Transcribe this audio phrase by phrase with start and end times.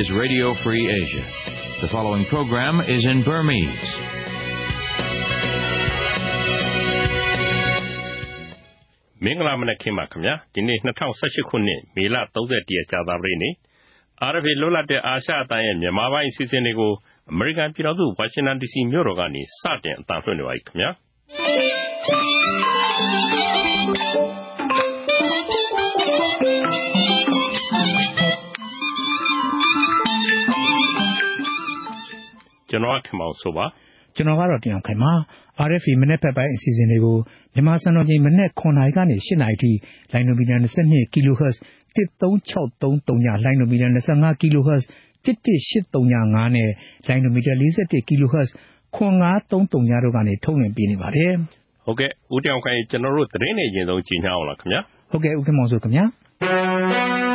[0.00, 1.24] is Radio Free Asia.
[1.82, 3.90] The following program is in Burmese.
[9.24, 10.78] ။မင်္ဂလာမနက်ခင်းပါခင်ဗျာ။ဒီနေ့
[11.14, 13.54] 2018ခုနှစ်မေလ31ရက်ကြာသပတေးနေ့
[14.22, 16.92] အာရဗီလွတ်လပ်တဲ့အာရှအတိုင်းရဲ့မြန်မာပိုင်းအစီအစဉ်တွေကို
[17.30, 20.90] အမေရိကန်ပြည်ထောင်စုဝါရှင်တန် DC မြို့တော်ကနေစတင်အသံလွှင့်နေပါပြီခင်ဗျာ။
[32.74, 33.64] ကျွန်တော်ခင်မောင်ဆိုပါ
[34.16, 35.12] ကျွန်တော်ကတော့တင်အောင်ခိုင်ပါ
[35.68, 37.16] RFA မနေ့ဖက်ပိုင်းအစီအစဉ်တွေကို
[37.54, 39.70] မြန်မာစံတော်ချိန်မနေ့9နာရီကနေ10နာရီထိ
[40.12, 41.56] လိုင်းနိုမီတာ22 kHz
[41.96, 44.82] 13633ညလိုင်းနိုမီတာ25 kHz
[45.24, 46.70] 11835နဲ့
[47.06, 48.48] လိုင်းနိုမီတာ41 kHz
[48.96, 51.32] 9533ညတို့ကနေထုတ်လွှင့်ပေးနေပါတယ်။
[51.84, 56.04] ဟုတ်ကဲ့ဦးတောင်ခိုင်ကျွန်တော်တို့သတင်းနေရင်ဆုံးကြီးညာအောင်လားခင်ဗျာ။ဟုတ်ကဲ့ဦးခင်မောင်ဆိုခင်ဗျာ။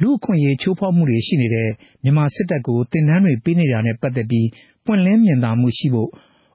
[0.00, 1.68] လူခွင့်ရေး ချိုးဖောက်မှုတွေရှိနေတဲ့
[2.02, 4.48] မြန်မာစစ်တပ်ကိုတင်နန်းတွေပေးနေတာနဲ့ ပတ်သက်ပြီး
[4.84, 6.10] ပွင့်လင်းမြင်သာမှုရှိဖို့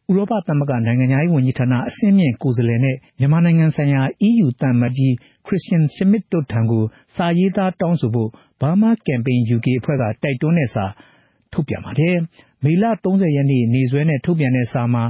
[0.09, 5.13] ဥရောပသမဂ္ဂ နိုင်ငံသားရေးဝန်ကြီးဌာနအစင်းမြင့်ကိုယ်စားလှယ်နဲ့ မြန်မာနိုင်ငံဆိုင်ရာ EU တန်မတ်ကြီး
[5.45, 6.83] Christian Schmidt တို့ထံကို
[7.15, 8.29] စာရေးသားတောင်းဆိုဖို့
[8.59, 10.85] Burma Campaign UK အဖွဲ့က တိုက်တွန်းတဲ့စာ
[11.53, 12.15] ထုတ်ပြန်ပါတယ်။
[12.63, 15.03] မေလ30ရက်နေ့နေ့စွဲနဲ့ ထုတ်ပြန်တဲ့စာမှာ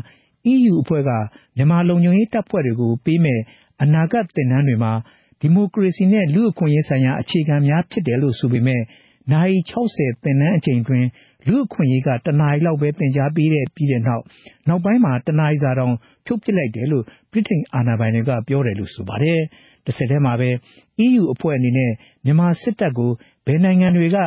[0.53, 1.11] EU အဖွဲ့က
[1.58, 3.39] မြန်မာလုံခြုံရေးတပ်ဖွဲ့တွေကိုပေးမဲ့
[3.81, 4.94] အနာဂတ်သင်တန်းတွေမှာ
[5.45, 8.81] ဒီမိုကရေစီနဲ့လူ့အခွင့်အရေးဆိုင်ရာ အခြေခံများဖြစ်တယ်လို့ဆိုပေမဲ့
[9.33, 11.05] နိုင်60 သင်တန်းအချိန်တွင်
[11.47, 14.23] လူအခွင့်အရေးက တနားရီလောက်ပဲ သင်ကြားပေးတဲ့ပြီးတဲ့နောက်
[14.67, 15.93] နောက်ပိုင်းမှာ တနားရီစာတောင်
[16.25, 19.39] ဖြုတ်ပစ်လိုက်တယ်လို့ ဗြိတိန်အာဏာပိုင်တွေက ပြောတယ်လို့ဆိုပါတယ်။
[19.85, 20.49] တစ်ဆက်တည်းမှာပဲ
[21.05, 21.91] EU အဖွဲ့အနေနဲ့
[22.25, 23.11] မြန်မာစစ်တပ်ကို
[23.45, 24.17] ဘယ်နိုင်ငံတွေက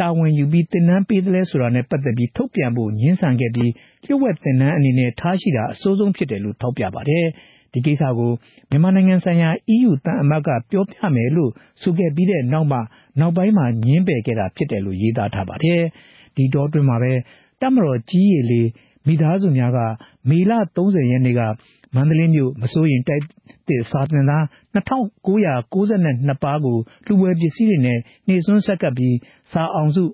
[0.00, 3.72] တာဝန်ယူပြီးတင်နန်းပေးတယ်လဲဆိုတာနဲ့ပတ်သက်ပြီး ထုတ်ပြန်ဖို့ညှင်းဆန်ခဲ့ပြီး
[4.04, 7.26] လျှို့ဝှက်တင်နန်းအနေနဲ့ ထားရှိတာအစိုးဆုံးဖြစ်တယ်လို့ ထောက်ပြပါတယ်။
[7.74, 8.32] ဒီကိစ္စကို
[8.70, 11.50] မြန်မာနိုင်ငံဆိုင်ရာ EU တန်အမတ်က ပြောပြမယ်လို့
[11.82, 12.78] ဆိုခဲ့ပြီးတဲ့နောက်မှ
[13.20, 15.80] နောက်ပိုင်းမှာညင်းပယ်ခဲ့တာဖြစ်တယ်လို့ ရေးသားထားပါတယ်။
[16.36, 17.12] ဒီတော့တွင်မှာပဲ
[17.60, 18.62] တမတော် ကြီးရည်လေ
[19.06, 19.78] မိသားစုများက
[20.28, 21.40] မေလ30ရက်နေ့က
[21.94, 23.22] မန္တလေးမြို့ မစိုးရင်တိုက်
[23.68, 29.16] တဲ့စာတင်သား2992ပါးကိုလူဝယ်ပစ္စည်းတွေနဲ့နှိမ့်စွန်းဆက်ကပ်ပြီး
[29.52, 30.04] စာအောင်စု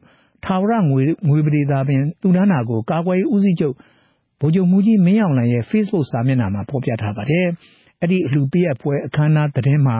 [0.44, 3.75] ထာဝရငွေငွေပရိသာပင်သူနာနာကို ကာကွယ်ဦးစီးချုပ်
[4.40, 7.46] ဗိုလ်ချုပ်မူကြီးမင်းအောင်လှိုင်ရဲ့ Facebook စာမျက်နှာမှာ ဖော်ပြထားပါတယ်။
[8.00, 9.96] အဲ့ဒီအလှပေးအပွဲ အခမ်းအနားသတင်းမှာ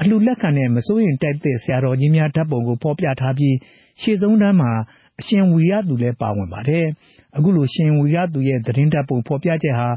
[0.00, 3.54] အလှလက်ခံတဲ့ မစိုးရင်တိုက်တဲ့ဆရာတော်ကြီးများဓာတ်ပုံကို ဖော်ပြထားပြီး
[4.02, 4.72] ရှေ့ဆုံးတန်းမှာ
[5.20, 6.86] အရှင်ဝီရသူလည်း ပါဝင်ပါတယ်။
[7.36, 9.88] အခုလို ရှင်ဝီရသူရဲ့ သတင်းဓာတ်ပုံဖော်ပြချက်ဟာ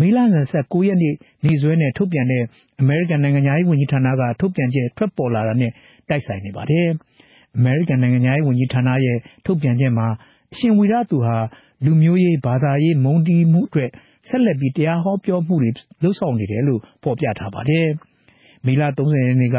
[0.00, 0.18] မေလ
[0.52, 2.42] 29ရက်နေ့နေ့စွဲနဲ့ ထုတ်ပြန်တဲ့
[2.80, 5.72] အမေရိကန်နိုင်ငံသားရေးဝန်ကြီးဌာနက ထုတ်ပြန်ချက် ထွက်ပေါ်လာတာနဲ့
[6.08, 6.88] တိုက်ဆိုင်နေပါတယ်။
[7.56, 10.06] အမေရိကန်နိုင်ငံသားရေးဝန်ကြီးဌာနရဲ့ ထုတ်ပြန်ချက်မှာ
[10.52, 11.36] အရှင်ဝီရသူဟာ
[11.84, 13.90] လူမျိုးရေးဘာသာရေးမုန်းတီးမှုအတွက်
[14.28, 15.70] ဆက်လက်ပြီးတရားဟောပြောမှုတွေ
[16.02, 17.88] လှုပ်ဆောင်နေတယ်လို့ဖော်ပြထားပါတယ်။
[18.64, 19.58] မေလ30ရက်နေ့က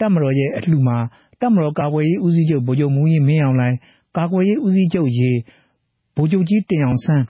[0.00, 0.98] တပ်မတော်ရဲ့အလှမှာ
[1.40, 3.76] တပ်မတော်ကာကွယ်ရေးဦးစီးချုပ်ဗိုလ်ချုပ်မူကြီးမင်းအောင်လှိုင်
[4.18, 5.30] ကာကွယ်ရေးဦးစီးချုပ်ရေ
[6.16, 7.24] ဗိုလ်ချုပ်ကြီးတင်အောင်ဆန်း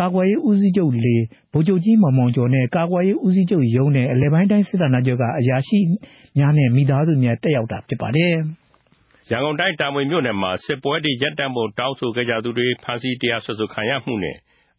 [0.00, 1.16] ကာကွယ်ရေးဦးစီးချုပ်လေ
[1.52, 5.78] ဗိုလ်ချုပ်ကြီးမောင်မောင်ကျော်နဲ့ကာကွယ်ရေးဦးစီးချုပ်ရုံးနဲ့အလဲပိုင်းတိုင်းစစ်ဌာနချုပ်ကအရာရှိ
[6.36, 8.34] များနဲ့မိသားစုများတက်ရောက်တာဖြစ်ပါတယ်။
[9.32, 14.36] ရန်ကုန်တိုင်း တာမွေမြို့နယ်မှာ စစ်ပွဲတွေရပ်တန့်ဖို့ တောင်းဆိုခဲ့ကြသူတွေ ဖမ်းဆီးတရားစွဲဆိုခံရမှုနဲ့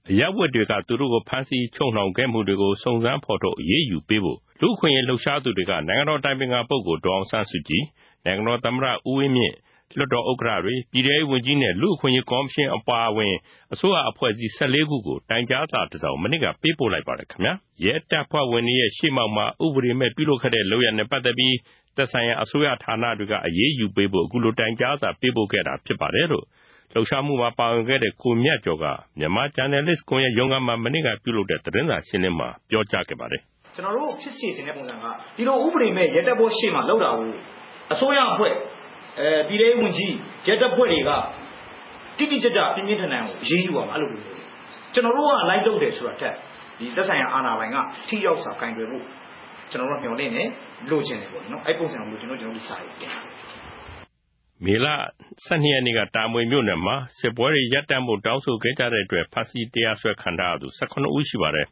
[0.09, 7.83] အရက်ဝတ်တွေက သူတို့ကို ဖမ်းဆီးချုံနှောင်ခဲ့မှုတွေကို စုံစမ်းဖော်ထုတ် အရေးယူပေးဖို့ လူခွင့်ရေး လှုပ်ရှားသူတွေက နိုင်ငံတော်တိုင်ပင်ခံပုဂ္ဂိုလ် ဒေါအောင်ဆန်းစုကြည်
[8.25, 9.55] နိုင်ငံတော်သမ္မတ ဦးဝင်းမြင့်
[9.97, 13.33] လွှတ်တော်ဥက္ကဋ္ဌတွေ ပြည်ထောင်ဝန်ကြီးနဲ့ လူအခွင့်အရေးကော်မရှင်အပါအဝင်
[13.73, 17.53] အစိုးရအဖွဲ့အစည်း14ခုကို တိုင်ကြားစာတစ်စောင် မနေ့က ပေးပို့လိုက်ပါတယ်ခင်ဗျာ
[17.83, 21.53] ရဲတပ်ဖွဲ့ဝင်တွေရဲ့ ရှေ့မှောက်မှာ ဥပဒေမဲ့ ပြုလုပ်ခဲ့တဲ့ လုပ်ရနဲ့ပတ်သက်ပြီး
[21.95, 26.45] သက်ဆိုင်ရာအစိုးရဌာနတွေကအရေးယူပေးဖို့အခုလိုတိုင်ကြားစာပေးပို့ခဲ့တာဖြစ်ပါတယ်လို့
[26.93, 28.85] လှုပ်ရှားမှုမှာပါဝင်ခဲ့တဲ့ကိုမြတ်ကျော်က
[29.19, 33.41] မြန်မာဂျာနယ်လစ်ကွန်ရဲ့ရုံးကမှမနေ့ကပြုလုပ်တဲ့သတင်းစာရှင်းလင်းမှာပြောကြားခဲ့ပါတယ်
[33.75, 35.05] ကျွန်တော်တို့ဖြစ်စီခြင်းတဲ့ပုံစံက
[35.37, 37.29] ဒီလိုဥပဒေမဲ့ရဲတပ်ဖွဲ့ရှေ့မှာလောက်တာကို
[37.93, 38.53] အစိုးရအဖွဲ့
[39.19, 40.13] အဲပြည်ထောင်ဝင်ကြီး
[40.47, 41.11] ရဲတပ်ဖွဲ့တွေက
[42.17, 44.25] တိတိကျကျပြင်းပြင်းထန်ထန်ကိုရေးယူအောင်အဲ့လိုမျိုး
[44.93, 46.33] ကျွန်တော်တို့ကလိုက်လုပ်တယ်ဆိုတာတက်
[46.79, 47.77] ဒီသက်ဆိုင်ရာအာဏာပိုင်က
[48.07, 49.03] ထိရောက်စွာကင်တွယ်ဖို့
[49.73, 50.43] ကျွန်တော်တို့မျှော်လင့်နေ
[50.89, 53.11] လိုချင်တယ်ပေါ့နော်အဲ့ပုံစံမျိုးကျွန်တော်ကျွန်တော်ဒီစာရေးတင်
[54.65, 54.87] မေလ
[55.45, 61.67] 12ရက်နေ့ကတာမွေမြို့နယ်မှာစစ်ပွဲတွေရပ်တန့်ဖို့တောင်းဆိုခဲ့ကြတဲ့အတွက်ဖမ်းဆီးတရားစွဲခံထားရသူ18ဦးရှိပါတယ်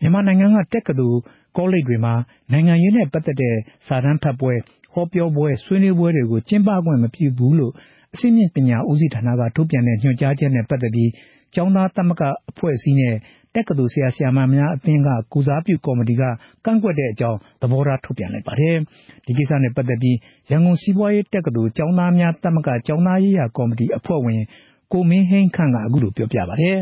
[0.00, 1.18] မြန်မာနိုင်ငံကတက္ကသိုလ်
[1.56, 2.14] ကောလိပ်တွေမှာ
[2.52, 3.56] နိုင်ငံရေးနဲ့ပတ်သက်တဲ့
[3.86, 4.52] စာတမ်းဖတ်ပွဲ
[4.92, 7.72] ဟောပြောပွဲဆွေးနွေးပွဲတွေကိုကျင်းပခွင့်မပြုဘူးလို့
[8.14, 11.10] အစိမ့်မြင့်ပညာဦးစီးဌာနကထုတ်ပြန်တဲ့ညွှန်ကြားချက်နဲ့ပတ်သက်ပြီး
[11.54, 13.14] ကျောင်းသားသမဂ္ဂအဖွဲ့အစည်းနဲ့
[13.54, 16.22] တက္ကသိုလ် ဆရာ ဆရာမများအသင်းကကုစားပြုကော်မတီက
[16.64, 18.76] ကန့်ကွက်တဲ့အကြောင်း သဘောထား ထုတ်ပြန်လိုက်ပါတယ်။
[19.26, 20.16] ဒီကိစ္စနဲ့ပတ်သက်ပြီး
[20.50, 24.40] ရန်ကုန်စီးပွားရေးတက္ကသိုလ် ကျောင်းသားများသမဂ္ဂ ကျောင်းသားရေးရာကော်မတီ အဖွဲ့ဝင်
[24.92, 26.78] ကိုမင်းဟိန်းခန့်က အခုလိုပြောပြပါတယ်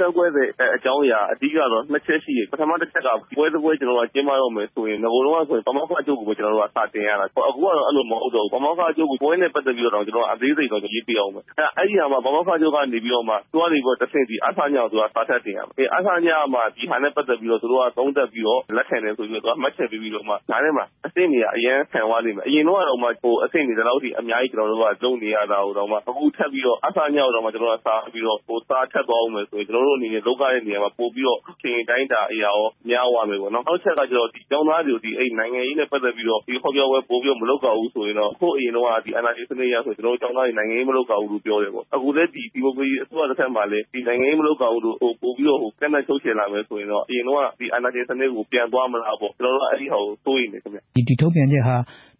[0.00, 11.44] ကန့်ကွက်တဲ့အကြောင်းအရာ အဓိကတော့၂ချက်ရှိတယ်။ပထမတချက်က ပွဲတပွဲ ကျနော်တို့က ကျင်းပတော့မယ်ဆိုရင် နဂိုတုန်းကဆိုရင် ပါမောက္ခချုပ်ကိုပဲ ကျနော်တို့ကစတင်ရတာ။အခုကတော့ အဲလိုမဟုတ်တော့ဘူး။ပါမောက္ခချုပ်ကို ပွဲနဲ့ပတ်သက်ပြီးတော့တောင် ကျနော်တို့အသေးစိတ်တော့ ရေးပေးရဦးမယ်။
[11.78, 23.08] အဲဒီဟာမှာ ပါမောက္ခချုပ်ကနေပြီးတော့မှ သူကနေပြီးတော့တဆင့် အဆညကိုသူကစာထပ်တင်ရမယ်။အဆညကမှ ဒီဟာနဲ့ပတ်သက်ပြီးတော့ သူတို့က သုံးသပ်ပြီးတော့ လက်ခံတယ်ဆိုပြီးတော့ မှတ်ချက်ပေးပြီးတော့မှ ကြားထဲမှာ အဆင့်တွေက အရမ်းခံသွားလိမ့်မယ်။အရင်တုန်းကတောင်မှ
[23.44, 32.56] အဆင့်တွေ ဒီလောက်ထိ အများကြီး ကျနော်တို့က လုပ်နေရတာကိုတောင်မှ အခုထပ်ပြီးတော့ အဆညကိုတောင်မှ ကျနော်တို့က စာပြီးတော့ စာထပ်သွားဦးမယ်ဆိုရင် ကျနော်တို့အနေနဲ့ လုပ်ရတဲ့နေရာမှာ ပိုပြီးတော့ အချိန်အတိုင်းအတာအရရော
[32.88, 43.22] များသွားမယ်ပေါ့နော်။နောက်တချက်ကကျတော့ကျောင်းသားတွေကို နိုင်ငံရေးနဲ့ ပတ်သက်ပြီးတော့ ဟောပြောပွဲ ပိုပြီးတော့ မလုပ်ရဘူးဆိုရင်တော့ ဟိုးအရင်တုန်းက NLD စနစ်အရဆိုရင် ကျနော်တို့ ကျောင်းသားတွေ နိုင်ငံရေး မလုပ်ရဘူးလို့ ပြောတယ်ပေါ့။အခုလည်း ဒီမိုကရေစီအစိုးရ
[43.30, 47.44] လက်ထက်မှာလည်း နိုင်ငံရေး မလုပ်ရဘူးလို့ ပိုပြီးတော့ ကန့်သတ်ချုပ်ချယ်လာမယ်ဆိုရင်တော့ အရင်တုန်းက
[47.80, 51.76] NLD စနစ်ကို ပြန်သွားမလားပေါ့။ကျနော်တို့က အဲဒီဟာကို စိုးရိမ်တယ်ခင်ဗျ။ဒီထုတ်ပြန်ချက်ဟာ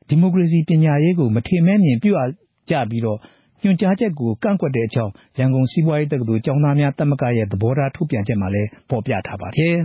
[0.08, 2.30] ဒီမိုကရေစီပညာရေးကို မထီမဲ့မြင်ပြုအပ်
[2.70, 3.18] ကြပြီးတော့
[3.62, 9.76] ညွှန်ကြားချက်ကို ကန့်ကွက်တဲ့အကြောင်း ရန်ကုန်စီးပွားရေးတက္ကသိုလ် ကျောင်းသားများသမဂ္ဂရဲ့ သဘောထား ထုတ်ပြန်ချက်မှာလည်း ဖော်ပြထားပါတယ်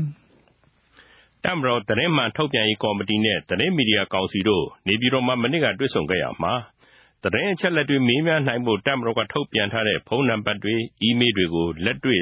[1.44, 6.54] ။တပ်မတော် သတင်းမှန်ထုတ်ပြန်ရေးကော်မတီနဲ့ သတင်းမီဒီယာကောင်စီတို့ နေပြည်တော်မှာ မနေ့က တွေ့ဆုံခဲ့ရာမှာ
[7.24, 12.22] သတင်းအချက်အလက်တွေ မေးမြန်းနိုင်ဖို့ တပ်မတော်က ထုတ်ပြန်ထားတဲ့ ဖုန်းနံပါတ်တွေ၊အီးမေးလ်တွေကို လက်တွေ့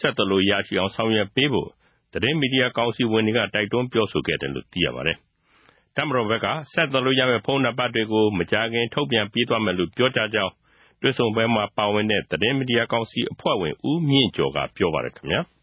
[0.00, 1.68] ဆက်သွယ်လို့ရရှိအောင် ဆောင်ရွက်ပေးဖို့
[2.12, 5.16] သတင်းမီဒီယာကောင်စီဝင်တွေက တိုက်တွန်းပြောဆိုခဲ့တယ်လို့ သိရပါတယ်။
[5.96, 10.52] တပ်မတော်ဘက်က ဆက်သွယ်လို့ရမယ့် ဖုန်းနံပါတ်တွေကို မကြာခင် ထုတ်ပြန်ပေးသွားမယ်လို့ ပြောကြားကြောင်း
[11.02, 15.40] တွေ့ဆုံပွဲမှာ ပါဝင်တဲ့ သတင်းမီဒီယာကောင်စီအဖွဲ့ဝင် ဦးမြင့်ကျော်က ပြောပါတယ်ခင်ဗျာ။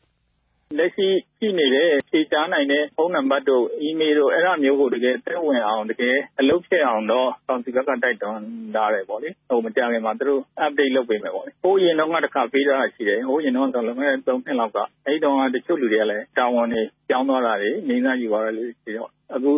[0.78, 1.08] လက်ရှိ
[1.40, 8.42] ရှိနေတဲ့ ဖြေကြားနိုင်တဲ့ ဖုန်းနံပါတ်တို့၊အီးမေးလ်တို့ အဲဒါမျိုးကို တကယ်အသက်ဝင်အောင် တကယ်အလုပ်ဖြစ်အောင်တော့ ကောင်စီဘက်က တိုက်တွန်း
[8.76, 9.30] ထားတယ်ပေါ့လေ။
[9.66, 19.52] မကြာခင်မှာ သူတို့ update လုပ်ပေးမယ်ပေါ့လေ။ဟိုးအရင်တုန်းက တခါပေးထားတာရှိတယ်။ဟိုးအရင်တုန်းကဆိုလွန်ခဲ့တဲ့ သုံးနှစ်လောက်က အဲဒီတုန်းက တချို့လူတွေကလည်း တာဝန်တွေပြောင်းသွားတာတွေ၊ငြိမ်းစားယူသွားတာတွေရှိတော့ အခု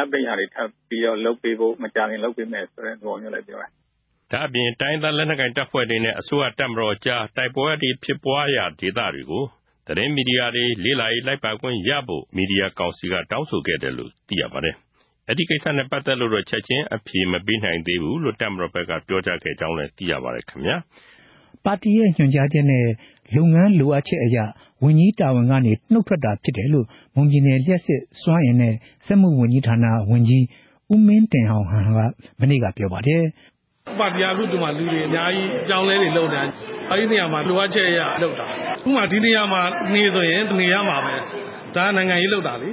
[0.00, 3.72] update ဟာတွေ ထပ်ပြီးတော့လုပ်ပေးဖို့ မကြာခင်လုပ်ပေးမယ်ဆိုတဲ့ သဘောမျိုးလည်း ပြောတယ်
[4.32, 9.44] ဒါ့အပြင် တိုင်းရင်းသားလက်နက်ကိုင်တပ်ဖွဲ့တွေနဲ့ အစိုးရတပ်မတော်ကြား တိုက်ပွဲတွေဖြစ်ပွားရာဒေသတွေကို
[9.86, 14.74] သတင်းမီဒီယာတွေ လေ့လာရေးလိုက်ပါခွင့်ရဖို့ မီဒီယာကောင်စီက တောင်းဆိုခဲ့တယ်လို့ သိရပါတယ်။
[15.28, 20.76] အဲဒီကိစ္စနဲ့ပတ်သက်လို့တော့ ချက်ချင်းအဖြေမပေးနိုင်သေးဘူးလို့ တပ်မတော်ဘက်က ပြောကြားခဲ့ကြောင်းလည်း သိရပါတယ်ခင်ဗျာ။
[21.64, 22.86] ပါတီရဲ့ညွှန်ကြားချက်နဲ့
[23.34, 24.38] လုပ်ငန်းလိုအပ်ချက်အရ
[24.84, 28.74] ဝန်ကြီးတာဝန်ကနေနှုတ်ထွက်တာဖြစ်တယ်လို့ မွန်ပြည်နယ် လျှပ်စစ်စွမ်းအင်နဲ့
[29.06, 30.44] စက်မှုဝန်ကြီးဌာန ဝန်ကြီး
[30.92, 32.00] ဦးမင်းတင်ဟောင်ဟန်က
[32.40, 33.22] မနေ့က ပြောပါတယ်
[33.98, 36.42] ပါတီက အခုဒီမှာ လူတွေအများကြီး အပြောင်းလဲတွေလုပ်နေတာ
[36.90, 38.48] အဲဒီနေရာမှာ လိုအပ်ချက်အရ လုပ်တာ ဥ
[38.84, 39.62] ပမာ ဒီနေရာမှာ
[39.94, 41.14] နေဆိုရင် နေရမှာပဲ
[41.74, 42.68] ဒါနိုင်ငံရေးလုပ်တာလေ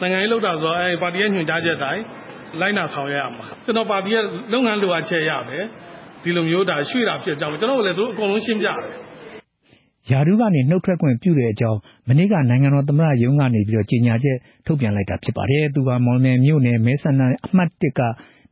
[0.00, 2.02] နိုင်ငံရေးလုပ်တာဆိုတော့အဲပါတီရဲ့ညွှန်ကြားချက်တိုင်း
[2.60, 5.58] လိုက်နာဆောင်ရွက်ရမှာ ကျွန်တော် ပါတီရဲ့ လုပ်ငန်းလိုအပ်ချက်ရပဲ
[6.22, 8.76] ဒီလိုမျိုးဒါရွှေ့တာဖြစ်ကြောင်း ကျွန်တော်လည်း သူအကုန်လုံးရှင်းပြတယ်
[10.10, 11.78] ယာရုကနေ နှုတ်ထွက်ခွင့်ပြုတဲ့အကြောင်း
[12.08, 18.00] မနေ့က နိုင်ငံတော်သမ္မတရုံးကနေပြီးတော့ကြေညာချက် ထုတ်ပြန်လိုက်တာဖြစ်ပါတယ်။သူကမော်လမြိုင်မြို့နယ် မဲဆန္ဒအမှတ် ၁ က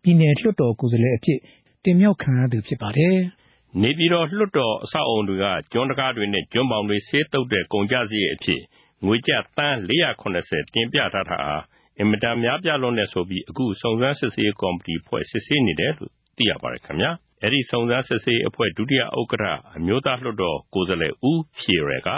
[0.02, 1.38] ပြည်နယ်လွှတ်တော်ကိုယ်စားလှယ်အဖြစ်
[1.84, 3.16] တင်မြှောက်ခံရသူဖြစ်ပါတယ်။
[3.82, 8.62] နေပြည်တော်လွှတ်တော်အဆောက်အအုံတွေကကျွန်းတံခါးတွေနဲ့ကျွန်းဘောင်တွေဆေးသုတ်တဲ့ကုန်ကျစရိတ်အဖြစ်
[9.06, 11.56] ငွေကျပ်သန်း၄၇၀တင်ပြထားတာဟာ
[11.98, 17.10] အင်မတန်များပြားလွန်းတယ်ဆိုပြီးအခုစုံစမ်းစစ်ဆေးရေးကော်မတီဖွဲ့စစ်ဆေးနေတယ်လို့သိရပါတယ်ခင်ဗျာ။
[17.44, 19.46] အဲဒီစုံစမ်းစစ်ဆေးရေးအဖွဲ့ဒုတိယဥက္ကဋ္ဌ
[19.76, 22.10] အမျိုးသားလွှတ်တော်ကိုယ်စားလှယ်ဦးဖြေရယ်က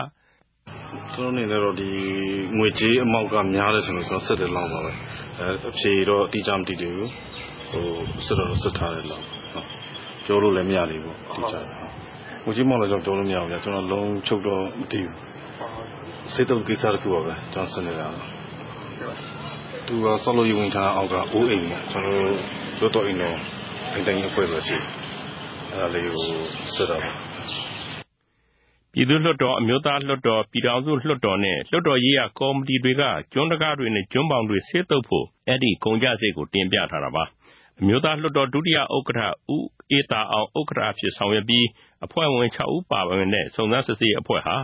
[1.14, 1.88] ကျနော်အနေနဲ့တော့ဒီ
[2.58, 4.92] ငွေကြေးအမောက်ကများတယ်ဆိုလို့ကျွန်တော်စစ်တယ်လောက်ပါပဲ
[5.38, 7.10] အဲအဖြေတော့အတိအကျမသိသေးဘူး
[7.70, 7.86] ဟို
[8.26, 9.43] စစ်တော့စစ်ထားတယ်လောက်
[10.24, 11.66] ပြောလို့လည်းမရသေးဘူးတိကျတယ်
[12.44, 15.14] ငွေကြေးမောက်လည်းကျွန်တော်ပြောလို့မရဘူးဗျာကျွန်တော်လုံးချုပ်တော့မသိဘူး
[16.32, 18.06] စိတ်တုပ်ကိစ္စတစ်ခုပါပဲကျွန်တော်ဆက်နေတာ
[19.86, 22.18] သူကဆောက်လို့ရဝင်ထားအောက်ကအိုးအိမ်နဲ့ကျွန်တော်
[22.80, 23.36] တို့တော့အိမ်တော့
[23.92, 24.76] အိမ်တိုင်းအဖွဲ့ပဲရှိ
[25.70, 26.28] အဲ့ဒါလေးကို
[26.74, 37.24] စစ်တော့ပြည်သူ့လွှတ်တော်အမျိုးသားလွှတ်တော်ပြည်ထောင်စုလွှတ်တော်နဲ့လွှတ်တော်ရေးရာကော်မတီတွေကကျွန်းတကားတွေနဲ့ကျွန်းပေါင်တွေဆေးတုပ်ဖို့အဲ့ဒီကုန်ကြစိတ်ကိုတင်ပြထားတာပါ
[37.80, 39.20] အမျိုးသားလွှတ်တော် ဒုတိယဥက္ကဋ္ဌ
[39.54, 41.66] ဦးအေးသာအောင် ဥက္ကဋ္ဌအဖြစ် ဆောင်ရွက်ပြီး
[42.04, 44.56] အဖွဲ့ဝင်6ဦးပါဝင်တဲ့ စုံစမ်းစစ်ဆေးရေးအဖွဲ့ဟာ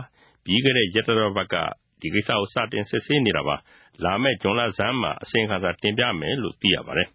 [0.43, 1.55] ပြီးခဲ့တဲ့ ရက်တော်ဘက်က
[1.99, 3.55] ဒီကိစ္စကို စတင်စစ်ဆေးနေတာပါ
[4.03, 7.07] လာမယ့်ဂျွန်လဆန်းမှာ အစီရင်ခံစာတင်ပြမယ်လို့ သိရပါတယ်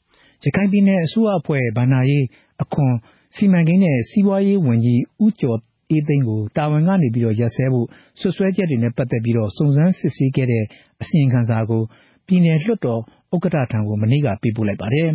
[0.44, 2.24] ရခိုင်ပြည်နယ်အစိုးရအဖွဲ့ဗန္နာရေး
[2.62, 2.92] အခွန်
[3.36, 5.58] စီမံကိန်းနဲ့ စီးပွားရေးဝန်ကြီး ဦးကျော်
[5.90, 7.86] အေးသိန်းကို တာဝန်ကနေပြီးတော့ရက်စဲဖို့
[8.20, 10.64] ဆွဆွဲချက်တွေနဲ့ ပတ်သက်ပြီးတော့စုံစမ်းစစ်ဆေးခဲ့တဲ့
[11.02, 11.82] အစီရင်ခံစာကို
[12.26, 13.00] ပြည်နယ်လွှတ်တော်
[13.34, 15.08] ဥက္ကဋ္ဌထံကို မနေ့က ပေးပို့လိုက်ပါတယ်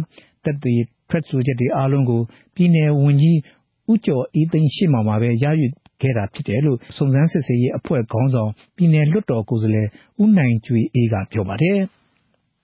[0.43, 0.75] သက်သေ
[1.09, 2.21] ထွက်ဆိုချက်တွေအားလုံးကို
[2.55, 3.37] ပြည်နယ်ဝန်ကြီး
[3.91, 5.67] ဦးကျော်အေးသိန်းရှေ့မှောက်မှာပဲ ရယူ
[6.01, 9.87] ခဲ့တာဖြစ်တယ်လို့ စုံစမ်းစစ်ဆေးရေးအဖွဲ့ခေါင်းဆောင် ပြည်နယ်လွှတ်တော်ကိုယ်စားလှယ်
[10.23, 11.79] ဦးနိုင်ကျွေအေးက ပြောပါတယ်။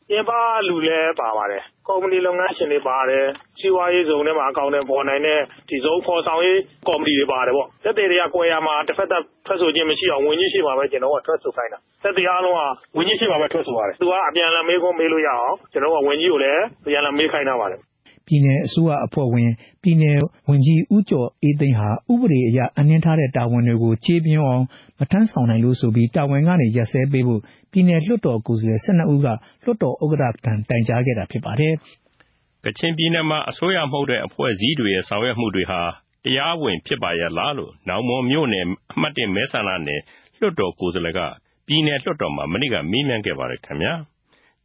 [0.09, 0.31] ပြင်ပ
[0.67, 3.25] လူလည်းပါပါတယ်။ကုမ္ပဏီလုပ်ငန်းရှင်တွေပါတယ်။
[3.59, 12.61] စီးပွားရေးဇုံထဲမှာ အကောင်အထည်ဖော်နိုင်တဲ့ဒီဇုံဖော်ဆောင်ရေးကော်မတီတွေပါတယ်ပေါ့။သက်သေတွေက ကွယ်ရာမှာတဖက်သတ်ထွက်ဆိုခြင်းမရှိအောင် ဝန်ကြီးရှေ့မှာပဲ ကျနော်တို့က ထွက်ဆိုခိုင်းတာ။သက်သေအားလုံးက
[12.97, 17.81] ဝန်ကြီးရှေ့မှာပဲ ထွက်ဆိုရတယ်။သူက အပြန်အလှန်မေးခွန်းမေးလို့ရအောင် ကျနော်တို့က ဝန်ကြီးကိုလည်း အပြန်အလှန်မေးခိုင်းထားပါတယ်
[18.27, 19.49] ပြည်နယ်အစိုးရအဖွဲ့ဝင်
[19.81, 24.63] ပြည်နယ်ဝန်ကြီး ဦးကျော်အေးသိန်းဟာ ဥပဒေအရအနှင်းထားတဲ့ တာဝန်တွေကို ကျေပြင်းအောင်
[24.99, 31.73] မထမ်းဆောင်နိုင်လို့ဆိုပြီးတာဝန်ကနေရပ်စဲပေးဖို့ပြည်နယ်လွှတ်တော်ကိုယ်စားလှယ်12ဦးကလွှတ်တော်ဥက္ကဋ္ဌထံတိုင်ကြားခဲ့တာဖြစ်ပါတယ်။
[32.65, 35.81] ကချင်ပြည်နယ်မှာအစိုးရမဟုတ်တဲ့အဖွဲ့အစည်းတွေရဲ့ဆောင်ရွက်မှုတွေဟာ
[36.23, 40.01] တရားဝင်ဖြစ်ပါရဲ့လားလို့နောင်မွန်မြို့နယ်အမှတ်1မဲဆန္ဒနယ်
[40.39, 41.19] လွှတ်တော်ကိုယ်စားလှယ်က
[41.67, 43.93] ပြည်နယ်လွှတ်တော်မှာမနေ့ကမေးမြန်းခဲ့ပါတယ်ခင်ဗျာ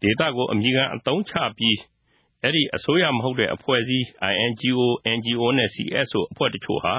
[0.02, 1.78] ဒေတာကိုအမိခံအတုံးချပြီး
[2.42, 4.86] အဲ့ဒီအစိုးရမဟုတ်တဲ့အဖွဲ့အစည်း INGO
[5.16, 6.94] NGO နဲ့ CSO အဖွဲ့တချို့ဟာ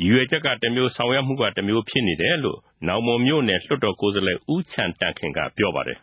[0.00, 5.98] ရည်ရွယ်ချက်ကတမျိုးဆောင်ရွက်မှုကတမျိုးဖြစ်နေတယ်လို့နောင်မွန်မြို့နယ်လွှတ်တော်ကိုယ်စားလှယ်ဦးချန်တန်ခင်ကပြောပါတယ်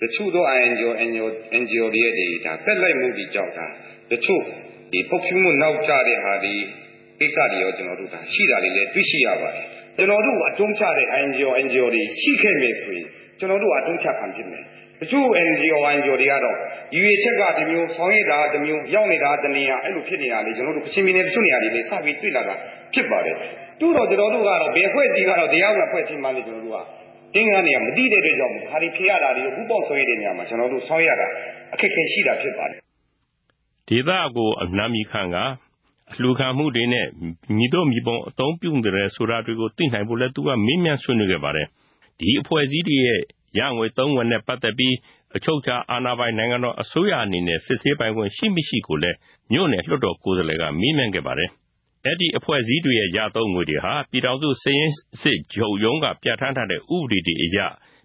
[0.00, 1.26] တချို့သော INGO NGO
[1.62, 3.66] NGO တွေရဲ့ဒီဒါဖက်လိုက်မှုတွေကြောင့်ဒါ
[4.10, 4.42] တချို့
[4.92, 6.54] ဒီပုတ်ဖြူမှုနောက်ကျတဲ့ဟာဒီ
[7.20, 9.64] ကိစ္စတွေရောကျွန်တော်တို့ဒါရှိတာတွေလည်းတွေ့ရှိရပါတယ်
[9.96, 13.06] ကျွန်တော်တို့အတုံးချတဲ့ NGO NGO တွေရှိခဲ့မယ်ဆိုရင်
[13.38, 14.64] ကျွန်တော်တို့အတုံးချခံဖြစ်မယ်
[15.00, 16.56] တချို့ NGO NGO တွေကတော့
[16.94, 22.54] ရည်ရွယ်ချက်ကဒီမျိုးဆောင်ရတာဒီမျိုးရောက်နေတာတနေရာအဲ့လိုဖြစ်နေတာလေကျွန်တော်တို့ကချင်ပြည်နယ်တချို့နေရာတွေလေစပြီးတွေ့လာတာ
[22.94, 23.36] ဖြစ်ပါတယ်
[23.80, 26.78] တူတော့ကျွန်တော်တို့ကတော့ဘယ်ဖွဲ့စည်းကတော့တရားဝင်ဖွဲ့စည်းမှလည်းကျွန်တော်တို့က
[27.34, 31.26] တင်းကနေမတိတဲ့အတွက်ကြောင့်ဒါတွေဖြေရတာတွေကိုဥပောက်ဆွဲတဲ့နေရာမှာကျွန်တော်တို့ဆောင်ရတာ
[31.74, 32.78] အခက်အခဲရှိတာဖြစ်ပါတယ်
[33.88, 35.36] ဒေသကိုအနာမီခံက
[36.12, 37.06] အလှခံမှုတွေနဲ့
[37.56, 41.66] မိတို့မိပုံအသုံးပြုနေတဲ့ဆိုတာတွေကိုသိနိုင်ဖို့လဲသူကမေးမြန်းဆွေးနွေးခဲ့ပါတယ်
[42.18, 43.20] ဒီအဖွဲ့အစည်းတွေရဲ့
[43.58, 44.94] ရငွေသုံးဝင်နဲ့ပတ်သက်ပြီး
[45.36, 49.16] အချုပ်ချာအာဏာပိုင် နိုင်ငံတော်အစိုးရအနေနဲ့ စစ်ဆေးပိုင်ခွင့်ရှိမရှိကိုလည်း
[49.52, 51.50] မြို့နယ်လွှတ်တော်ကိုယ်စားလှယ်က မေးမြန်းခဲ့ပါတယ်
[52.04, 57.58] အဲ့ဒီအဖွဲ့အစည်းတွေရဲ့ ရသုံးငွေတွေဟာ ပြည်ထောင်စုစည်ရင်းစစ်ချုပ်ရုံးက ပြဋ္ဌာန်းထားတဲ့ ဥပဒေတွေအရ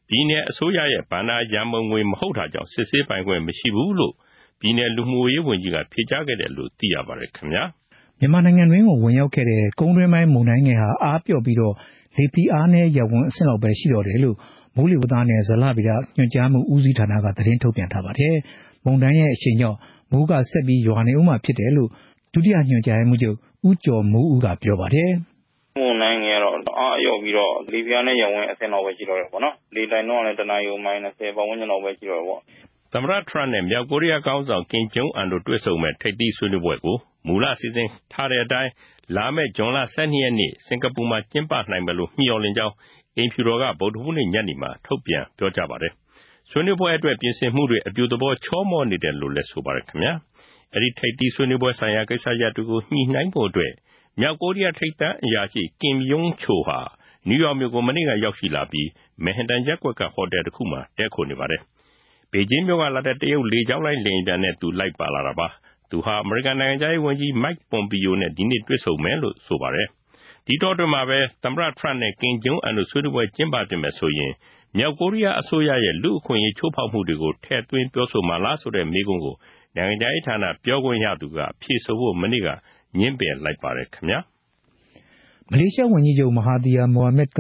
[0.09, 4.13] ပြည်내အစိုးရရဲ့ဗန္နာရန်မုံငွေမဟုတ်တာကြောင့် စစ်ဆေးပိုင်ခွင့်မရှိဘူးလို့
[4.59, 7.63] ပြည်내လူမှုရေးဝန်ကြီးက ဖြေကြားခဲ့တယ်လို့ သိရပါတယ်ခင်ဗျာ
[8.19, 11.75] မြန်မာနိုင်ငံတွင်းကို ဝင်ရောက်ခဲ့တဲ့ ကုန်းတွင်းပိုင်းမုန်တိုင်းငယ်ဟာ အားပြော့ပြီးတော့
[12.17, 14.37] လေပီအားနဲ့ရဝန်းအဆင့်လောက်ပဲ ရှိတော့တယ်လို့
[14.75, 18.35] မိုးလေဝသနဲ့ ဇလဗေဒညွှန်ကြားမှုဦးစီးဌာနက သတင်းထုတ်ပြန်ထားပါတယ်။
[18.85, 19.77] မုန်တိုင်းရဲ့အချိန်ကြောင့်
[20.11, 21.89] မိုးကဆက်ပြီးရွာနေဦးမှာဖြစ်တယ်လို့
[22.33, 23.35] ဒုတိယညွှန်ကြားမှုချုပ်
[23.67, 25.09] ဦးကျော်မိုးဦးက ပြောပါတယ်။
[25.79, 32.41] မုန်တိုင်းကတော့ အားအယော့ပြီးတော့ လေပြားနဲ့ရဝင်းအဆင့်လောက်ပဲ ရှိတော့တယ်ပေါ့နော်။လေတိုင်တော့လည်း တနာရီကို မိုင်20ပတ်ဝန်းကျင်လောက်ပဲ ရှိတော့တယ်ပေါ့။
[32.93, 36.97] သမ္မတထရန့်နဲ့ မြောက်ကိုရီးယားခေါင်းဆောင် ကင်ကျုံအန်တို့ တွေ့ဆုံမဲ့ထိပ်သီးဆွေးနွေးပွဲကို
[37.27, 38.71] မူလစီစဉ်ထားတဲ့အတိုင်း
[39.15, 42.73] လာမယ့် ဇွန်လ12ရက်နေ့ စင်ကာပူမှာ ကျင်းပနိုင်မယ်လို့ မျှော်လင့်ကြောင်း
[43.17, 45.93] အိမ်ဖြူတော်က ဗုဒ္ဓဟူးနေ့ညနေမှာ ထုတ်ပြန်ပြောကြားပါတယ်။
[46.49, 50.13] ဆွေးနွေးပွဲအတွက် ပြင်ဆင်မှုတွေ အပြုသဘော ချောမောနေတယ်လို့လည်း ဆိုပါတယ်ခင်ဗျာ။
[50.75, 53.73] အဲဒီ ထိပ်သီးဆွေးနွေးပွဲဆိုင်ရာ ကိစ္စရပ်တွေကို ညှိနှိုင်းဖို့အတွက်
[54.19, 56.79] မြောက်ကိုရီးယား ထိပ်တန်းအရာရှိကင်ယုံချိုဟာ
[57.27, 58.89] နယူးယောက်မြို့ကို မနေ့က ရောက်ရှိလာပြီး
[59.23, 61.61] မန်ဟက်တန်ရပ်ကွက်က ဟိုတယ်တစ်ခုမှာ တည်းခိုနေပါတယ်။
[62.31, 65.47] ဘေကျင်းမြို့ကလာတဲ့ တရုတ်လေကြောင်းလိုင်း လေယာဉ်ပျံနဲ့ သူလိုက်ပါလာတာပါ။
[65.89, 69.87] သူဟာ အမေရိကန်နိုင်ငံခြားရေးဝန်ကြီး Mike Pompeo နဲ့ ဒီနေ့ တွေ့ဆုံမယ်လို့ ဆိုပါတယ်။
[70.53, 74.33] ဒီတောအတွင်းမှာပဲ သမ္မတထရန့်နဲ့ကင်ဂျုံအန်တို့ ဆွေးနွေးပွဲ ကျင်းပတင်မယ်ဆိုရင်
[74.77, 79.35] မြောက်ကိုရီးယားအစိုးရရဲ့ လူ့အခွင့်အရေး ချိုးဖောက်မှုတွေကို ထည့်သွင်းပြောဆိုမှာလားဆိုတဲ့ မေးခွန်းကို
[79.75, 82.47] နိုင်ငံခြားရေးဌာန ပြောခွင့်ရသူက ဖြေဆိုဖို့ မနေ့က
[82.97, 84.19] ငြင်းပယ်လိုက်ပါတယ်ခင်ဗျာ
[85.51, 87.39] မလေးရှားဝန်ကြီးချုပ် မဟာသီယာ မိုဟာမက်က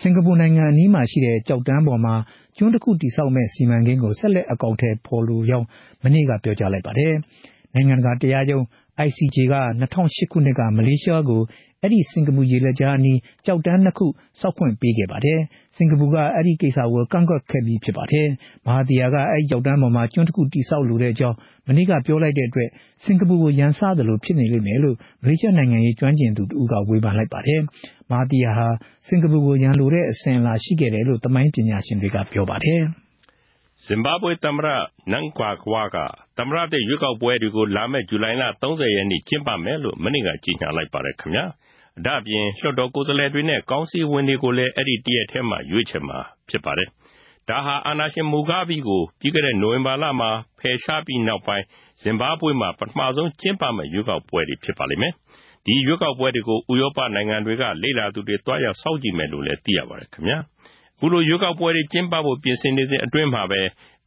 [0.00, 2.14] စင်ကာပူနိုင်ငံအနီးမှာရှိတဲ့ကြောက်တန်းပေါ်မှာ
[2.56, 5.66] ကျွန်းတစ်ခုတိစောက်မဲ့စီမံကိန်းကို ဆက်လက်အကောင့်ထဲပေါ်လိုကြောင်း
[6.02, 7.14] မနေ့က ပြောကြားလိုက်ပါတယ်။
[7.74, 8.64] နိုင်ငံတကာတရားရုံး
[9.06, 11.42] ICJ က2008ခုနှစ်က မလေးရှားကို
[11.82, 14.06] အဲ့ဒီ စင်ကာပူရေလက်ကြားအနီးကြောက်တန်းနှစ်ခု
[14.40, 15.40] စောက်ခွင့်ပေးခဲ့ပါတယ်။
[15.76, 18.26] စင်ကာပူက အဲ့ဒီကိစ္စကို ကန့်ကွက်ခဲ့ပြီးဖြစ်ပါတယ်။
[18.66, 21.36] မဟာသီယာက အဲ့ဒီကြောက်တန်းပေါ်မှာ ကျွန်းတစ်ခုတိစောက်လိုတဲ့အကြောင်း
[21.68, 22.68] မနေ့ကပြောလိုက်တဲ့အတွက်
[23.04, 27.60] စင်ကာပူကို ရန်စသလိုဖြစ်နေလိမ့်မယ်လို့ မလေးရှားနိုင်ငံရေးကျွမ်းကျင်သူတူကဝေဖန်လိုက်ပါတယ်။
[28.10, 28.68] မဟာသီယာဟာ
[29.08, 32.82] စင်ကာပူကို ရန်လိုတဲ့အစဉ်အလာရှိခဲ့တယ်လို့ သမိုင်းပညာရှင်တွေက ပြောပါတယ်။
[33.86, 34.68] ဇင်ဘာဘွေသမ္မတ
[35.12, 35.96] နန်ကွာကွာက
[36.38, 41.46] သမ္မတတဲ့ရွေးကောက်ပွဲတွေကို လာမယ့် ဇူလိုင်လ30ရက်နေ့ ကျင်းပမယ်လို့ မနေ့က ကြေညာလိုက်ပါတယ်ခင်ဗျာ။
[42.06, 46.88] ဒါ့အပြင် လွှတ်တော်ကိုယ်စားလှယ်တွေနဲ့ ကောင်စီဝင်တွေကိုလည်း အဲဒီတရက်ထဲမှာ ရွေးချယ်မှာဖြစ်ပါတယ်။
[47.48, 51.64] ဒါဟာ အာဏာရှင် မူဂါဘီကို ပြီးခဲ့တဲ့ နိုဝင်ဘာလမှာ ဖယ်ရှားပြီးနောက်ပိုင်း
[52.02, 55.12] ဇင်ဘာဘွေမှာ ပထမဆုံးကျင်းပမယ့် ရွေးကောက်ပွဲတွေဖြစ်ပါလိမ့်မယ်။
[55.64, 60.38] ဒီရွေးကောက်ပွဲတွေကို ဥရောပနိုင်ငံတွေက လေ့လာသူတွေတွားရောက်စောင့်ကြည့်မယ်လို့လည်း သိရပါတယ်ခင်ဗျာ။
[60.96, 63.60] အခုလို ရွေးကောက်ပွဲတွေ ကျင်းပဖို့ ပြင်ဆင်နေစဉ်အတွင်းမှာပဲ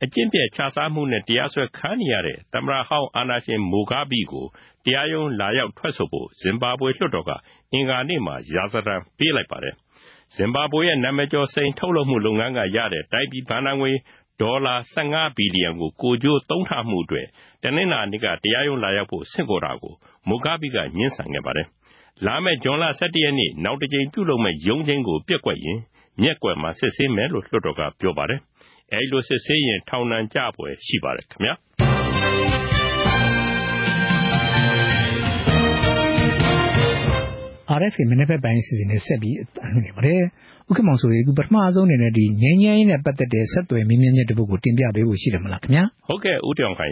[0.04, 4.46] အကျင့်ပျက်ခြစားမှုနဲ့တရားစွဲခံနေရတဲ့သမ္မတဟောင်းအာဏာရှင်မူဂါဘီကို
[4.86, 7.32] တရားရုံးလာရောက်ထွက်ဆိုဖို့ဇင်ဘာဘွေလွှတ်တော်က
[7.74, 9.76] အင်္ဂါနေ့မှာရာဇသံပေးလိုက်ပါတယ်။
[10.36, 13.92] ဇင်ဘာဘွေရဲ့နာမည်ကျော်စိန်ထုတ်လုပ်မှုလုပ်ငန်းကရတဲ့တိုင်းပြည်ဘဏ္ဍာငွေ
[14.42, 17.28] ဒေါ်လာ15ဘီလီယံကိုကိုကျိုးသုံးထားမှုအတွက်
[17.64, 19.94] တနင်္လာနေ့ကတရားရုံးလာရောက်ဖို့ဆင့်ခေါ်တာကို
[20.28, 21.68] မူဂါဘီကညှင်းဆန်ခဲ့ပါတယ်။
[22.26, 25.80] လာမယ့်ဇွန်လ17ရက်နေ့နောက်တစ်ကြိမ်ပြုလုပ်မယ့်ရုံးချင်းကိုပြက်ကွက်ရင်
[26.22, 28.40] မျက်ကွယ်မှာစစ်ဆေးမယ်လို့လွှတ်တော်ကပြောပါတယ်။
[28.94, 31.54] အဲဒီလိုစစ်ဆေးရင် ထောင်ဒဏ်ကျပွဲရှိပါတယ်ခင်ဗျာ။
[37.80, 40.22] RFA မနေ့ကပိုင်းအစီအစဉ်နဲ့ဆက်ပြီးအသံလွှင့်နေပါတယ်။
[40.70, 46.92] ဥက္ကမောင်ဆိုရေအခုပထမဆုံးအနေနဲ့ဒီငင်းငင်းနဲ့ပတ်သက်တဲ့ဆက်သွယ်မြင်းမြင်းချက်တပုတ်ကိုတင်ပြပေးဖို့ရှိတယ်မလားခင်ဗျာ။ဟုတ်ကဲ့ဦးတောင်ခိုင်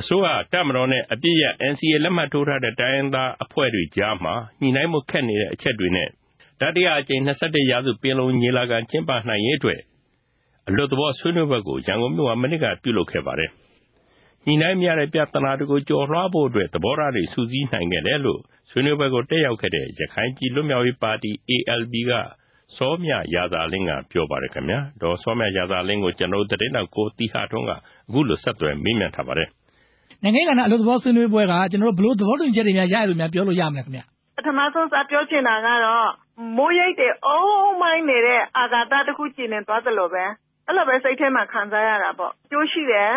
[0.00, 6.08] အစိုးရတပ်မတော်နဲ့အပြစ်ရ NCA လက်မှတ်ထိုးထားတဲ့တိုင်းရင်းသားအဖွဲ့တွေကြားမှာညှိနှိုင်းမှုခက်နေတဲ့အချက်တွေနဲ့
[6.60, 9.80] တတိယအကြိမ်21ရာစုပင်လုံညီလာခံကျင်းပနိုင်ရေးအတွက်
[10.68, 13.50] အလွတ်သဘောဆွေးနွေးပွဲကိုရန်ကုန်မြို့မှာမနေ့ကပြုလုပ်ခဲ့ပါတယ်။
[14.46, 22.12] ညှိနှိုင်းမရတဲ့ပြဿနာတွေကိုကျော်လွှားဖို့အတွက်သဘောထားတွေစုစည်းနိုင်ခဲ့တယ်လို့ဆွေးနွေးပွဲကိုတက်ရောက်ခဲ့တဲ့ရခိုင်ပြည်လွတ်မြောက်ရေးပါတီ ALP က
[22.76, 27.76] စောမြရာဇာလင်းကပြောပါတယ်ခင်ဗျာ။ဒေါ်စောမြရာဇာလင်းကိုကျွန်တော်သတင်းတော်ကိုတီဟာထွန်းကအ
[28.12, 29.48] ခုလိုဆက်သွယ်မေးမြန်းထားပါတယ်။
[30.22, 34.00] နိုင်ငံကဏ္ဍအလို့သဘောဆွေးနွေးပွဲကကျွန်တော်တို့ဘလို့သဘောတူညီချက်တွေများရရလို့များပြောလို့ရမလဲခင်ဗျ။
[34.36, 36.08] ပထမဆုံးစပြောချင်တာကတော့
[36.56, 40.24] မိုးရိပ်တွေအုံးမိုင်းနေတဲ့အာဂါသတစ်ခုကြည်နေသွားသလိုပဲ
[40.68, 43.12] အဲ့လိုပဲ စိတ်ထဲမှာ ခံစားရတာပေါ့ကျိုးရှိတယ်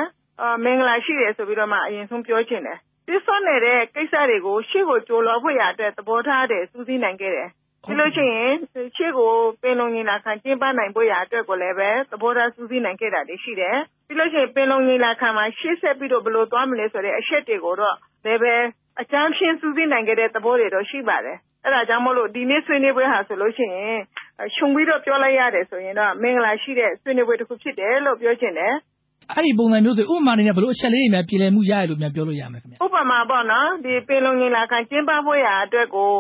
[0.64, 2.78] မင်္ဂလာရှိတယ်ဆိုပြီးတော့မှ အရင်ဆုံးပြောချင်တယ်
[3.08, 7.50] ပြစ်စွန့်နေတဲ့ ကိစ္စတွေကို ရှေ့ကိုကြိုးလောဖို့ရတဲ့သဘောထားတယ်စူးစီးနိုင်ခဲ့တယ်
[7.86, 8.54] ပြီးလို့ရှိရင်
[8.96, 13.78] ရှေ့ကို ပင်လုံညီလာခံ ကျင်းပနိုင်ဖို့ရအတွက်ကိုလည်းပဲ သဘောထား စူးစီးနိုင်ခဲ့တာတွေ ရှိတယ်
[14.08, 18.56] ပြီးလို့ရှိရင် ပင်လုံညီလာခံမှာ ရှေ့ဆက်ပြီးတော့ ဘယ်လိုသွားမလဲဆိုတဲ့ အချက်တွေကိုတော့ လည်းပဲ
[19.02, 24.00] အကြမ်းဖျင်း စူးစီးနိုင်ခဲ့တဲ့ သဘောတွေတော့ ရှိပါတယ် အဲ့ဒါကြောင့်မို့လို့ ဒီနေ့ဆွေးနွေးပွဲဟာဆိုလို့ရှိရင်
[24.56, 28.74] ခြုံပြီးတော့ ပြောလိုက်ရတယ်ဆိုရင်တော့ မင်္ဂလာရှိတဲ့ ဆွေးနွေးပွဲတစ်ခု ဖြစ်တယ်လို့ ပြောချင်တယ်
[29.36, 36.12] အဲ့ဒီပုံစံမျိုးဆိုဥပမာအနေနဲ့ဘလို့အချက်လေးတွေများ ပြည်လည်မှုရရလို့များပြောလို့ရမယ်ခင်ဗျဥပမာပေါ့နော်ဒီပင်လုံညီလာခံ ကျင်းပဖို့ရာအတွက်ကို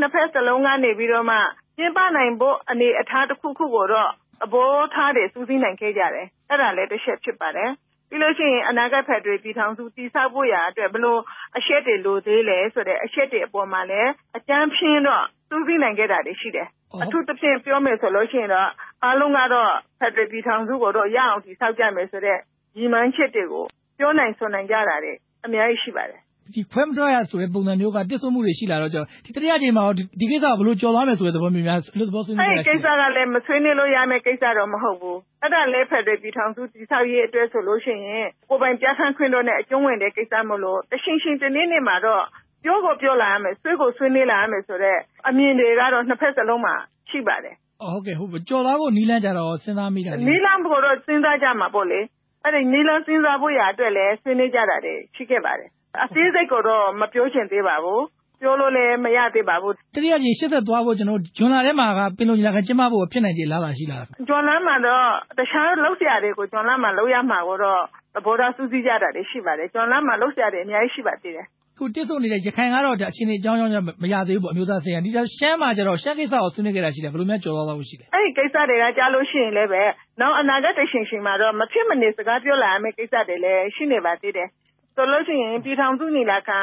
[0.00, 1.36] နှစ်ဖက်စလုံးကနေပြီးတော့မှ
[1.78, 4.10] ကျင်းပနိုင်ဖို့ အနေအထားတစ်ခုခုကိုတော့
[4.40, 7.70] သဘောထားတွေစူးစီးနိုင်ခဲ့ကြတယ် အဲ့ဒါလည်းတစ်ချက် ဖြစ်ပါတယ်
[8.08, 11.20] ပြီးလို့ရှိရင် အနာဂတ်ဖက်တွေပြည်ထောင်စု တည်ဆောက်ဖို့ရာအတွက်ဘလို့
[11.56, 16.68] အချက်တွေ လိုသေးလဲဆိုတဲ့ အချက်တွေအပေါ်မှာလည်းအကြမ်းဖျင်းတော့စူးစီးနိုင်ခဲ့တာတွေ ရှိတယ်
[17.02, 18.68] အထူးသဖြင့် ပြောမယ်ဆိုလို့ရှိရင်တော့
[19.04, 19.70] အားလုံးကတော့
[20.00, 22.38] ဖက်ဒရယ်ပြည်ထောင်စုကိုတော့ ရအောင်တည်ဆောက်ကြမယ်ဆိုတဲ့
[22.78, 23.64] ရည်မှန်းချက်တွေကို
[23.98, 25.12] ပြောနိုင်ဆိုနိုင်ကြတာတွေ
[25.44, 26.20] အများကြီး ရှိပါတယ်
[26.54, 29.84] ဒီခွဲမထွက်ရဆိုတဲ့ ပုံစံမျိုးက တစ်ဆိုမှုတွေ ရှိလာတော့ကြောဒီတတိယချိန်မှာ
[30.20, 42.22] ဒီကိစ္စကဘလို့ကြော်သွားမယ်ဆိုတဲ့ သဘောမျိုးများလို့သဘော ဆွေးနွေးတာ ရှိတယ်။အဲဒီကိစ္စကလည်းမဆွေးနွေးလို့ရမယ့် ကိစ္စတော့ မဟုတ်ဘူး။အဲ့ဒါလည်းဖက်ဒရယ်ပြည်ထောင်စု တည်ဆောက်ရေးအတွက်ဆိုလို့ရှိရင် ကိုယ်ပိုင်ပြဋ္ဌာန်းခွင့်တော့နဲ့ အကျုံးဝင်တဲ့ကိစ္စမို့လို့တရှင်းရှင်းတနေ့နေ့မှာတော့
[42.64, 46.74] ပြောကိုပြောလာရမယ် ဆွေးကိုဆွေးနွေးလာရမယ်ဆိုတော့အမြင်တွေကတော့ နှစ်ဖက်စလုံးမှာ
[47.10, 47.54] ရှိပါတယ်။
[47.92, 52.00] ဟုတ်ကဲ့ဟုတ်ကြော်သွားဖို့နီးလန်းကြတော့ စဉ်းစားမိတာနီးလန်းဖို့တော့ စဉ်းစားကြမှာပေါ့လေ။
[52.44, 55.68] အဲ့ဒီနီးလန်း စဉ်းစားဖို့ရအတွက်လည်း ဆွေးနွေးကြတာတွေ ရှိခဲ့ပါတယ်
[56.04, 58.04] အသေးစိတ်ကိုတော့ မပြောချင်သေးပါဘူး
[58.40, 65.04] ပြောလို့လည်း မရသေးပါဘူး တတိယကြီးရှစ်သက်သွားဖို့ကျွန်တော်ဂျွန်လာထဲမှာကပင်လုံညီလာခံ ကျင်းပဖို့ ဖြစ်နိုင်ကြလားလားရှိလားဂျွန်လာမှာတော့
[65.38, 67.80] တခြားလောက်ဆရာတွေကိုဂျွန်လာမှာလောက်ရမှာကိုတော့
[68.14, 71.46] သဘောထားစူးစီးကြတာတွေ ရှိပါတယ်ဂျွန်လာမှာလောက်ဆရာတွေ အများကြီး ရှိပါသေးတယ်
[71.80, 79.82] ခုတစ်ဆိုနေတဲ့ ရခိုင်ကတော့ အချင်းအကြောင်းကြောင့် မရသေးဘူးပေါ့ အမျိုးသားဆိုင်ရာဒီရှမ်းမှာကျတော့ ရှမ်းကိစ္စကိုဆွေးနွေးခဲ့တာရှိတယ်ဘယ်လိုများကြော်သွားသွားရှိလဲ အဲ့ဒီကိစ္စတွေကကြားလို့ရှိရင်လည်းပဲ
[80.20, 84.48] နောက်အနာဂတ်တရှင်ရှင်မှာတော့ မဖြစ်မနေ စကားပြောလာရမယ့် ကိစ္စတွေလည်း ရှိနေပါသေးတယ်
[84.96, 86.58] ဆိုလို့ရှိရင် ပြည်ထောင်စုညီလာခံ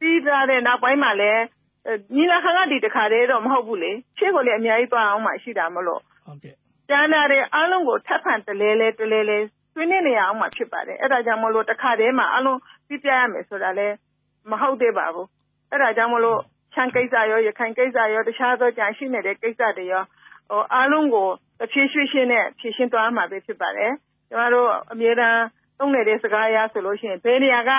[0.00, 1.42] ပြီးသားတဲ့နောက်ပိုင်းမှာလည်း
[2.16, 6.54] ညီလာခံက ဒီတခါတည်းတော့ မဟုတ်ဘူးလေ ရှေ့ကိုလည်း အများကြီးသွားအောင်မှရှိတာမလို့ဟုတ်ကဲ့
[6.88, 9.38] ကျန်တာတွေအားလုံးကို ထပ်ဖန်တလဲလဲတလဲလဲ
[9.74, 13.94] ဆွေးနွေးနေရအောင်မှဖြစ်ပါတယ် အဲ့ဒါကြောင့်မလို့ တခါတည်းမှာ အားလုံးပြပြရမယ်ဆိုတာလည်း
[14.52, 15.26] မဟုတ်သေးပါဘူး
[15.70, 16.40] အဲ့ဒါကြောင့်မလို့
[16.74, 20.02] ချမ်းကိစ္စရော ရခိုင်ကိစ္စရော တခြားသောကြံရှိနေတဲ့ ကိစ္စတွေရော
[20.50, 23.92] ဟိုအားလုံးကိုတစ်ဖြည်းဖြည်းချင်းနဲ့ ဖြည့်ရှင်းသွားမှာပဲ ဖြစ်ပါတယ်
[24.30, 25.42] ကျမတို့ အမြဲတမ်း
[25.78, 27.70] သုံးနေတဲ့ စကားအရဆိုလို့ရှိရင် ဘယ်နေရာက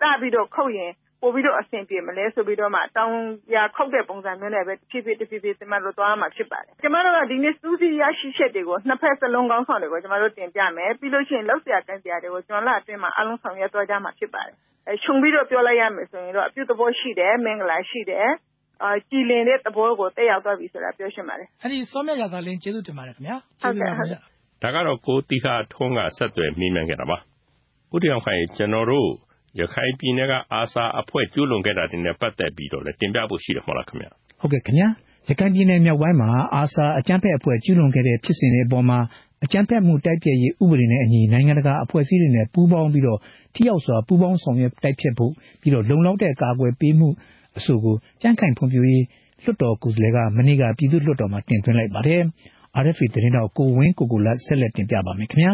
[0.00, 3.16] စပြီးတော့ခုတ်ရင် ပိုပြီးတော့ အဆင်ပြေမလဲဆိုပြီးတော့မှ တောင်း
[3.54, 14.56] ရခုတ်တဲ့ ပုံစံမျိုးနဲ့ပဲဖြည်းဖြည်းတဖြည်းဖြည်း ကျမတို့ သွားမှာ ဖြစ်ပါတယ် ကျမတို့က ဒီနေ့စူးစီးရရှိချက်တွေကို နှစ်ဖက်စလုံးကောင်းဆောင်တွေကို ကျမတို့ တင်ပြမယ် ပြီးလို့ရှိရင်လောက်ဆရာကန်ဆရာတွေကိုကျွန်တော်လာအတွင်းမှာအလုံးဆောင်ရွက်သွားကြမှာ ဖြစ်ပါတယ်အဲ
[15.02, 18.28] ခြုံပြီးတော့ ပြောလိုက်ရမယ်ဆိုရင်တော့ အပြုသဘောရှိတယ် မင်္ဂလာရှိတယ်
[18.82, 24.18] အာကြည်လင်တဲ့သဘောကိုတက်ရောက်သွားပြီဆိုတာပြောရှင်းပါတယ် အဲ့ဒီ စောမြရသာလင်း ကျေးဇူးတင်ပါတယ်ခင်ဗျာဟုတ်ကဲ့ဟုတ်ကဲ့
[24.62, 27.18] ဒါကတော့ ကိုတီခါထုံးက ဆက်သွယ်မိမှန်ခဲ့တာပါ
[27.94, 29.08] ဦးတရားခိုင် ကျွန်တော်တို့
[29.60, 34.06] ရခိုင်ပြည်နယ်ကအာဆာအဖွဲ့ ကျူးလွန်ခဲ့တာတွေနဲ့ ပတ်သက်ပြီးတော့လည်း တင်ပြဖို့ရှိတယ် မဟုတ်လားခင်ဗျ
[34.40, 34.88] ဟုတ်ကဲ့ခင်ဗျာ
[35.28, 38.98] ရခိုင်ပြည်နယ်မြောက်ပိုင်းမှာအာဆာအကြမ်းဖက်အဖွဲ့ ကျူးလွန်ခဲ့တဲ့ ဖြစ်စဉ်တွေအပေါ်မှာ
[39.44, 43.18] အကြမ်းဖက်မှုတိုက်ဖျက်ရေး ဥပဒေနဲ့အညီ နိုင်ငံတကာအဖွဲ့အစည်းတွေနဲ့ ပူးပေါင်းပြီးတော့
[43.54, 47.08] ထိရောက်စွာ ပူးပေါင်းဆောင်ရွက်တိုက်ဖျက်ဖို့ ပြီးတော့ လုံလောက်တဲ့ ကာကွယ်ပေးမှု
[47.58, 49.04] အဆိုကို ကြမ်းခိုင်ဖွံ့ဖြိုးရေး
[49.42, 52.20] လွှတ်တော်ကိုယ်စားလှယ်က မနေ့က ပြည်သူ့လွှတ်တော်မှာ တင်သွင်းလိုက်ပါတယ်။
[52.82, 55.52] RFA သတင်းတော်ကိုဝင်းကိုကိုလတ် ဆက်လက်တင်ပြပါမယ်ခင်ဗျာ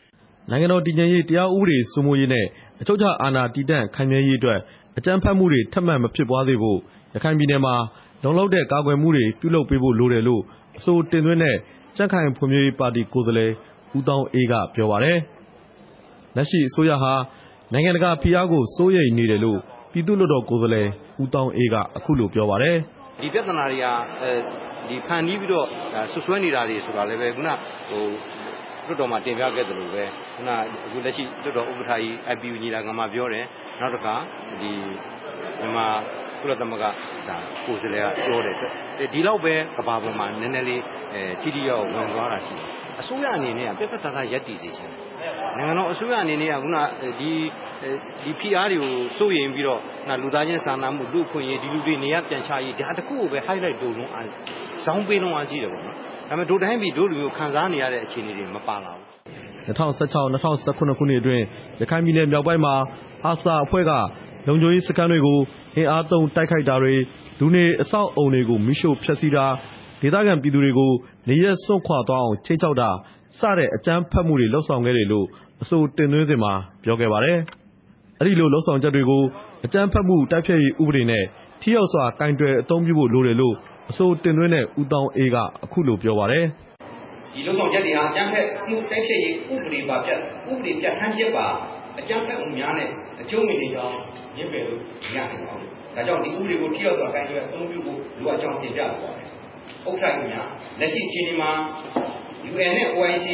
[0.50, 2.46] ။နိုင်ငံတော်တည်ငြိမ်ရေး၊တရားဥပဒေစိုးမိုးရေးနဲ့
[2.80, 4.58] အချုပ်အခြာအာဏာ တည်တံ့ခိုင်မြဲရေးအတွက်
[4.98, 6.78] အကြမ်းဖက်မှုတွေ ထပ်မံမဖြစ်ပွားစေဖို့
[7.14, 7.74] ရခိုင်ပြည်နယ်မှာ
[8.22, 10.42] လုံလောက်တဲ့ ကာကွယ်မှုတွေ ပြုလုပ်ပေးဖို့လိုတယ်လို့
[10.78, 11.56] အဆိုတင်သွင်းတဲ့
[11.96, 13.52] ကြံ့ခိုင်ဖွံ့ဖြိုးရေးပါတီ ကိုယ်စားလှယ်
[13.96, 15.18] ဦးသောင်းအေးက ပြောပါတယ်။
[16.36, 17.12] လက်ရှိအစိုးရဟာ
[17.72, 19.58] နိုင်ငံတကာဖိအားကို စိုးရိမ်နေတယ်လို့
[19.92, 20.88] ပြည်သူ့လွှတ်တော်ကိုယ်စားလှယ်
[21.22, 22.76] ဦးသောင်းအေးက အခုလိုပြောပါတယ်။
[23.22, 23.86] “ဒီပြဿနာတွေက
[25.06, 25.66] ဖန်တီးပြီးတော့
[26.12, 27.50] စွပ်စွဲနေတာတွေဆိုတာလည်းခုန
[28.86, 30.04] လွှတ်တော်မှာ တင်ပြခဲ့သလိုပဲ
[30.34, 33.44] ခုနအခုလက်ရှိ လွှတ်တော်ဥက္ကဋ္ဌကြီး IPU ညီလာခံမှာပြောတယ်
[33.80, 34.14] နောက်တစ်ခါ
[34.60, 34.72] ဒီ
[35.60, 35.86] မြန်မာ
[36.44, 36.90] ကုလသမဂ္ဂဒါ
[37.66, 38.56] ကိုယ်စားလှယ်ကပြောတယ်
[39.12, 40.82] ဒီလောက်ပဲကဘာပေါ်မှာနည်းနည်းလေး
[41.14, 42.66] အဲထိထိရောက်ဝင်သွားတာရှိတယ်
[43.00, 45.00] အစိုးရအနေနဲ့ပြတ်ပြတ်သားသားယက်တည်စေချင်တယ်
[45.58, 46.76] နိုင်ငံတော်အစိုးရအနေနဲ့ကခုန
[47.20, 47.32] ဒီ
[48.24, 49.80] ဒီဖိအားတွေကိုစိုးရိမ်ပြီးတော့
[50.22, 54.26] လူသားချင်းစာနာမှုလူ့အခွင့်အရေးဒီလူတွေနေရပြန်ချရေးဒါတခုကိုပဲ highlight လုပ်လုံးအား
[54.84, 55.96] ဇောင်းပေးလုံးအားကြည့်တယ်ပေါ့နော်
[56.28, 59.04] ဒါပေမဲ့ဒိုတိုင်းပြည်ဒိုလူမျိုးခံစားနေရတဲ့အခြေအနေတွေမပါလာဘူး
[59.68, 61.44] 2016-2019ခုနှစ်အတွင်း
[61.80, 62.74] ရခိုင်ပြည်နယ်မြောက်ပိုင်းမှာ
[63.24, 63.92] အာဆာအဖွဲ့က
[64.46, 65.38] လုံခြုံရေးစခန်းတွေကို
[65.76, 66.94] အင်အားသုံးတိုက်ခိုက်တာတွေ
[67.40, 69.46] လူနေအဆောက်အုံတွေကိုမိရှို့ဖျက်ဆီးတာ
[70.00, 70.92] ဒေသခံပြည်သူတွေကို
[71.28, 72.90] နေရပ်စွန့်ခွာသွားအောင် ခြိမ်းခြောက်တာ
[73.38, 75.26] စတဲ့အကြမ်းဖက်မှုတွေ လုပ်ဆောင်ခဲ့တယ်လို့
[75.62, 76.52] အဆိုတင်သွင်းစဉ်မှာ
[76.84, 77.38] ပြောခဲ့ပါတယ်။
[78.20, 79.22] အဲဒီလိုလုပ်ဆောင်ချက်တွေကို
[79.64, 81.24] အကြမ်းဖက်မှုတိုက်ဖျက်ရေးဥပဒေနဲ့
[81.62, 83.54] ထိရောက်စွာ ကိုင်တွယ်အသုံးပြုဖို့လိုတယ်လို့
[83.90, 86.44] အဆိုတင်သွင်းတဲ့ ဦးသောင်းအေးက အခုလိုပြောပါတယ်။
[87.34, 90.18] ဒီလုပ်ဆောင်ချက်တွေဟာ အကြမ်းဖက်မှုတိုက်ဖျက်ရေး ဥပဒေပါပြတ်
[90.50, 91.46] ဥပဒေပြတ်ထန်းချက်ပါ
[91.98, 92.88] အကြမ်းဖက်မှုများနဲ့
[93.20, 93.96] အကျုံးဝင်နေကြောင်း
[94.36, 99.28] ညှင်းပယ်လို့မရနိုင်ပါဘူး။ဒါကြောင့်ဒီဥပဒေကိုထိရောက်စွာကိုင်တွယ်အသုံးပြုဖို့လိုအပ်ကြောင်းတင်ပြလိုပါတယ်။
[99.88, 100.48] ဥက္ကဋ္ဌများ
[100.80, 101.50] လက်ရှိအခြေအနေမှာ
[102.50, 103.26] UN နဲ့ OIC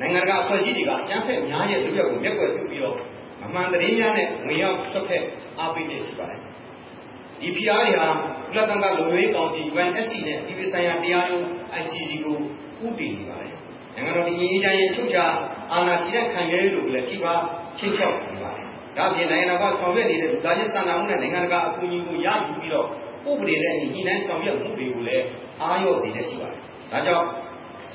[0.00, 2.96] နိုင်ငံတကာအဖွဲ့အစည်းတွေကအကြမ်းဖက်များရဲ့လုပ်ရက်ကိုမျက်ကွယ်ပြုပြီးတော့
[3.44, 5.24] အမှန်သတင်းများနဲ့ဝင်ရောက်ဆွတ်ဖက်
[5.58, 6.40] အားပေးနေရှိပါတယ်။
[7.40, 8.08] ဒီဖိအားတွေဟာ
[8.46, 11.44] ကုလသမဂ္ဂလုံခြုံရေးကောင်စီ UNSC နဲ့ပြည်ပဆိုင်ရာတရားရုံး
[11.80, 12.36] ICC ကို
[12.84, 13.54] ဥတည်နေပါတယ်။
[13.94, 15.24] နိုင်ငံတော်ဒီငြိမ်းချမ်းရေးချုပ်ချာ
[15.72, 17.34] အာဏာတည်တဲ့ခံရရေးလို့လည်းထိပါ
[17.78, 18.65] ချင်းချောက်နေပါတယ်။
[18.96, 22.86] ဒါ့အပြင်နိုင်ငံတော်ကဆောင်ရွက်နေတဲ့လူသားချင်းစာနာမှုနဲ့နိုင်ငံတကာအကူအညီကိုရယူပြီးတော့
[23.30, 25.24] ဥပဒေနဲ့ညီနှိုင်းဆောင်ရွက်မှုတွေကိုလည်း
[25.60, 26.60] အားရော့စေတဲ့ရှိပါတယ်။
[26.92, 27.26] ဒါကြောင့်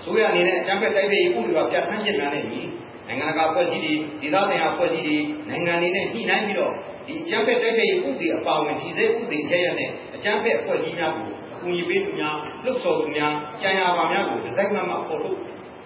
[0.03, 2.61] ဆိုရအနေနဲ့အကြမ်းဖက်တိုက်ဖျက်ရေးဥပဒေပါပြဋ္ဌာန်းချက်များနဲ့ညီ
[3.07, 5.17] နိုင်ငံတကာအဖွဲ့အစည်းတွေဒေသဆိုင်ရာအဖွဲ့အစည်းတွေ
[5.49, 6.73] နိုင်ငံတွေနဲ့ညှိနှိုင်းပြီးတော့
[7.07, 15.37] ဒီအကြမ်းဖက်တိုက်ဖျက်ရေးဥပဒေအပါအဝင်ဒီစေဥပဒေရရနဲ့အကြမ်းဖက်အဖွဲ့အစည်းများကိုအကူအညီပေးသူများလှုပ်ဆော်သူများကြံရပါများကိုဒီဇိုင်းမှမှပေါ်ထုတ်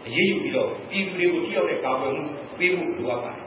[0.06, 2.24] အရေးယူပြီးတော့ပြည်သူတွေကိုထိရောက်တဲ့ကာကွယ်မှု
[2.58, 3.45] ပေးဖို့လိုအပ်ပါတယ်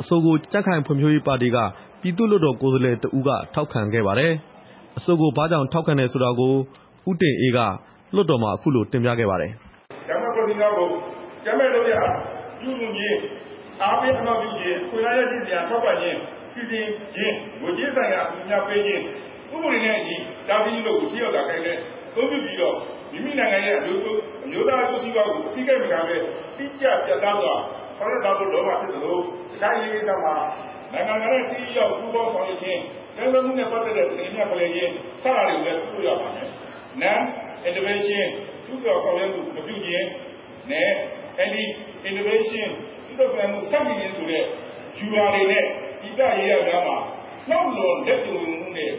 [0.00, 1.56] အဆိုကို ကြက်ခိုင်ဖွံ့ဖြိုးရေးပါတီက
[2.00, 4.32] ပြည်သူ့လွှတ်တော်ကိုယ်စားလှယ်တဦးက ထောက်ခံခဲ့ပါတယ်
[4.98, 6.52] အဆိုကို ဘာကြောင့်ထောက်ခံတယ်ဆိုတာကို
[7.10, 7.58] ဦးတင်အေးက
[8.14, 9.52] လွှတ်တော်မှာ အခုလို တင်ပြခဲ့ပါတယ်
[10.08, 10.88] ကျမ်းမာရေးများကို
[11.44, 11.94] ကျမ်းမာလို့ရ
[12.60, 13.18] ပြုမှုခြင်း
[13.82, 16.18] အားပေးအမှပြုခြင်း ခွင့်ရရဲ့တရားထောက်ပံ့ခြင်း
[16.52, 19.02] စီစဉ်ခြင်း ငွေကြေးဆိုင်ရာအများပေးခြင်း
[19.52, 20.16] ဥပဒေနဲ့အညီ
[20.48, 21.78] တာပြီးလို့ကို ထိရောက်တာခိုင်းတဲ့
[22.14, 22.76] သုံးပြပြီးတော့
[23.12, 24.00] မိမိနိုင်ငံရဲ့ အမျိုး
[24.44, 26.16] အမျိုးသားအကျိုးစီးပွားကိုအသိကိမထားပဲ
[26.58, 27.54] တိကျပြတ်သားစွာ
[27.96, 29.18] ဆောင်ရွက်တော်လို့မှာဖြစ်သလို
[29.62, 30.36] တိုင်းရေးကိစ္စမှာ
[30.92, 32.80] နိုင်ငံရဲ့တိရောက်ပူးပေါင်းဆောင်ရွက်ခြင်း
[33.14, 34.92] ကျန်းမာမှုနဲ့ပတ်သက်တဲ့ပြည်냐ဖလှယ်ခြင်း
[35.22, 36.48] စတာတွေကိုလည်းပြုရပါမယ်။
[37.02, 37.20] non
[37.68, 38.26] intervention
[38.64, 40.06] သူ့တော်ဆောင်ရွက်မှုမပြုခြင်း
[40.70, 40.90] နဲ့
[41.44, 41.64] any
[42.08, 42.68] innovation
[43.06, 44.44] သူ့တော်ဆောင်မှုစတင်ခြင်းဆိုတဲ့
[44.98, 45.64] ယူရာတွေနဲ့
[46.02, 46.96] ဒီပြရေးရများမှာ
[47.50, 48.92] နောက်လွန်လက်တွေ့မှုနဲ့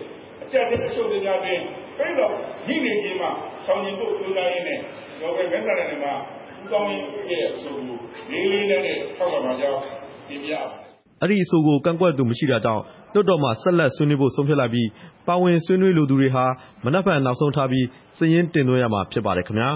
[0.43, 1.59] အကြက်တဲ့အရှုပ်တွေများတွင်
[1.97, 2.33] ပြီးတော့
[2.67, 3.31] ညှိနေခြင်းမှာ
[3.65, 4.79] ဆောင်ကျင်ဖို့ကြိုးစားရင်းနဲ့
[5.21, 6.13] တော့ပဲမဲဆန္ဒနယ်မှာ
[6.61, 7.97] ဦးကောင်းရဲ့အဆိုကို
[8.31, 9.81] လေးလေးနဲ့ထောက်ခံပါကြောင်း
[10.29, 10.87] တင်ပြပါတယ်
[11.21, 14.87] အဲ့ဒီအဆိုကို ကန့်ကွက်သူမရှိတာကြောင့် လွှတ်တော်မှာ ဆက်လက်ဆွေးနွေးဖို့ ဆုံးဖြတ်လိုက်ပြီး
[15.27, 16.45] ပါဝင်ဆွေးနွေးလိုသူတွေဟာ
[16.85, 17.85] မနက်ဖြန်နောက်ဆုံးထားပြီး
[18.17, 19.69] စာရင်းတင်သွင်းရမှာ ဖြစ်ပါတယ်ခင်ဗျာ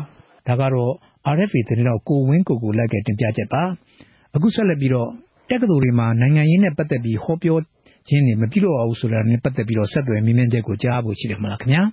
[0.48, 0.92] ဒါကတော့
[1.36, 3.64] RFA သတင်းတော်ကိုဝင်းကိုကိုလိုက်ကတင်ပြချက်ပါ
[4.36, 5.10] အခုဆက်လက်ပြီးတော့
[5.50, 7.58] တက္ကသိုလ်တွေမှာ နိုင်ငံရေးနဲ့ပတ်သက်ပြီး ဟောပြော
[8.10, 11.84] ခြင်းတွေ မပြုလုပ်အောင်ဆိုတာနဲ့ ပတ်သက်ပြီးတော့ ဆက်သွယ်မိမင်းချက်ကို ကြားဖို့ရှိတယ်မလားခင်ဗျာ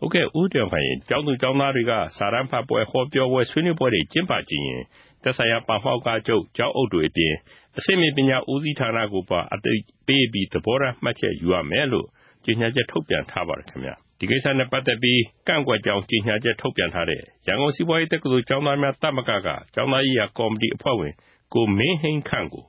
[0.00, 4.80] ဟုတ်ကဲ့ ဦးတောင်ခိုင်ကျောင်းသူကျောင်းသားတွေက စာရန်ဖတ်ပွဲ ဟောပြောပွဲ ဆွေးနွေးပွဲတွေ ကျင်းပကြရင်
[5.28, 7.34] သက်ဆိုင်ရာပါမောက္ခချုပ်ကျောင်းအုပ်တွေအပြင်
[7.78, 9.74] အစိမ့်မြင့်ပညာဦးစီးဌာနကိုပါအသိ
[10.06, 12.06] ပေးပြီးသဘောထားမှတ်ချက်ယူရမယ်လို့
[12.44, 21.12] ကြေညာချက်ထုတ်ပြန်ထားပါတယ်ခင်ဗျာဒီကိစ္စနဲ့ပတ်သက်ပြီးကန့်ကွက်ကြောင်းကြေညာချက်ထုတ်ပြန်ထားတဲ့ရန်ကုန်စီးပွားရေးတက္ကသိုလ်ကျောင်းသားများသမဂ္ဂကကျောင်းသားရေးရာကော်မတီအဖွဲ့ဝင်
[21.54, 22.64] ကိုမင်းဟိန်းခန့်ကို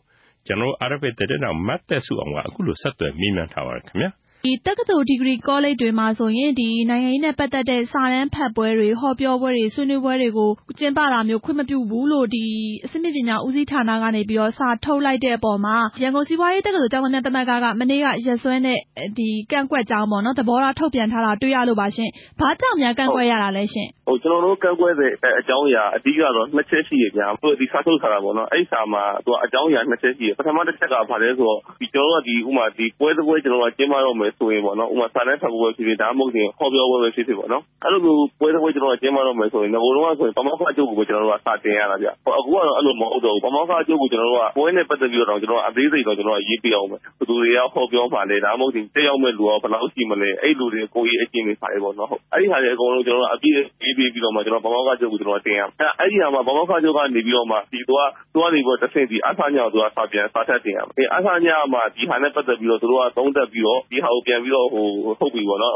[0.47, 10.49] ကျွန်တော် RFA တဲ့နောက်မတ်သက်စုအောင်ကအခုလိုဆက်သွယ်မေးမြန်းထားပါတယ်ခင်ဗျာဒီ တက္ကသိုလ် ဒီဂရီကောလိပ်တွေမှာဆိုရင်ဒီနိုင်ငံရေးနဲ့ ပတ်သက်တဲ့ စာတမ်းဖတ်ပွဲတွေ ဟောပြောပွဲတွေ ဆွေးနွေးပွဲတွေကို
[10.79, 12.45] ကျင်းပတာမျိုး ခွင့်မပြုဘူးလို့ ဒီ
[12.85, 18.79] အစိမ့်ပညာဦးစီးဌာနကနေပြီးတော့ စာထုတ်လိုက်တဲ့အပေါ်မှာ ရန်ကုန်စီးပွားရေးတက္ကသိုလ် ကျောင်းသားများသမဂ္ဂက မနေ့က ရက်စွဲနဲ့
[19.17, 58.01] ဒီကန့်ကွက်ကြောင်းပေါ့နော် သဘောထားထုတ်ပြန်ထားတာ တွေ့ရလို့ပါရှင်။ဘာကြောင့်များ ကန့်ကွက်ရတာလဲရှင်။ဟုတ်ကျွန်တော်တို့ ကန့်ကွက်တဲ့အကြောင်းအရာ အဓိကတော့ နှစ်ချက်ရှိရဗျာ။သူဒီစာထုတ်ထားတာပေါ့နော်။အဲ့စာမှာသူအကြောင်းအရာ နှစ်ချက်ရှိရပထမတစ်ချက်က ဘာလဲဆိုတော့ဒီကျွန်တော်တို့ကဒီဥမာဒီပွဲတစ်ပွဲကျွန်တော်တို့ကျင်းပတော့မယ်ဆိုရင်ပေါ့နော်။ဥမာစာတမ်းဖတ်ပွဲဖြစ်ဖြစ်ဒါမှမဟုတ်ရင်ဟောပြောပွဲပဲဖြစ်ဖြစ်ပေါ့နော်။အဲ့လိုမျိုးပွဲတစ်ပွဲကျွန်တော်တို့ကျင်းပတော့မယ်ဆိုရင်ငကိုတော့ဆိုရင်ပမောက္ခချုပ်ကိုကျွန်တော်တို့ကစာတင်ရတာဗျ။အခုကတော့အဲ့လိုမဟုတ်တော့ဘူး။ပမောက္ခချုပ်ကိုကျွန်တော်တို့ကပွဲနဲ့ပတ်သက်ပြီးတော့ကျွန်တော်အသေးစိတ်တော့ကျွန်တော်ရေးပြအောင်မယ်။ဘယ်သူတွေကဟောပြောပါလဲဒါမှမဟုတ်ရင်တက်ရောက်မဲ့လူကဘယ်လောက်ရှိမလဲ။အဲ့လူတွေကိုကြီးအကျင့်တွေပါတယ်ပေါ့နော်။အဲ့ဒီဟာတွေအကုန်လုံးကျွန်တော်တို့အပြည့်ရေးပြီးပြီးတော့မှကျွန်တော်ပမောက္ခချုပ်ကိုကျွန်တော်တင်ရမယ်။အဲ့ဒီဟာမှာပမောက္ခချုပ်ကနေပြီးတော့မှဒီသူက
[58.33, 65.73] သူကနေပြီးတော့တစ်ဆင့်ဒီအဆညာကိုသူကစာပြန်စာထပ်တင်ရမယ်။အဲအဆညာမှာဒီဟာနဲ့ပတ်သက်ပြီးတော့သူတို့ကသုံးသက်ပြီးတော့ဒီဟာကိုကို ပြန်ပြီးတော့ ဟုတ်ပြီပေါ့နော်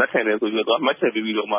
[0.00, 1.56] လက်ခံတယ်ဆိုပြီးတော့ မှတ်ချက်ပေးပြီးတော့မှ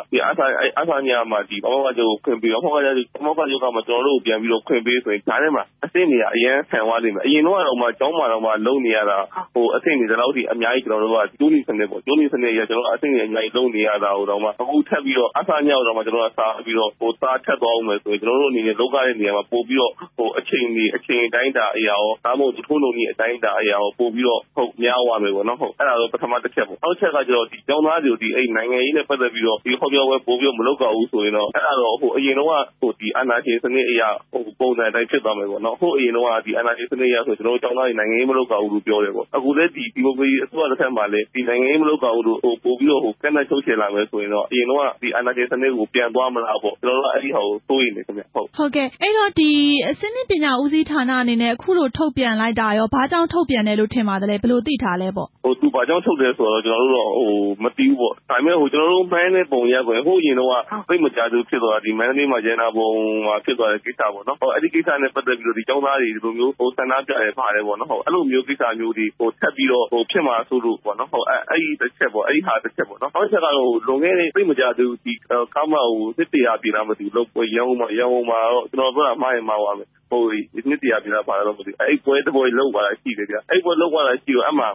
[0.79, 9.17] အဆညမှာပါမောက္ခချုပ်ကို ခွင့်ပေးပါမောက္ခချုပ်ကမှ ကျနော်တို့ကို ပြန်ပြီးတော့ ခွင့်ပေးဆိုရင် ကြားထဲမှာ အဆင့်တွေက အရမ်းဆန်သွားလိမ့်မယ်။အရင်တုန်းကတောင်မှ ကျောင်းမှာတောင်မှ လုပ်နေရတာ
[9.75, 12.59] အဆင့်တွေ ဒီလောက်ထိ အများကြီးကြိုးနီစနစ်ပေါ့ ကြိုးနီစနစ်အရ
[12.93, 19.93] အဆင့်တွေ အများကြီး လုပ်နေရတာကိုတောင်မှ အခုထပ်ပြီးတော့ အဆညကိုတောင်မှ ကျနော်တို့စာပြီးတော့စာထပ်သွားဦးမယ်ဆိုရင် ကျနော်တို့အနေနဲ့ လုပ်ရတဲ့နေရာမှာ ပိုပြီးတော့
[20.37, 24.41] အချိန်တွေအချိန်အတိုင်းအတာအရရော ဒါမှမဟုတ်ထုံးလုပ်နည်း အတိုင်းအတာအရရော ပိုပြီးတော့
[24.83, 32.53] များသွားမယ်ပေါ့နော်။အဲဒါကပထမတချက်ပေါ့။နောက်တချက်က ကျောင်းသားတွေကို နိုင်ငံရေးနဲ့ ပတ်သက်ပြီးတော့ ဟောပြောပွဲ ပိုပြီးတော့ မလုပ်တော့ဘူးဆိုရင်တော့ အဲဒါတော့ အရင်တုန်းက
[33.17, 34.01] အာဏာရှင်စနစ်အရ
[34.59, 45.87] ပုံစံအတိုင်း ဖြစ်သွားမယ်ပေါ့နော်။ဟိုးအရင်တုန်းက အာဏာရှင်စနစ်အရဆိုကျနော်တို့ ကျောင်းသားတွေ နိုင်ငံရေး မလုပ်ရဘူးလို့ ပြောတယ်ပေါ့။အခုလည်း ဒီမိုကရေစီအစိုးရ လက်ထက်မှာလည်း နိုင်ငံရေး မလုပ်ရဘူးလို့ ပိုပြီးတော့ ကန့်သတ်ချုပ်ချယ်လာမယ်ဆိုရင်တော့ အရင်တုန်းက အာဏာရှင်စနစ်ကို
[45.93, 49.29] ပြန်သွားမလားပေါ့။ကျနော်တို့က အဲဒီဟာကို စိုးရိမ်တယ်ခင်ဗျ။ဟုတ်ကဲ့ အဲဒီတော့
[49.91, 55.27] အဆင့်မြင့်ပညာဦးစီးဌာနအနေနဲ့ အခုလို ထုတ်ပြန်လိုက်တာရော ဘာကြောင့်ထုတ်ပြန်တယ်လို့ ထင်ပါသလဲ ဘယ်လိုသိထားလဲပေါ့။
[55.61, 57.09] သူဘာကြောင့်ထုတ်တယ်ဆိုတာတော့ ကျနော်တို့တော့
[57.63, 60.55] မသိဘူးပေါ့။ဒါပေမဲ့ ကျနော်တို့မှန်းတဲ့ပုံအရဆိုရင် ဟိုးအရင်တုန်းက
[60.89, 62.87] သိပ်မကြာသေးဘူးဖြစ်သွားတာမန္တလေးမှာ ရတနာပုံ
[63.25, 69.05] မှာ ဖြစ်သွားတဲ့ကိစ္စပေါ့နော်။အဲဒီကိစ္စနဲ့ ပတ်သက်ပြီးတော့ ကျောင်းသားတွေ ဒီလိုမျိုး ဆန္ဒပြတယ်ပါတယ်ပေါ့နော်။အဲလိုမျိုးကိစ္စမျိုးတွေ
[69.41, 71.09] ထပ်ပြီးတော့ ဖြစ်မှာစိုးလို့ပေါ့နော်။
[71.51, 73.55] အဲဒီတချက်ပေါ့အဲဒီဟာတချက်ပေါ့နော်။နောက်တချက်ကတော့
[73.87, 74.99] လွန်ခဲ့တဲ့ သိပ်မကြာသေးဘူး
[75.55, 75.73] ကားမ
[76.17, 77.87] နှစ်တရာပြည့်လားမသိဘူး ရန်ကုန်မှာ
[78.71, 79.87] ကျနော်ပြောတာ မှားရင်မှားသွားမယ်
[80.69, 84.69] နှစ်တရာပြည့်လား ဘာလားတော့မသိဘူး အဲဒီပွဲတပွဲလုပ်သွားတာ ရှိတယ်ဗျ။အဲဒီပွဲလုပ်သွားတာရှိတော့ အဲဒီမှာ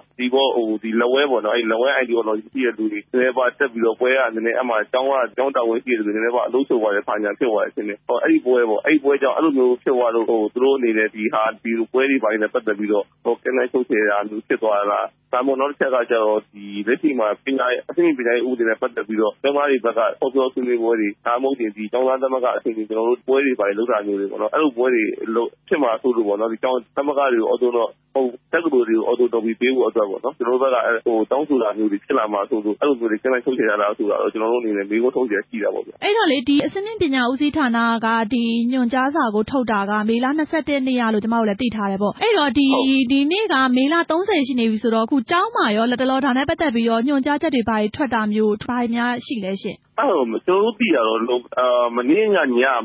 [1.00, 13.04] လက်ဝဲပေါ့နော်လက်ဝဲ ideology ရှိတဲ့လူတွေ နည်းနည်းပါးတက်ပြီးတော့ ပွဲကနည်းနည်းအဲဒီမှာကျောင်းကကျောင်းတာဝန်ရှိတဲ့လူတွေ နည်းနည်းပါး အလုပ်ရှုပ်သွားတယ် ဘာညာဖြစ်သွားတယ် ထင်တယ်။အဲဒီပွဲပေါ့အဲဒီပွဲကြောင့် အဲဒီလိုမျိုးဖြစ်သွားလို့ သူတို့အနေနဲ့ဒီဟာဒီပွဲတွေ ဘာတွေနဲ့ ပတ်သက်ပြီးတော့
[13.42, 15.00] ကန့်သတ်ချုပ်ချယ်တာမျိုး ဖြစ်သွားတာ
[15.32, 16.40] ဒါမှမဟုတ်နောက်တချက်ကကျတော့
[16.86, 25.02] လက်ရှိမှာ အဆင့်မြင့်ပညာရေး ဥပဒေနဲ့ ပတ်သက်ပြီးတော့ ကျောင်းသားတွေဘက်က ဟောပြောဆွေးနွေးပွဲတွေ ဒါမှမဟုတ် ကျောင်းသားသမဂ္ဂအဆင့်တွေကျနော်တို့ပွဲတွေ ဘာတွေလုပ်တာမျိုးတွေပေါ့နော်အဲလိုပွဲတွေ
[25.68, 26.50] ဖြစ်မှာစိုးလို့ပေါ့နော်
[26.96, 27.48] သမဂ္ဂတွေကို
[28.52, 30.76] တက္ကသိုလ်တွေကို auto လုပ်ပေးဖို့အတွက်ပေါ့နော်ကျနော်တို့ဘက်က
[31.30, 38.08] တောင်းဆိုတာမျိုးတွေ ဖြစ်လာမှာစိုးလို့ အဲလိုမျိုးတွေ ကန့်သတ်ချုပ်ချယ်ရတာဆိုတာတော့ ကျနော်တို့အနေနဲ့ မေးခွန်းထုတ်စရာ ရှိတာပေါ့ဗျ။အဲဒီတော့လေ အဆင့်မြင့်ပညာဦးစီးဌာနက
[38.72, 42.52] ညွှန်ကြားစာကို ထုတ်တာက မေလ ၂၁ ရက်နေ့ကလို့ ကျမတို့လည်း သိထားတယ်ပေါ့။အဲဒီတော့
[43.12, 51.20] ဒီနေ့က မေလ ၃၀ ရှိနေပြီဆိုတော့ အခုကျောင်းမှာရော လတ်တလော ဒါနဲ့ပတ်သက်ပြီးတော့ ညွှန်ကြားချက်တွေ ဘာတွေထွက်တာမျိုး ဘာတွေများရှိလဲရှင့်။အဲလိုကျနော်တို့သိတာတော့
[51.96, 52.36] မနေ့ကည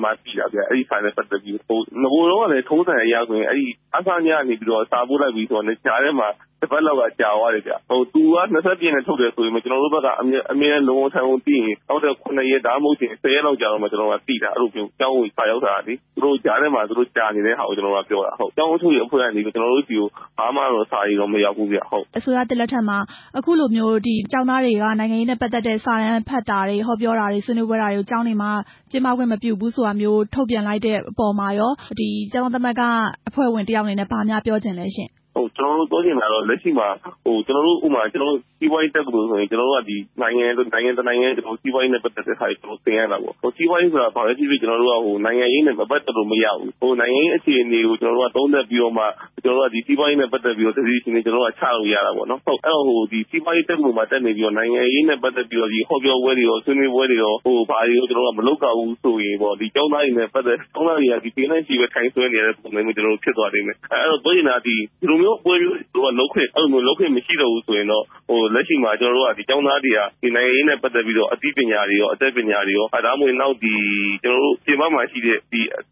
[0.03, 6.29] မှ သိတာဗျ အဲဒီစာနဲ့ပတ်သက်ပြီးတော့။နဂိုတုန်းကလည်း ထုံးစံအရဆိုရင်အဲဒီအဆညကနေပြီးတော့ စာပို့လိုက်ပြီဆိုတော့ကြားထဲမှာ
[6.63, 7.73] တပတ်လောက်က ကြာသွားတယ်ဗျ။
[8.13, 10.07] သူက ၂၁ ရက်နေ့ထုတ်တယ်ဆိုပေမယ့် ကျနော်တို့ဘက်က
[10.51, 16.81] အမြဲတမ်း လုံလုံခြုံခြုံသိရင် နောက်ထပ် ၇ ရက် ဒါမှမဟုတ် ၁၀ ရက်လောက်ကြာတော့မှ ကျနော်တို့က သိတာ အဲလိုမျိုးကျောင်းကို စာရောက်တာလေ။သူတို့ကြားထဲမှာ
[17.17, 21.79] ကြာနေတဲ့ဟာကို ကျနော်တို့က ပြောတာ။ကျောင်းအုပ်ချုပ်ရေးအဖွဲ့ကနေ ကျနော်တို့ဆီကို ဘာမှတော့ စာတွေမရောက်ဘူးဗျ။
[22.17, 22.97] အစိုးရသစ်လက်ထက်မှာ
[23.37, 23.97] အခုလိုမျိုး
[24.31, 28.51] ကျောင်းသားတွေက နိုင်ငံရေးနဲ့ ပတ်သက်တဲ့ စာတမ်းဖတ်တာတွေ ဟောပြောတာတွေ ဆွေးနွေးပွဲတာတွေကိုကျောင်းတွေမှာ
[28.91, 31.71] ကျင်းပခွင့်မပြုဘူးဆိုတာမျိုး ထုတ်ပြန်လိုက်တဲ့အပေါ်မှာရော
[32.31, 32.81] ကျောင်းသားသမဂ္ဂ
[33.27, 35.11] အဖွဲ့ဝင်တယောက်အနေနဲ့ ဘာများပြောချင်လဲရှင့်။
[35.55, 36.87] ကျနော်တို့ ပြောချင်တာကတော့လက်ရှိမှာ
[37.47, 39.91] ကျနော်တို့ဥပမာစီးပွားရေးတက္ကသိုလ်ဆိုရင် ကျနော်တို့က
[40.21, 44.93] နိုင်ငံတနိုင်ငံရဲ့ စီးပွားရေးနဲ့ ပတ်သက်တဲ့ဟာတွေ သင်ရတာပေါ့။စီးပွားရေးဆိုတာ ဘာပဲဖြစ်ဖြစ် ကျနော်တို့က
[45.25, 49.05] နိုင်ငံရေးနဲ့ မပတ်သက်လို့ မရဘူး။နိုင်ငံရေး အခြေအနေကို ကျနော်တို့က သုံးသပ်ပြီးတော့မှ
[49.43, 57.33] ကျနော်တို့ကစီးပွားရေးနဲ့ ပတ်သက်ပြီးတော့ decision တွေ ချလို့ရတာပေါ့နော်။အဲဒီတော့ စီးပွားရေးတက္ကသိုလ်မှာ တက်နေပြီးတော့ နိုင်ငံရေးနဲ့ ပတ်သက်ပြီးတော့ ဟောပြောပွဲတွေရောဆွေးနွေးပွဲတွေရော
[57.69, 59.35] ဘာတွေကို ကျနော်တို့က မလုပ်ရဘူးဆိုရင်
[59.75, 64.75] ကျောင်းသားတွေနဲ့ ပတ်သက်ကျောင်းသားတွေကပင်နဲ့ချီပဲထိုင်စွဲနေရတဲ့ ပုံစံမျိုး ဖြစ်သွားလိမ့်မယ်။အဲဒီတော့ ပြောချင်တာက ဒီ
[65.09, 66.49] လိုမျိုးပွဲမျိုးတွေလုပ်ခွင့်
[67.15, 68.03] မရှိတော့ဘူးဆိုရင်တော့
[68.53, 69.91] လက်ရှိမှာ ကျနော်တို့က ကျောင်းသားတွေ
[70.23, 73.67] က နိုင်ငံရေးနဲ့ ပတ်သက်ပြီးတော့ အသိပညာတွေရော အတတ်ပညာတွေရော ဒါမှမဟုတ် နောက် ပြ
[74.71, 75.37] င်ပမှာရှိတဲ့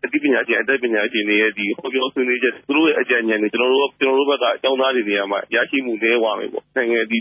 [0.06, 3.82] အသိပညာရှင် အတတ်ပညာရှင်တွေရဲ့ ဟောပြောဆွေးနွေးချက် သူတို့ရဲ့ အကြံဉာဏ်တွေ ကျနော်တို့
[4.30, 6.63] ဘက်က ကျောင်းသားတွေနေရာမှာ ရရှိမှု နည်းသွားမယ်ပေါ့။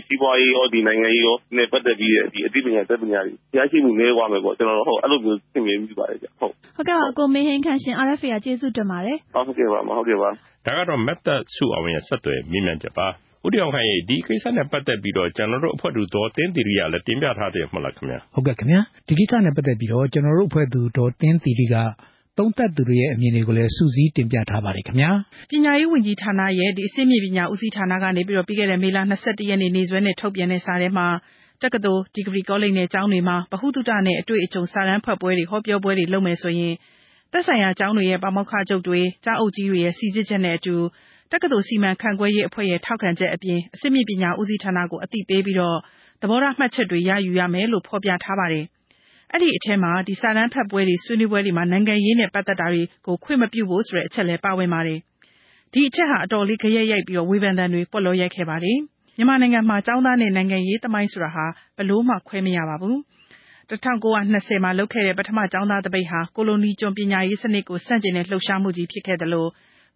[0.07, 6.53] စီးပွားရေးရော နိုင်ငံရေးရောနဲ့ ပတ်သက်ပြီးတဲ့ အသိပညာ အတတ်ပညာတွေ ရရှိမှု နည်းသွားမယ်ပေါ့။ကျနော် အဲလိုမျိုး ထင်မြင်မိပါတယ်ဗျ။ဟုတ်
[6.87, 10.31] ကဲ့ပါ ကိုမင်းဟိန်းခန့်ရှင် RFA က ကျေးဇူးတင်ပါတယ်။ဟုတ်ကဲ့ပါဟုတ်ကဲ့ပါ။
[10.65, 13.07] ဒါကတော့မက်သက်စုအောင်ရဲ့ ဆက်သွယ်မေးမြန်းချက်ပါ။
[13.45, 21.75] ဦးတင်အောင်ခန့်ရေ ဒီကိစ္စနဲ့ပတ်သက်ပြီးတော့ ကျနော်တို့အဖွဲ့သူ ဒေါ်သင်းသီရိကလည်း တင်ပြထားတယ်မဟုတ်လားခင်ဗျ။ဟုတ်ကဲ့ခင်ဗျာ။ဒီကိစ္စနဲ့ပတ်သက်ပြီးတော့ ကျနော်တို့အဖွဲ့သူ ဒေါ်သင်းသီရိက
[22.37, 25.11] သုံးသပ်သူတွေရဲ့အမြင်တွေကိုလည်း စုစည်းတင်ပြထားပါတယ်ခင်ဗျာ။
[25.51, 31.07] ပညာရေးဝန်ကြီးဌာနရဲ့ အဆင့်မြင့်ပညာဦးစီးဌာနကနေပြီးခဲ့တဲ့ မေလ ၂၁ ရက်နေ့ နေ့စွဲနဲ့ ထုတ်ပြန်တဲ့စာထဲမှာ
[31.61, 36.73] တက္ကသိုလ်၊ဒီဂရီကောလိပ်နဲ့ ကျောင်းတွေမှာ ဗဟုသုတနဲ့ အတွေ့အကြုံ စာတမ်းဖတ်ပွဲတွေ ဟောပြောပွဲတွေ လုပ်မယ်ဆိုရင်
[37.31, 40.75] သက်ဆိုင်ရာကျောင်းတွေရဲ့ ပါမောက္ခချုပ်တွေ၊ကျောင်းအုပ်ကြီးတွေရဲ့ စိစစ်ချက်နဲ့အတူ
[41.31, 45.77] တက္ကသိုလ် စီမံခန့်ခွဲရေးအဖွဲ့ရဲ့ ထောက်ခံချက်အပြင် အဆင့်မြင့်ပညာဦးစီးဌာနကို အသိပေးပြီးတော့
[46.21, 48.65] သဘောထားမှတ်ချက်တွေ ရယူရမယ်လို့ ဖော်ပြထားပါတယ်။
[49.33, 49.91] အဲဒီအထဲမှာ
[50.21, 54.99] စာတမ်းဖတ်ပွဲတွေ ဆွေးနွေးပွဲတွေမှာ နိုင်ငံရေးနဲ့ ပတ်သက်တာတွေကို ခွင့်မပြုဖို့ဆိုတဲ့ အချက်လည်း ပါဝင်ပါတယ်။
[55.73, 58.77] ဒီအချက်ဟာ အတော်လေး ဂယက်ရိုက်ပြီးတော့ဝေဖန်သံတွေ ပွက်လောရိုက်ခဲ့ပါတယ်။
[59.17, 61.45] မြန်မာနိုင်ငံမှာ ကျောင်းသားနဲ့ နိုင်ငံရေးသမိုင်းဆိုတာဟာ
[61.77, 62.97] ဘယ်လိုမှ ခွဲမရပါဘူး။
[63.71, 69.47] ၁၉၂၀ မှာလုပ်ခဲ့တဲ့ ပထမကျောင်းသားသပိတ်ဟာ ကိုလိုနီကျွန်ပညာရေးစနစ်ကို ဆန့်ကျင်တဲ့ လှုပ်ရှားမှုကြီးဖြစ်ခဲ့သလို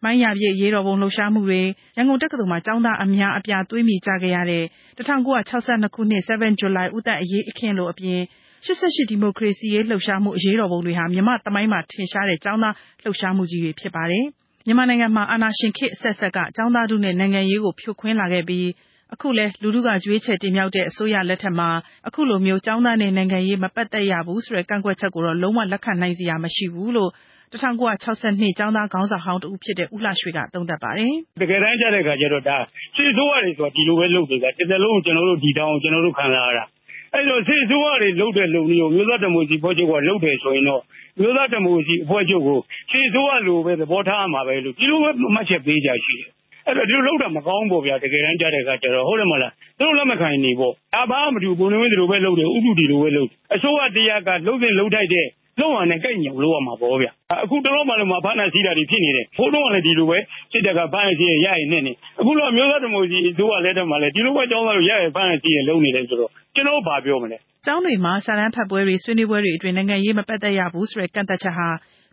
[0.04, 1.62] မိုင်းရပြည့် အရေးတော်ပုံလှုပ်ရှားမှုတွေ
[1.98, 4.64] ရန်ကုန်တက္ကသိုလ်မှာ ကျောင်းသားအများအပြား သွေးမြေကျခဲ့ရတဲ့
[4.98, 8.20] 1962ခုနှစ် 7 July ဦးသက်အရေးအခင်းလိုအပြင်
[8.66, 14.26] 88ဒီမိုကရေစီရေးလှုပ်ရှားမှု အရေးတော်ပုံတွေဟာ မြန်မာသမိုင်းမှာ ထင်ရှားတဲ့ ကျောင်းသားလှုပ်ရှားမှုကြီးတွေဖြစ်ပါတယ်။
[14.66, 18.68] မြန်မာနိုင်ငံမှာ အာဏာရှင်ခေတ်အဆက်ဆက်က ကျောင်းသားထုနဲ့ နိုင်ငံရေးကို ဖြိုခွင်းလာခဲ့ပြီး
[19.14, 21.70] အခုလဲလူထုက ရွေးချယ်တင်မြှောက်တဲ့ အစိုးရလက်ထက်မှာ
[22.08, 27.12] အခုလိုမျိုး ကျောင်းသားနဲ့ နိုင်ငံရေး မပတ်သက်ရဘူးဆိုတဲ့ ကန့်ကွက်ချက်ကိုတော့ လုံးဝလက်ခံနိုင်စရာ မရှိဘူးလို့
[27.54, 32.58] 1962ကျောင်းသားခေါင်းဆောင်ဟောင်းတဦးဖြစ်တဲ့ ဦးလှရွှေက သုံးသပ်ပါတယ်။တကယ်တမ်းကျတဲ့အခါကျတော့ဒါ
[32.96, 36.66] စစ်အစိုးရတွေဆိုတာ ဒီလိုပဲလုပ်နေတာတစ်သက်လုံးကျွန်တော်တို့ဒီတောင်းကျွန်တော်တို့ခံစားရတာ
[37.14, 40.82] အဲ့တော့ စစ်အစိုးရတွေလုပ်တဲ့လုံမျိုးမျိုးသားဒီမိုကရေစီဖွဲ့ချုပ်က လုပ်တယ်ဆိုရင်တော့
[41.20, 42.60] မျိုးသားဒီမိုကရေစီအဖွဲ့ချုပ်ကို
[42.92, 46.35] စစ်အစိုးရလိုပဲ သဘောထားရမှာပဲလို့ ဒီလိုပဲ မှတ်ချက်ပေးကြရှိတယ်
[46.66, 55.28] အဲ့တော့ဒီလိုလောက်တာမကောင်းဘူးဗျာတကယ်တမ်းကြားတဲ့အခါကျတော့ဟုတ်တယ်မလားသူတို့လက်မခံနေပေါ့ဒါဘာမှမတူဘုံနေဝင်းဒီလိုပဲလုပ်တယ်ဥပဒေလိုပဲလုပ်အစိုးရတရားကလှုပ်တဲ့လှုပ်ထိုက်တဲ့
[55.60, 57.08] လုံးဝနဲ့ကြိုက်ညုံလို့ရမှာပေါ့ဗျ
[57.44, 60.18] အခုတလုံးမှလည်းမဖမ်းတာစီးတာတွေဖြစ်နေတယ်ဖိုးတော့လည်းဒီလိုပဲ
[60.52, 71.68] စစ်တပ်ကဖမ်းစီရရရင်နဲ့နေအခုတော့မျိုးသားဒီမိုကရေစီအစိုးရလက်ထက်မှာလည်းဒီလိုပဲကြောင်းသားလို့ရရဖမ်းစီရလုံးနေတယ်ဆိုတော့ကျွန်တော်ဘာပြောမလဲကျောင်းတွေမှာစာတန်းဖတ်ပွဲတွေဆွေးနွေးပွဲတွေအတွင်နိုင်ငံရေးမပတ်သက်ရဘူးဆိုတဲ့ကန့်သက်ချက်ဟာ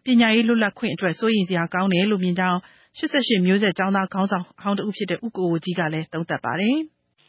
[0.04, 2.58] ပညာရေးလွတ်လပ်ခွင့်အတွက်စိုးရိမ်စရာကောင်းတယ်လို့မြင်ကြောင်း
[2.98, 6.76] 88မျိုးဆက်ကျောင်းသားခေါင်းဆောင်ဟောင်းတဦးဖြစ်တဲ့ ဦးကိုကိုကြီးကလည်း သုံးသပ်ပါတယ်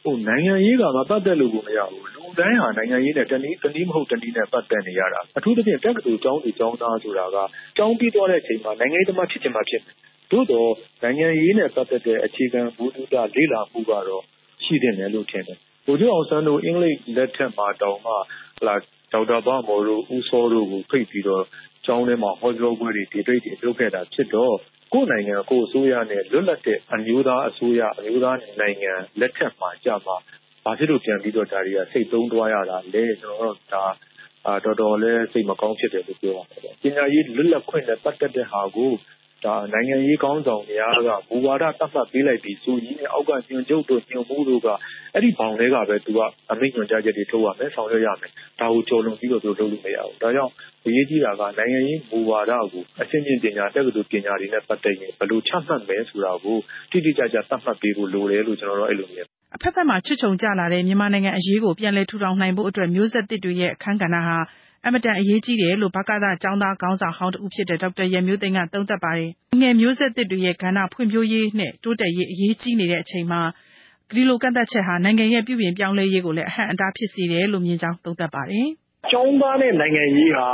[0.04, 7.38] ဟိုနိုင်ငံရေးက မပတ်သက်လို့ကိုမရဘူး လူတိုင်းဟာ နိုင်ငံရေးနဲ့တနည်းတနည်းမဟုတ် တနည်းနဲ့ ပတ်သက်နေရတာ အထူးသဖြင့် တက္ကသိုလ်ကျောင်းသူ ကျောင်းသားဆိုတာက
[7.78, 9.96] ကျောင်းပြီးသွားတဲ့အချိန်မှာ နိုင်ငံရေးသမား ဖြစ်ချင်မှဖြစ်မယ်
[10.32, 10.70] သို့တော့
[11.04, 14.24] နိုင်ငံရေးနဲ့ ပတ်သက်တဲ့ အခြေခံဘုဒ္ဓတာလေ့လာမှုကတော့
[14.64, 18.14] ရှိတယ်လို့ ထင်တယ်ဘုရားအောင်ဆန်းတို့ အင်္ဂလိပ်လက်ထက်မှာတောင်မှ
[18.60, 18.76] ဟလာ
[19.14, 21.44] ဒေါက်တာဘာမော်တို့ ဦးစောတို့ကို ဖိတ်ပြီးတော့
[21.86, 24.56] ကျောင်းထဲမှာ ဟောပြောပွဲတွေဒီတိတ်တွေ လုပ်ခဲ့တာဖြစ်တော့
[24.94, 30.16] ကိုယ်နိုင်ငံကိုယ်အစိုးရနဲ့ လွတ်လပ်တဲ့ အမျိုးသားအစိုးရ အမျိုးသားနိုင်ငံ လက်ထက်မှာကြာမှာ
[30.64, 33.86] ဘာဖြစ်လို့ ပြန်ပြီးတော့ ဒါတွေကစိတ်သုံးသွားရတာလဲ ကျွန်တော်တို့ဒါ
[34.48, 38.98] အာတော်တော်လေး စိတ်မကောင်းဖြစ်တယ်လို့ ပြောရမှာပေါ့ပညာရေးလွတ်လပ်ခွင့်နဲ့ ပတ်သက်တဲ့ဟာကိုဒါ
[39.74, 44.68] နိုင်ငံရေးကောင်းဆောင်များကဘူဝါဒတတ်မှတ်ပေးလိုက်ပြီးဆိုကြီးနဲ့အောက်က ညွန်ကျုပ်တို့ ညွန်မှုတို့က
[45.14, 46.20] အဲ့ဒီဘောင်တွေကပဲ သူက
[46.52, 50.52] အမိန့်ညွန်ကြားချက်တွေ ထုတ်ရမယ် ဆောင်ရွက်ရမယ် ဒါကိုကြော်လွန်ပြီးတော့ သူလုပ်လို့မရဘူး ဒါကြောင့်
[50.86, 56.58] အရေးကြီးတာက နိုင်ငံရေးဘူဝါဒကိုအရှင်းချင်းပညာ တက္ကသိုလ်ပညာတွေနဲ့ ပတ်သက်ရင် ဘယ်လိုချမှတ်မယ်ဆိုတာကို
[56.92, 59.26] တိတိကျကျ သတ်မှတ်ပေးဖို့ လိုတယ်လို့ ကျွန်တော်တို့အဲ့လိုမြင်
[59.56, 64.38] အဖက်ဖက်မှာ ချွတ်ချုံကြလာတဲ့ မြန်မာနိုင်ငံအရေးကို ပြန်လည်ထူထောင်နိုင်ဖို့အတွက် မျိုးဆက်သစ်တွေရဲ့ အခန်းကဏ္ဍဟာ
[64.86, 73.42] အမတန်အရေးကြီးတယ်လို့ဘကသကျောင်းသားခေါင်းဆောင်ဟောင်းတဦးဖြစ်တဲ့ ဒေါက်တာရမျိုးသိန်းက သုံးသပ်ပါတယ်။ငယ်မျိုးဆက်သစ်တွေရဲ့ကဏ္ဍဖွံ့ဖြိုးရေးနဲ့ တိုးတက်ရေး အရေးကြီးနေတဲ့အချိန်မှာ
[74.16, 78.68] ဒီလိုကန့်သက်ချက်ဟာ နိုင်ငံရဲ့ ပြုပြင်ပြောင်းလဲရေးကိုလည်း အဟန့်အတားဖြစ်စေတယ်လို့ မြင်ကြောင်း သုံးသပ်ပါတယ်။
[79.12, 80.48] ကျောင်းသားနဲ့နိုင်ငံရေးဟာ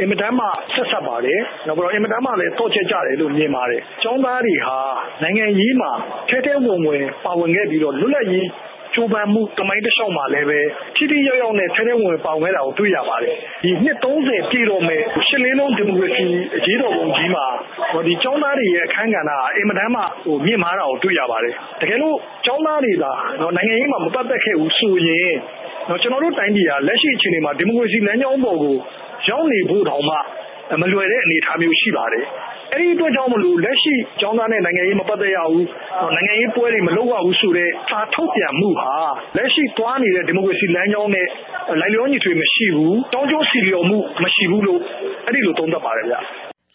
[0.00, 4.78] အင်မတန်မှ ဆက်ဆက်ပါတယ်။နောက်ပြီးတော့ အင်မတန်မှလည်းတော့ချက်ကြတယ်လို့ မြင်ပါတယ်။ကျောင်းသားတွေဟာ
[5.22, 5.90] နိုင်ငံရေးမှာ
[6.28, 8.46] ထဲထဲဝင်ဝင်ပါဝင်ခဲ့ပြီးတော့ လွတ်လပ်ရေး
[8.94, 10.60] ကြိုးပမ်းမှုတမိုင်းတစ်လျှောက်မှာလည်းပဲ
[10.96, 16.26] ထိထိရောက်ရောက်နဲ့ ထဲထဲဝင်ပါဝင်တာကို တွေ့ရပါတယ် ဒီနှစ်30ပြည့်တော့မဲ့ရှစ်လေးလုံး ဒီမိုကရေစီ
[16.56, 17.44] အရေးတော်ပုံကြီးမှာ
[18.06, 25.34] ဒီចောင်းသားတွေရဲ့ အခန်းကဏ္ဍအင်မတန်မှဟိုမြင့်မားတာကို တွေ့ရပါတယ် တကယ်လို့ចောင်းသားတွေသာနော်နိုင်ငံရေးမှာ မပတ်သက်ခဲ့ဘူးဆိုရင်
[25.88, 28.76] နော်ကျွန်တော်တို့တိုင်းပြည်ဟာ လက်ရှိအခြေအနေမှာ ဒီမိုကရေစီလမ်းကြောင်းပေါ်ကို
[29.28, 30.16] ရောက်နေဖို့တောင်မှ
[30.80, 32.24] မလွယ်တဲ့ အနေအထားမျိုး ရှိပါတယ်
[32.74, 35.66] အဲ့ဒီအတွက်ကြောင့်မလို့ လက်ရှိကျောင်းသားနဲ့ နိုင်ငံရေးမပတ်သက်ရဘူး
[36.14, 38.92] နိုင်ငံရေးပွဲတွေ မလုပ်ရဘူးဆိုတဲ့ စာထုတ်ပြန်မှုဟာ
[39.36, 41.26] လက်ရှိသွားနေတဲ့ ဒီမိုကရေစီလမ်းကြောင်းနဲ့
[41.80, 44.80] လိုက်လျောညီထွေမရှိဘူး တောင်းကျိုးစီလျော်မှု မရှိဘူးလို့
[45.26, 46.14] အဲ့ဒီလို သုံးသပ်ပါတယ်ဗျ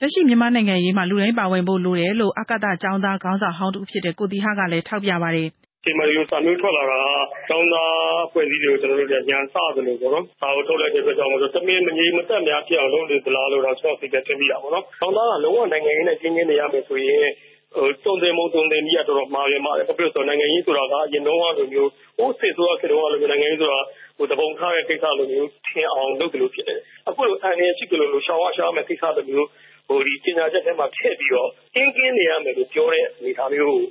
[0.02, 5.48] လက်ရှိမြန်မာနိုင်ငံရေးမှာ လူတိုင်းပါဝင်ဖို့လိုတယ်လို့ အကတကျောင်းသား ခေါင်းဆောင်ဟောင်းတူဖြစ်တဲ့ ကိုတီဟကလည်း ထောက်ပြပါတယ်
[5.86, 7.02] ဒီမှာဒီစာမျိုးထွက်လာတာ
[7.48, 7.94] ကျောင်းသား
[8.32, 17.28] ဖွဲ့စည်းတွေကို ကျွန်တော်တို့ညံစသလိုပေါ့နော်။ဒါကိုထုတ်လိုက်တဲ့အတွက်ကြောင့်မို့လို့ တမင်မငြိမ်မသက်များဖြစ်အောင် လုပ်နေသလားလို့တော့ကျွန်တော်သိတဲ့ထင်မိတာပေါ့နော်။ကျောင်းသားက လုံးဝနိုင်ငံရေးနဲ့ကျင်းကျင်းနေရမယ်ဆိုရင်
[17.76, 23.80] ဟိုတုံတယ်မုံတုံတယ်ကြီးက တော်တော်မှားရမှာ။ဘာဖြစ်လို့ဆိုနိုင်ငံရေးဆိုတာက အရင်တုန်းကလိုမျိုး ဟိုစစ်ဆိုတာခေတ္တကလိုမျိုး နိုင်ငံရေးဆိုတာ
[24.18, 29.48] ဟိုတပုံထားတဲ့ကိစ္စလိုမျိုး ထင်အောင်လုပ်တယ်လို့ဖြစ်တယ်။အခုလို အန်ရရှိကြလို့လို့ရှောင်းဝါရှားမဲ့ကိစ္စလိုမျိုး
[29.88, 33.82] ဟိုဒီပညာချက်ထဲမှာထည့်ပြီးတော့ ကင်းကင်းနေရမယ်လို့ပြောတဲ့ အနေအထားမျိုးဟို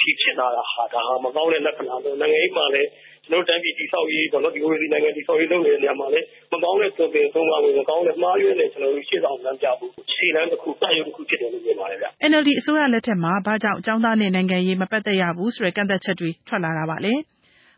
[0.00, 2.88] ထီဖြစ်လာတာဟာ ဒါဟာ မကောင်းတဲ့လက္ခဏာလို့ နိုင်ငံရေးမှာလည်း
[3.24, 17.14] ကျွန်တော်တိုင်းပြည်တိဆောက်ရေးပေါ့နော်ဒီလိုဒီနိုင်ငံတိဆောက်ရေး လုပ်နေတဲ့နေရာမှာလည်း မကောင်းတဲ့ သွင်ပြင်သုံးပါးကိုမကောင်းတဲ့ မှားယွင်းတဲ့ကျွန်တော်တို့ရှေ့ဆောင်လမ်းပြဖို့ခြေလမ်းတစ်ခု စရုပ်တစ်ခု ဖြစ်တယ်လို့ မြင်ပါတယ်ဗျ NLD အစိုးရလက်ထက်မှာ ဘာကြောင့်အကြောင်းသားနဲ့ နိုင်ငံရေး မပတ်သက်ရဘူးဆိုတဲ့ ကန့်သက်ချက်တွေ ထွက်လာတာပါလေ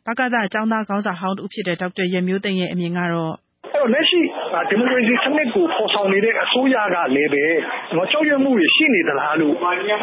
[0.07, 3.35] ဘကသအကြောင်းသားခေါင်းဆောင်ဟောင်းတူဖြစ်တဲ့ ဒေါက်တာရမျိုးသိန်းရဲ့ အမြင်ကတော့
[3.73, 4.21] အဲ့တော့လက်ရှိ
[4.69, 7.45] ဒီမိုကရေစီစနစ်ကို ဖော်ဆောင်နေတဲ့ အစိုးရကလည်းပဲ
[7.91, 9.55] ကျွန်တော်ကြောက်ရွံ့မှုတွေ ရှိနေသလားလို့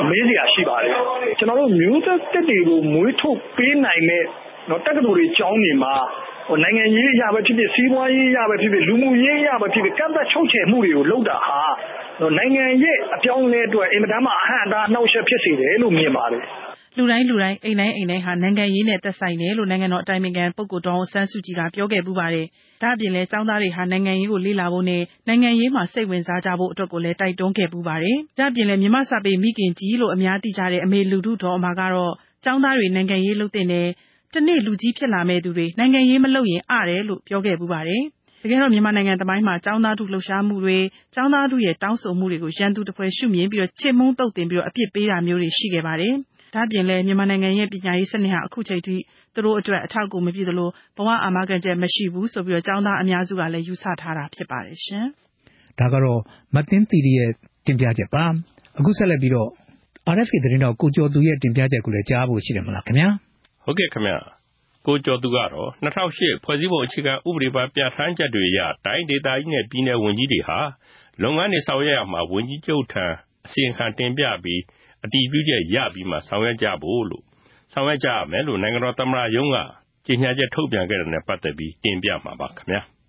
[0.10, 0.94] မေးစရာရှိပါတယ်
[1.40, 4.24] ကျွန်တော်တို့ မျိုးသက်တက်တွေကို မွေးထုတ်ပေးနိုင်တဲ့
[4.70, 5.94] နော်တက္ကသိုလ်တွေ ကျောင်းတွေမှာ
[6.48, 11.62] ဟိုနိုင်ငံရေးရပဲဖြစ်ဖြစ် စီးပွားရေးရပဲဖြစ်ဖြစ် လူမှုရေးရပဲဖြစ်ဖြစ် ကန့်သက်ချုပ်ချယ်မှုတွေကို လုပ်တာဟာ
[12.38, 16.44] နိုင်ငံရဲ့ အပြောင်းအလဲအတွက် အင်မတန်မှ အဟန့်အတားနှောက်ယှက် ဖြစ်စေတယ်လို့ မြင်ပါတယ်
[16.98, 22.46] လူတိုင်းလူတိုင်း အိမ်တိုင်းအိမ်တိုင်းဟာ နိုင်ငံရေးနဲ့ သက်ဆိုင်တယ်လို့ နိုင်ငံတော်အတိုင်ပင်ခံပုဂ္ဂိုလ် ဒေါ်အောင်ဆန်းစုကြည်က ပြောခဲ့ပူပါတယ်။
[22.82, 32.14] ဒါ့အပြင်လည်း ကျောင်းသားတွေဟာ နိုင်ငံရေးကို လေ့လာဖို့နဲ့ နိုင်ငံရေးမှာ စိတ်ဝင်စားကြဖို့အတွက်ကိုလည်း တိုက်တွန်းခဲ့ပူပါတယ်။ဒါ့အပြင်လည်း မြမစာပေမိခင်ကြီးလို့ အများသိကြတဲ့ အမေလူထုတော်အမကတော့
[32.44, 33.88] ကျောင်းသားတွေ နိုင်ငံရေးလုပ်တဲ့နယ်
[34.34, 38.04] တနေ့ လူကြီးဖြစ်လာမဲ့သူတွေ နိုင်ငံရေးမလုပ်ရင် အတယ်လို့ ပြောခဲ့ပူပါတယ်။
[38.44, 40.78] တကယ်တော့ မြန်မာနိုင်ငံသမိုင်းမှာ ကျောင်းသားထုလှုပ်ရှားမှုတွေ
[41.16, 46.14] ကျောင်းသားထုရဲ့ တောင်းဆိုမှုတွေကို ရန်သူတပွဲရှုမြင်ပြီးတော့ချေမှုန်းတုတ်တင်ပြီးတော့အပြစ်ပေးတာမျိုးတွေ ရှိခဲ့ပါတယ်။
[46.54, 48.96] ဒါ့အပြင်လည်း မြန်မာနိုင်ငံရဲ့ ပညာရေးစနစ်ဟာ အခုချိန်ထိ
[49.34, 55.06] သူတို့အတွက် အထောက်အကူမပြုသလို ဘဝအာမခံချက်မရှိဘူးဆိုပြီးတော့ကျောင်းသားအများစုကလည်း ယူဆထားတာဖြစ်ပါတယ်ရှင်။
[55.80, 56.20] ဒါကတော့
[56.56, 57.32] မတင်တီရဲ့
[57.66, 58.24] တင်ပြချက်ပါ။
[58.80, 59.50] အခုဆက်လက်ပြီးတော့
[60.16, 63.08] RFA သတင်းတော်ကိုကျော်သူရဲ့ တင်ပြချက်ကိုလည်း ကြားဖို့ရှိတယ်မလားခင်ဗျာ။
[63.66, 64.14] ဟုတ်ကဲ့ခင်ဗျ။
[64.88, 70.60] ကိုကျော်သူကတော့2008ဖွဲ့စည်းပုံအခြေခံဥပဒေပါ ပြဋ္ဌာန်းချက်တွေအရ တိုင်းဒေသကြီးနဲ့ ပြည်နယ်ဝန်ကြီးတွေဟာ
[71.24, 73.06] လုပ်ငန်းတွေဆောင်ရွက်ရမှာ ဝန်ကြီးချုပ်ထံ
[73.46, 74.62] အစီရင်ခံတင်ပြပြီး
[75.06, 77.24] အတည်ပြုချက်ရပြီးမှဆောင်ရွက်ကြဖို့လို့
[77.74, 79.58] ဆောင်ရွက်ကြရမယ်လို့နိုင်ငံတော်သမ္မတရုံးက
[80.08, 82.82] ကြေညာချက်ထုတ်ပြန်ခဲ့တဲ့နဲ့ပတ်သက်ပြီးတင်ပြမှာပါခင်ဗျာ။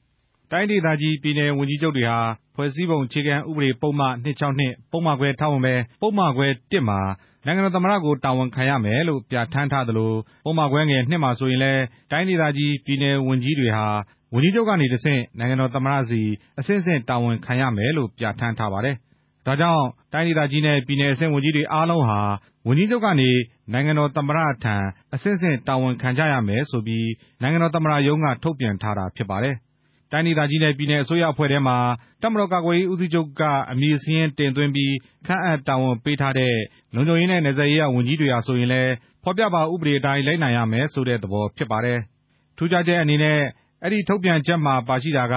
[0.50, 2.18] တိုင်းဒေသကြီးပြည်နယ်ဝန်ကြီးချုပ်တွေဟာ
[2.54, 4.02] ဖွဲ့စည်းပုံအခြေခံဥပဒေပုဒ်မ
[4.46, 7.00] 262ပုဒ်မခွဲထောက်ဝင်ပဲပုဒ်မခွဲ1မှာ
[7.46, 10.12] နိုင်ငံတော်သမ္မတကိုတာဝန်ခံရမယ်လို့ပြဋ္ဌာန်းထားသလို
[10.44, 13.86] ပုဒ်မခွဲငယ်နှစ်မှာဆိုရင်လည်းတိုင်းဒေသကြီးပြည်နယ်ဝန်ကြီးတွေဟာ
[14.34, 16.22] ဝန်ကြီးချုပ်ကနေတဆင့်နိုင်ငံတော်သမ္မတဆီ
[16.58, 18.96] အဆင့်ဆင့်တာဝန်ခံရမယ်လို့ပြဋ္ဌာန်းထားပါတယ်။
[19.46, 22.20] ဒါကြောင့် တိုင်းဒေသကြီးနဲ့ ပြည်နယ်အဆင့် ဝန်ကြီးတွေအားလုံးဟာ
[22.66, 23.30] ဝန်ကြီးချုပ်ကနေ
[23.72, 24.74] နိုင်ငံတော်သမ္မတထံ
[25.14, 27.08] အဆင့်ဆင့် တာဝန်ခံကြရမယ်ဆိုပြီး
[27.42, 29.56] နိုင်ငံတော်သမ္မတရုံးက ထုတ်ပြန်ထားတာဖြစ်ပါတယ်။
[30.12, 31.76] တိုင်းဒေသကြီးနဲ့ ပြည်နယ်အစိုးရအဖွဲ့ထဲမှာ
[32.22, 34.94] တပ်မတော်ကာကွယ်ရေးဦးစီးချုပ်က အမည်စာရင်းတင်သွင်းပြီး
[35.26, 36.54] ခန့်အပ်တာဝန်ပေးထားတဲ့
[36.94, 38.92] လုံခြုံရေးနဲ့ နယ်စပ်ရေးရာဝန်ကြီးတွေဟာဆိုရင်လည်း
[39.24, 41.98] ဖော်ပြပါဥပဒေအတိုင်း လိုက်နာရမယ်ဆိုတဲ့သဘောဖြစ်ပါတယ်။
[42.56, 43.38] ထူးခြားချက်အနေနဲ့
[43.82, 45.34] အဲဒီထုတ်ပြန်ချက်မှာပါရှိတာက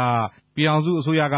[0.56, 1.38] ပြည်ထောင်စုအစိုးရက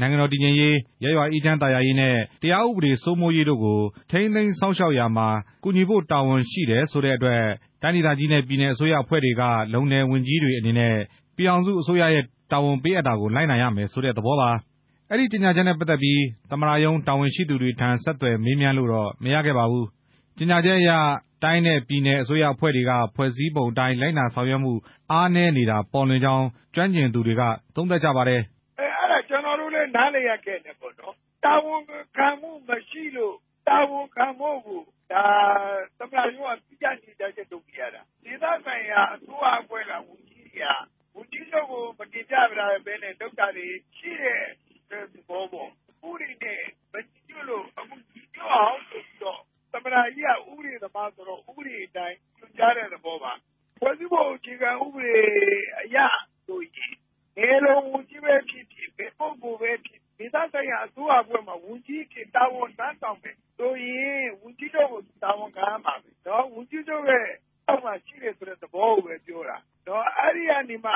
[0.00, 0.74] နိုင်ငံတော် တည်ငြိမ်ရေး၊
[1.04, 3.80] ရပ်ရွာအေးချမ်းသာယာရေးနဲ့ တရားဥပဒေစိုးမိုးရေးတို့ကို
[4.10, 5.28] ထိန်းသိမ်းစောင့်ရှောက်ရာမှာ
[5.62, 7.42] ကူညီဖို့ တာဝန်ရှိတယ်ဆိုတဲ့အတွက်
[7.82, 9.42] တိုင်းဒေသကြီးနဲ့ ပြည်နယ်အစိုးရအဖွဲ့တွေက
[9.74, 10.94] လုံနယ်ဝန်ကြီးတွေအနေနဲ့
[11.36, 14.50] ပြည်ထောင်စုအစိုးရရဲ့ တာဝန်ပေးအပ်တာကို လိုက်နာရမယ်ဆိုတဲ့သဘောပါ။
[15.10, 16.20] အဲဒီကြေညာချက်နဲ့ပတ်သက်ပြီး
[16.50, 19.86] သမ္မတရုံးတာဝန်ရှိသူတွေထံ ဆက်သွယ်မေးမြန်းလို့တော့ မရခဲ့ပါဘူး။
[20.38, 20.90] ကြေညာချက်အရ
[21.42, 24.72] တိုင်းနဲ့ပြည်နယ်အစိုးရအဖွဲ့တွေက ဖွဲ့စည်းပုံအတိုင်း လိုက်နာဆောင်ရွက်မှု
[25.12, 27.42] အားနည်းနေတာ ပေါ်လွင်ကြောင်း ကျွမ်းကျင်သူတွေက
[27.74, 28.42] သုံးသပ်ကြပါတယ်။
[29.04, 31.82] အဲအဲ့ဒါ ကျနော်တို့လည်း နားလည်ရခဲ့တယ်ပေါ့နော်။တာဝန်
[32.16, 33.36] ခံမှုမရှိလို့
[33.68, 34.82] တာဝန်ခံဖို့ကို
[35.12, 35.26] ဒါ
[35.98, 40.66] သမ္မတရုံးကပြညွှန်ကြားချက် ထုတ်ခဲ့ရတာ။ဒေသဆိုင်ရာ အစိုးရအဖွဲ့က ဝန်ကြီးတွေက
[41.14, 42.36] ဝန်ကြီးချုပ်ကို မတင်ပြ
[42.86, 44.42] ဘဲနဲ့ လုပ်တာတွေ ရှိတဲ့
[45.12, 45.68] သဘောပေါ့။
[46.08, 46.60] ဥပဒေနဲ့
[46.92, 49.40] မညီညွတ်လို့ အခု ညီညွတ်အောင်ဆိုပြီးတော့
[49.72, 53.32] သမ္မတကြီးက ဥပဒေသမားဆိုတော့ ဥပဒေအတိုင်း ညွှန်ကြားတဲ့သဘောပါ။
[53.78, 55.18] ဖွဲ့စည်းပုံအခြေခံဥပဒေ
[55.80, 55.98] အရ
[56.46, 56.94] ဆိုရင်
[57.36, 66.10] နယ်လုံဝန်ကြီးပဲဖြစ်ဖြစ် ဘယ်ပုဂ္ဂိုလ်ပဲဖြစ်ဖြစ် ဒေသဆိုင်ရာ အစိုးရအဖွဲ့မှာ ဝန်ကြီးအဖြစ် တာဝန်ထမ်းဆောင်မယ်ဆိုရင် ဝန်ကြီးချုပ်ကို တာဝန်ခံရမှာပဲ။
[66.54, 67.26] ဝန်ကြီးချုပ်ရဲ့
[67.68, 69.56] အောက်မှာရှိတယ်ဆိုတဲ့ သဘောကိုပဲ ပြောတာ။
[70.18, 70.92] အဲဒီကနေမှ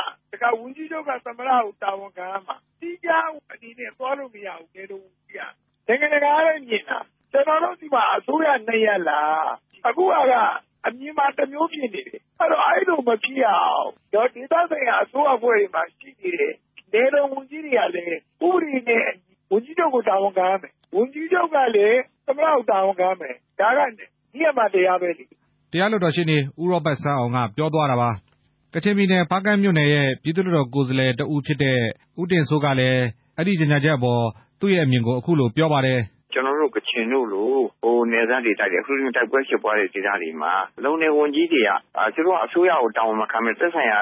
[0.61, 5.41] ဝန်ကြီးချုပ်က သမ္မတကို တာဝန်ခံရမှာ။သီးခြားအနေနဲ့ သွားလို့မရဘူး နယ်လုံဝန်ကြီးက။
[5.87, 6.99] နိုင်ငံတကာကလည်း မြင်တာ။
[7.33, 9.43] ကျနော်တို့ဆီမှာ အစိုးရနှစ်ရပ်လား။
[9.87, 10.35] အခုဟာက
[10.87, 16.53] အမြင်မှာတမျိုး ဖြစ်နေတယ်။အဲဒီလို မဖြစ်အောင် ဒေသဆိုင်ရာ အစိုးရအဖွဲ့တွေမှာ ရှိနေတဲ့
[16.93, 18.17] နယ်လုံဝန်ကြီးတွေကလည်း
[18.47, 23.81] ဥပဒေနဲ့အညီ ဝန်ကြီးချုပ်ကို တာဝန်ခံရမယ်။ဝန်ကြီးချုပ်ကလည်း သမ္မတကို တာဝန်ခံရမယ်။ဒါက
[24.35, 25.25] နိယာမတရားပဲလေ။”
[25.73, 28.11] တရားလွှတ်တော်ရှေ့နေ ဦးရောဘတ်စန်းအောင်က ပြောသွားတာပါ။
[28.75, 31.81] ကချင်ပြည်နယ် ဖားကန့်မြို့နယ်ရဲ့ ပြည်သူ့လွှတ်တော် ကိုယ်စားလှယ် တစ်ဦးဖြစ်တဲ့
[32.21, 33.03] ဦးတင်စိုးကလည်း
[33.39, 34.23] အဲဒီကြေညာချက်အပေါ်
[34.61, 36.01] သူ့ရဲ့အမြင်ကို အခုလိုပြောပါတယ်။
[36.33, 40.53] “ကျနော်တို့ ကချင်တို့လို နယ်စပ်ဒေသတွေ အထူးသဖြင့် တိုက်ပွဲဖြစ်ပွားတဲ့ဒေသတွေမှာ
[40.85, 41.71] လုံနယ်ဝန်ကြီးတွေက
[42.15, 44.01] သူတို့က အစိုးရကို တာဝန်မခံဘဲ သက်ဆိုင်ရာ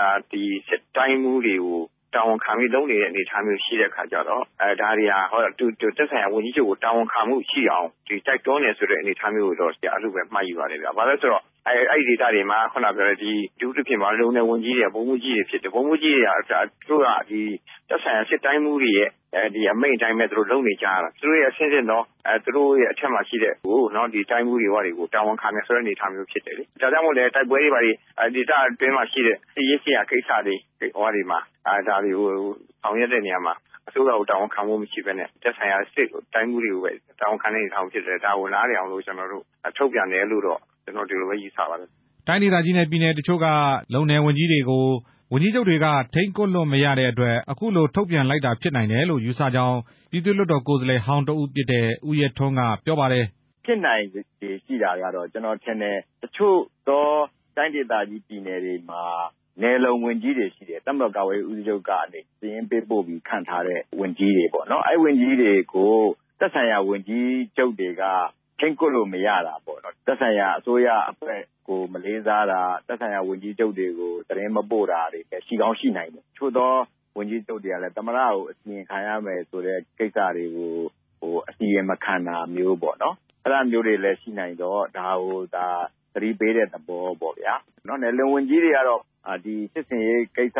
[0.96, 1.80] တိုင်းမှူးတွေကို
[2.14, 4.42] တာဝန်ခံပြီး လုပ်နေတဲ့ အနေအထားမျိုး ရှိတဲ့အခါကျတော့
[4.80, 5.20] ဒါတွေဟာ
[5.98, 13.20] သက်ဆိုင်ရာ ဝန်ကြီးချုပ်ကို တာဝန်ခံမှုရှိအောင် တိုက်တွန်းတယ်ဆိုတဲ့ အနေအထားမျိုးကိုတော့ အဲလိုပဲ မှတ်ယူပါတယ်ဗျ။ဘာလို့လဲဆိုတော့ အဲဒီဒေသတွေမှာခုနပြောတဲ့အ
[13.60, 16.58] ထူးသဖြင့် လုံနယ်ဝန်ကြီးတွေက ဗိုလ်မှူးကြီးတွေ ဖြစ်တယ်။ဗိုလ်မှူးကြီးတွေက သူ
[16.88, 17.08] တို့က
[17.88, 19.10] သက်ဆိုင်ရာ စစ်တိုင်းမှူးတွေရဲ့
[19.72, 22.02] အမိန့်အတိုင်းပဲ သူတို့လုပ်နေကြရတာ။သူတို့ရဲ့အဆင့်ဆင့်သော
[22.44, 24.68] သူတို့ရဲ့အထက်မှာရှိတဲ့ တိုင်းမှူးတွေ
[24.98, 27.92] ကို တာဝန်ခံမယ်ဆိုတဲ့ အနေအထားမျိုးဖြစ်တယ်လေ။ဒါကြောင့်မို့လည်း တိုက်ပွဲတွေ ဘာတွေ
[28.34, 31.40] ဒေသအတွင်းမှာရှိတဲ့ စစ်ရေးဆိုင်ရာကိစ္စတွေမှာ
[31.88, 32.28] ဒါတွေကို
[32.82, 33.54] ဆောင်ရွက်တဲ့နေရာမှာ
[33.88, 39.44] အစိုးရကို တာဝန်ခံမှုမရှိဘဲနဲ့ သက်ဆိုင်ရာစစ်တိုင်းမှူးတွေကိုပဲ တာဝန်ခံတဲ့အနေအထားဖြစ်တယ်။ဒါကို နားလည်အောင်လို့ ကျနော်တို့
[39.76, 41.88] ထုတ်ပြန်တယ်လို့တော့ ကျနော် ဒီလိုပဲ ယူဆပါတယ်။”
[42.28, 43.46] တိုင်းဒေသကြီးနဲ့ ပြည်နယ်တချို့က
[43.94, 44.84] လုံနယ်ဝန်ကြီးတွေကို
[45.32, 49.78] ဝန်ကြီးချုပ်တွေက ထိန်းကွပ်လို့မရတဲ့အတွက် အခုလို ထုတ်ပြန်လိုက်တာဖြစ်နိုင်တယ်လို့ ယူဆကြောင်း
[50.10, 53.24] ပြည်သူ့လွှတ်တော် ကိုယ်စားလှယ်ဟောင်းတစ်ဦးဖြစ်တဲ့ ဦးရဲထွန်း က ပြောပါတယ်။
[53.64, 56.58] “ဖြစ်နိုင်ခြေရှိတာကတော့ ကျနော်ထင်တယ် တချို့
[56.88, 57.06] သော
[57.56, 59.02] တိုင်းဒေသကြီး ပြည်နယ်တွေမှာ
[59.62, 65.94] နယ်လုံဝန်ကြီးတွေရှိတယ်။တပ်မတော်ကာကွယ်ရေးဦးစီးချုပ်ကနေ စာရင်းပေးပို့ပြီး ခန့်ထားတဲ့ ဝန်ကြီးတွေပေါ့နော်။အဲဒီဝန်ကြီးတွေကို
[66.40, 68.02] သက်ဆိုင်ရာ ဝန်ကြီးချုပ်တွေက
[68.60, 76.72] ထိန်းကွပ်လို့မရတာပေါ့နော် သက်ဆိုင်ရာ အစိုးရအဖွဲ့ ကို မလေးစားတာ၊သက်ဆိုင်ရာ ဝန်ကြီးချုပ်တွေကို သတင်းမပို့တာတွေလည်း ရှိကောင်းရှိနိုင်တယ်။တချို့သော
[77.16, 80.74] ဝန်ကြီးချုပ်တွေကလည်း သမ္မတကို အစီရင်ခံရမယ်ဆိုတဲ့ ကိစ္စတွေကို
[81.48, 83.14] အစီရင်မခံတာမျိုးပေါ့နော်။
[83.44, 85.56] အဲဒါမျိုးတွေလည်း ရှိနိုင်တော့ ဒါကို သ
[86.22, 87.54] တိပေးတဲ့သဘောပေါ့ဗျာ။
[88.02, 89.02] နယ်လုံဝန်ကြီးတွေကတော့
[89.44, 90.58] ဒီစစ်ဆင်ရေးကိစ္စ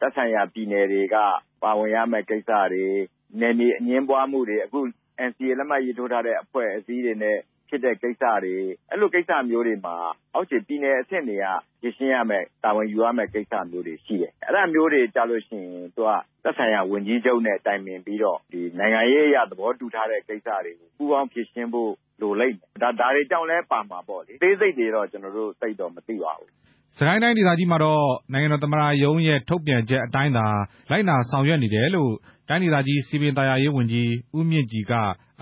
[0.00, 1.16] သက်ဆိုင်ရာပြည်နယ်တွေက
[1.62, 2.84] ပါဝင်ရမယ့်ကိစ္စတွေ၊
[3.40, 4.80] နယ်မြေအငြင်းပွားမှုတွေ အခု
[5.28, 7.38] NCA လက်မှတ်ရေးထိုးထားတဲ့ အဖွဲ့အစည်းတွေနဲ့
[7.72, 8.56] ဖြစ်တဲ့ကိစ္စတွေ
[8.90, 9.96] အဲလိုကိစ္စမျိုးတွေမှာ
[10.34, 11.46] အောက်ခြေပြည်နယ်အဆင့်တွေက
[11.80, 16.10] ဖြေရှင်းရမယ့် တာဝန်ယူရမယ့်ကိစ္စမျိုးတွေ ရှိတယ်။အဲဒါမျိုးတွေကျလို့ရှိရင် သူက
[16.44, 18.38] သက်ဆိုင်ရာဝန်ကြီးချုပ်နဲ့ တိုင်ပင်ပြီးတော့
[18.78, 26.50] နိုင်ငံရေးအရ သဘောတူထားတဲ့ကိစ္စတွေကို ပူးပေါင်းဖြေရှင်းဖို့ လိုလိမ့်မယ်။ဒါတွေကြောင့်လည်းပါမှာပေါ့လေ။အသေးစိတ်တွေတော့ ကျနော်တို့ သိပ်တော့မသိပါဘူး။
[26.96, 30.46] စစ်ကိုင်းတိုင်းဒေသကြီးမှာတော့ နိုင်ငံတော်သမ္မတရုံးရဲ့ ထုတ်ပြန်ချက်အတိုင်းသာ
[30.90, 32.12] လိုက်နာဆောင်ရွက်နေတယ်လို့
[32.48, 34.92] တိုင်းဒေသကြီး စည်ပင်သာယာရေးဝန်ကြီး ဦးမြင့်ကြည်က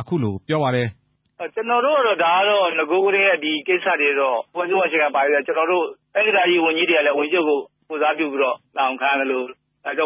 [0.00, 0.88] အခုလိုပြောပါတယ်
[1.54, 9.42] ကျနော်တို့ကတော့ ဒါကတော့ နဂိုကတည်းက ဒီကိစ္စတွေတော့ ဖွဲ့စည်းပုံအခြေခံပါပြီးကျနော်တို့ တိုင်းဒေသကြီးဝန်ကြီးတွေကလည်း ဝန်ကြီးချုပ်ကို ကိုယ်စားပြုပြီးတော့ တာဝန်ခံရသလို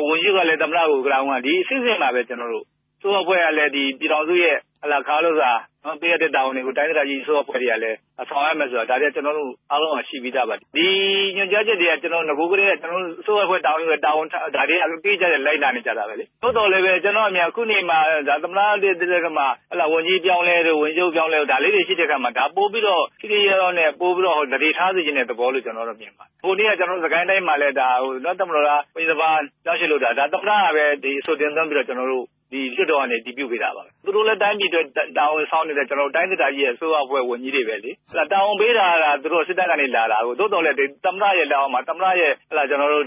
[0.08, 2.64] ဝန်ကြီးချုပ်ကလည်း သမ္မတကို တာဝန်ခံ ဒီအဆင့်ဆင့်ပါပဲ ကျနော်တို့
[3.04, 4.56] အစိုးရအဖွဲ့ကလည်း ပြည်ထောင်စုရဲ့
[5.08, 5.50] ခါးလုပ်စာ
[6.00, 7.96] ပေးအပ်တဲ့ တာဝန်တွေကို တိုင်းဒေသကြီး အစိုးရအဖွဲ့တွေကလည်း
[8.28, 10.88] ဆောင်ရွက်မယ်ဆိုတာဒါတွေကကျနော်တို့ အားလုံးကရှိပြီးသားပါ။ဒီ
[11.36, 17.98] ညွှန်ကြားချက်တွေက ကျနော်တို့ နဂိုကတည်းကကျနော်တို့အစိုးရအဖွဲ့ တာဝန်ယူတဲ့တာဝန်ဒါတွေအတိအကျ လိုက်နာနေကြတာပဲလေ။သို့သော်လည်းပဲ ကျနော့်အမြင်အခုနေမှာ
[18.44, 19.46] သမ္မတဖြစ်တဲ့အခါမှာ
[19.92, 30.84] ဝန်ကြီးအပြောင်းအလဲတို့ ဝန်ကြီးချုပ် အပြောင်းအလဲတို့ ဒါလေးတွေ ရှိတဲ့အခါမှာ ဒါပိုပြီးတော့ ထိထိရောက်ရောက်နဲ့ ပိုပြီးတော့ သတိထားစေချင်တဲ့သဘောလို့ ကျနော်တော့ မြင်ပါတယ်။ဟိုနေ့ကကျနော်တို့စစ်ကိုင်းတိုင်းမှာလည်း တပ်မတော်ကဝန်ကြီးတပါးပြောင်းရွှေ့လုပ်တာဒါသမ္မတကပဲ
[31.20, 32.24] အဆိုတင်သွင်းပြီးတော့ ကျနော်တို့
[32.74, 34.86] လွှတ်တော်ကနေ အတည်ပြုပေးတာပါပဲ။သူတို့လည်း တိုင်းပြည်အတွက်
[35.18, 37.90] တာဝန်ဆောင်နေတဲ့ကျနော်တို့တိုင်းဒေသကြီးရဲ့အစိုးရအဖွဲ့ ဝန်ကြီးတွေပဲလေ။
[38.32, 42.32] တာဝန်ပေးတာက သူတို့ စစ်တပ်ကနေ လာတာကိုသို့သော်လည်း သမ္မတရဲ့ လက်အောက်မှာ သမ္မတရဲ့
[42.70, 43.04] ကျနော်တို့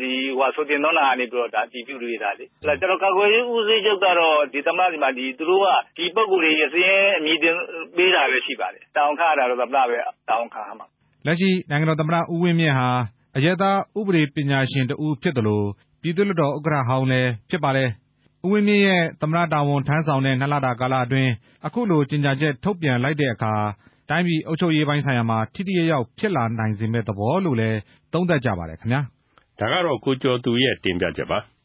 [0.47, 2.45] အဆိုတင်သွင်းတာကနေပြီးတော့အတည်ပြုပေးတာလေ။
[3.03, 4.37] ကာကွယ်ရေးဦးစီးချုပ်ကတော့
[4.67, 5.67] သမ္မတဆီမှာ သူတို့က
[5.97, 7.55] ဒီပုဂ္ဂိုလ်တွေစာရင်း အမည်တင်
[7.97, 9.97] ပေးတာပဲ ရှိပါတယ်။တာဝန်ခန့်အပ်တာတော့ သမ္မတပဲ
[10.29, 10.87] တာဝန်ခံရမှာ။
[11.25, 12.89] လက်ရှိ နိုင်ငံတော်သမ္မတ ဦးဝင်းမြင့်ဟာ
[13.37, 15.63] အရပ်သားဥပဒေပညာရှင်တစ်ဦးဖြစ်သလို
[16.01, 17.89] ပြည်သူ့လွှတ်တော် ဥက္ကဋ္ဌဟောင်းလည်း ဖြစ်ပါတယ်။
[18.47, 21.31] ဦးဝင်းမြင့်ရဲ့ သမ္မတတာဝန်ထမ်းဆောင်တဲ့နှစ်လတာကာလအတွင်း
[21.65, 23.53] အခုလိုကြေညာချက် ထုတ်ပြန်လိုက်တဲ့အခါ
[24.09, 27.77] တိုင်းပြည်အုပ်ချုပ်ရေးပိုင်းဆိုင်ရာမှာ ထိထိရောက်ရောက်ဖြစ်လာနိုင်စေမယ့်သဘောလို့လည်း
[28.13, 29.01] သုံးသပ်ကြပါတယ်ခင်ဗျာ။
[29.59, 31.39] ဒါကတော့ ကိုကျော်သူရဲ့ တင်ပြချက်ပါ။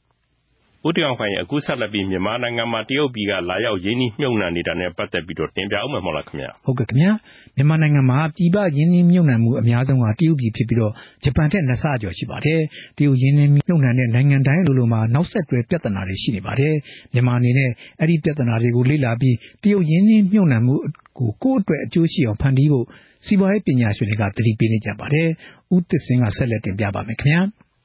[0.86, 7.12] ဦးတင်အောင်ခိုင် အခုဆက်လက်ပြီး မြန်မာနိုင်ငံမှာ တရုတ်ပြည်က လာရောက်ရင်းနှီးမြှုပ်နှံနေတာနဲ့ ပတ်သက်ပြီးတော့ တင်ပြအောင်မယ်မဟုတ်လားခင်ဗျာ။ဟုတ်ကဲ့ခင်ဗျာ။
[7.56, 10.92] မြန်မာနိုင်ငံမှာ ပြည်ပရင်းနှီးမြှုပ်နှံမှုအများဆုံးက တရုတ်ပြည်ဖြစ်ပြီးတော့
[11.24, 12.60] ဂျပန်ထက်နှစ်ဆကျော်ရှိပါတယ်။
[12.96, 16.74] တရုတ်ရင်းနှီးမြှုပ်နှံတဲ့နိုင်ငံတိုင်းလိုလိုမှာ နောက်ဆက်တွဲပြဿနာတွေရှိနေပါတယ်။
[17.12, 17.70] မြန်မာအနေနဲ့
[18.00, 20.74] အဲ့ဒီပြဿနာတွေကိုလေ့လာပြီး တရုတ်ရင်းနှီးမြှုပ်နှံမှု
[21.18, 22.86] ကို ကိုယ့်အတွက်အကျိုးရှိအောင်ဖန်တီးဖို့
[23.26, 25.28] စီးပွားရေးပညာရှင်တွေက သတိပေးနေကြပါတယ်။
[25.74, 27.40] ဦးသစ်စင်းက ဆက်လက်တင်ပြပါမယ်ခင်ဗျာ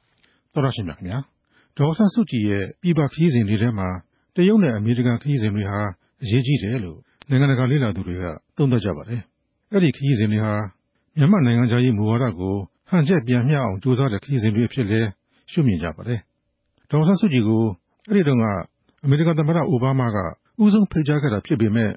[0.52, 1.18] ။သောရရှိမြခင်ဗျာ။
[1.78, 3.88] ဒေါ်ဆန်းစုကြည်ရဲ့ ပြည်ပခရီးစဉ်တွေထဲမှာ
[4.36, 5.80] တရုတ်နဲ့ အမေရိကန် ခရီးစဉ်တွေဟာ
[6.22, 6.98] အရေးကြီးတယ်လို့
[7.28, 8.24] နိုင်ငံတကာ လေ့လာသူတွေက
[8.56, 9.20] သုံးသပ်ကြပါတယ်။
[9.72, 10.54] အဲ့ဒီခရီးစဉ်တွေဟာ
[11.18, 12.54] မြန်မာနိုင်ငံခြားရေးမူဝါဒကို
[12.90, 15.00] ဟန်ချက်ပြန်မျှအောင် ကြိုးစားတဲ့ ခရီးစဉ်တွေဖြစ်လဲ
[15.50, 16.20] ရှုမြင်ကြပါတယ်။
[16.90, 17.64] ဒေါ်ဆန်းစုကြည်ကို
[18.08, 18.44] အဲ့ဒီတုန်းက
[19.04, 20.18] အမေရိကန်သမ္မတ အိုဘားမားက
[20.62, 21.90] ဦးဆုံးဖိတ်ကြားခဲ့တာဖြစ်ပေမဲ့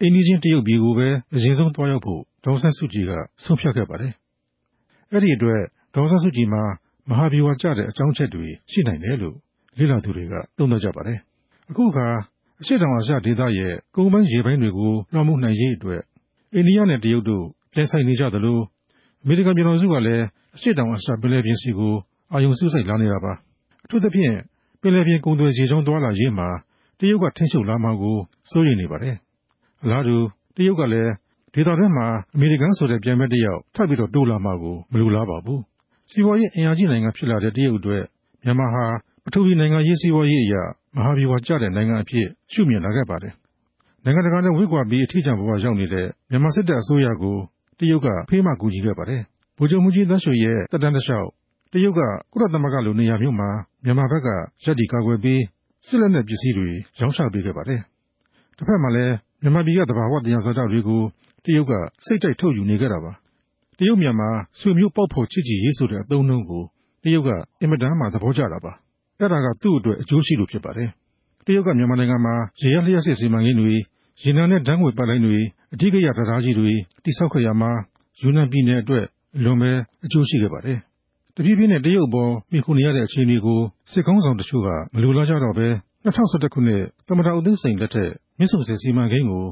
[0.00, 3.12] အိမ်နီးချင်း တရုတ်ပြည်ကိုပဲ အရင်ဆုံးသွားရောက်ဖို့ ဒေါ်ဆန်းစုကြည်က
[3.44, 4.12] ဆုံးဖြတ်ခဲ့ပါတယ်။
[5.12, 5.60] အဲ့ဒီအတွက်
[5.94, 6.62] ဒေါ်ဆန်းစုကြည်မှာ
[7.08, 9.36] မဟာဗျူဟာကျတဲ့အကြောင်းချက်တွေရှိနိုင်တယ်လို့
[9.78, 11.18] လေ့လာသူတွေကသုံးသပ်ကြပါတယ်။
[11.70, 12.06] အခုအခါ
[12.60, 16.02] အရှေ့တောင်အာရှဒေသရဲ့ကုန်းပိုင်းရေပိုင်းတွေကိုလွှမ်းမိုးနိုင်ရေးအတွက်
[16.54, 18.58] အိန္ဒိယနဲ့တရုတ်တို့ပြိုင်ဆိုင်နေကြသလို
[19.22, 20.24] အမေရိကန်ပြည်ထောင်စုကလည်း
[20.56, 21.94] အရှေ့တောင်အာရှပင်လယ်ပြင်စီကို
[22.32, 23.32] အာရုံစူးစိုက်လာနေတာပါ။
[23.84, 24.34] အထူးသဖြင့်
[24.80, 26.48] ပင်လယ်ပြင်ကုန်သွယ်ရေကြောင်းသွားလာရေးမှာ
[26.98, 28.16] တရုတ်ကထိန်းချုပ်လာမှာကို
[28.50, 29.16] စိုးရိမ်နေပါတယ်။
[29.82, 30.16] အလားတူ
[30.56, 31.12] တရုတ်ကလည်း
[31.54, 35.60] ဒေသတွင်းမှာအမေရိကန်ဆိုတဲ့ပြိုင်ဘက်တစ်ယောက်ထပ်ပြီးတော့တိုးလာမှာကိုမလိုလားပါဘူး။
[36.10, 38.02] စီးပွားရေးအင်အားကြီးနိုင်ငံဖြစ်လာတဲ့ တရုတ်အတွက်
[38.44, 38.84] မြန်မာဟာ
[39.24, 40.62] ပထဝီနိုင်ငံရေး စီးပွားရေးအရာ
[40.96, 43.32] မဟာဗျူဟာကျတဲ့ နိုင်ငံအဖြစ် ရှုမြင်လာခဲ့ပါတယ်။
[44.04, 47.36] နိုင်ငံတကာနဲ့ ဝေးကွာပြီး အထီးကျန်ဘဝရောက်နေတဲ့ မြန်မာစစ်တပ်အစိုးရကို
[47.78, 49.22] တရုတ်က ဖေးမကူညီခဲ့ပါတယ်။
[49.58, 51.28] ဗိုလ်ချုပ်မှုကြီးသန်းရွှေရဲ့တက်တန်းတစ်လျှောက်
[51.72, 52.00] တရုတ်က
[52.32, 53.50] ကုလသမဂ္ဂလို နေရာမျိုးမှာ
[53.84, 54.28] မြန်မာဘက်က
[54.64, 55.42] ရပ်တည်ကာကွယ်ပြီး
[55.86, 57.80] စစ်လက်နက်ပစ္စည်းတွေ ရောင်းချပေးခဲ့ပါတယ်။
[58.56, 61.02] တစ်ဖက်မှာလည်း မြန်မာပြည်က သဘာဝတရားဇာတတွေကို
[61.44, 61.72] တရုတ်က
[62.06, 63.12] စိတ်တိုက်ထုတ်ယူနေခဲ့တာပါ။
[63.78, 66.64] တရုတ်မြန်မာ ဆွေမျိုးပေါက်ဖော်ချစ်ကြည်ရေးဆိုတဲ့ အသုံးအနှုန်းကို
[67.02, 68.72] တရုတ်က အင်မတန်မှ သဘောကျတာပါ။
[69.20, 70.88] အဲ့ဒါက သူ့အတွက် အကျိုးရှိလို့ ဖြစ်ပါတယ်။
[71.46, 73.74] တရုတ်က မြန်မာနိုင်ငံမှာ ရေရလျှက်စစ်စီမံကိန်းတွေ
[74.22, 75.38] ရေနံနဲ့ဓာတ်ငွေပိုက်လိုင်းတွေ
[75.74, 76.72] အထူးကရတရားကြီးတွေ
[77.04, 77.70] တိစောက်ခဲ့ရမှာ
[78.20, 79.04] ယူနန်ပြည်နယ်အတွက်
[79.36, 79.70] အလွန်ပဲ
[80.04, 80.78] အကျိုးရှိခဲ့ပါတယ်။
[81.36, 83.60] တပြေးပြေးနဲ့ တရုတ်ပေါ်မိခုနေရတဲ့ အခြေအနေကို
[83.92, 85.68] စစ်ကောင်းဆောင်တချို့က မလိုလားကြတော့ပဲ
[86.06, 89.44] 2011ခုနှစ် သမ္မတဦးသိန်းစိန်လက်ထက် မြစ်ဆုံဆည်စီမံကိန်းကို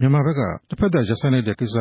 [0.00, 1.76] မြန်မာဘက်ကတစ်ဖက်သက်ရပ်ဆိုင်းလိုက်တဲ့ကိစ္စ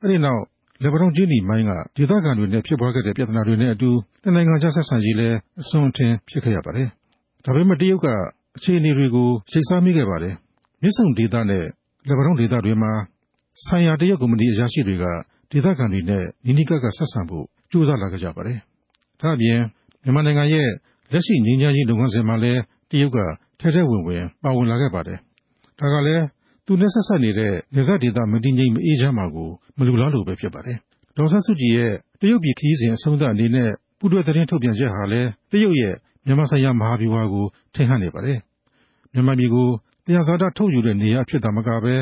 [0.00, 0.42] အဲဒီနောက်
[0.82, 3.90] လက်ပံကျင်းဒီမိုင်းက ဒေသခံတွေနဲ့ ဖြစ်ပွားခဲ့တဲ့ ပြဿနာတွေနဲ့အတူ
[4.22, 6.88] နှစ်နိုင်ငံကြား ဆက်ဆံရေးလည်း အဆွန်အထင်ဖြစ်ခဲ့ရပါတယ်။
[7.44, 8.06] ဒါပေမဲ့ တရုတ်က
[8.56, 10.34] အခြေအနေတွေကို ရိပ်စားမိခဲ့ပါတယ်။
[10.82, 11.64] မြစ်ဆုံဒေသနဲ့
[12.08, 12.92] လက်ပံဒေသတွေမှာ
[13.64, 18.58] ဆိုင်ရာတရုတ်ကုမ္ပဏီအရာရှိတွေကတဒေသခံတွေနဲ့ နီးနီးကပ်ကပ်ဆက်ဆံဖို့ ကြိုးစားလာခဲ့ကြပါတယ်။
[19.20, 19.58] ဒါ့အပြင်
[20.04, 20.68] မြန်မာနိုင်ငံရဲ့
[21.12, 22.60] လက်ရှိငြိမ်းချမ်းရေးလုပ်ငန်းစဉ်မှာလည်း
[22.90, 23.18] တရုတ်က
[23.60, 25.18] ထဲထဲဝင်ဝင် ပါဝင်လာခဲ့ပါတယ်။
[25.78, 26.24] ဒါကလည်း
[26.66, 30.78] သူနဲ့ဆက်ဆက်နေတဲ့နေဆက်ဒေသ မတည်ငြိမ် မအေးချမ်းမှာကို မလူလားလို့ပဲ ဖြစ်ပါတယ်။
[31.16, 35.94] ဒေါ်ဆန်းစုကြည်ရဲ့ တရုတ်ပြည်ခရီးစဉ် အဆုံးသတ်အနေနဲ့ ပူးတွဲသတင်းထုတ်ပြန်ချက်ဟာလည်း တရုတ်ရဲ့
[36.26, 38.38] မြန်မာဆိုင်ရာ မဟာဗျူဟာကို ထင်ဟပ်နေပါတယ်။
[39.12, 39.68] မြန်မာပြည်ကို
[40.06, 41.94] သယံဇာတ ထုတ်ယူတဲ့နေရာဖြစ်တာမကပဲ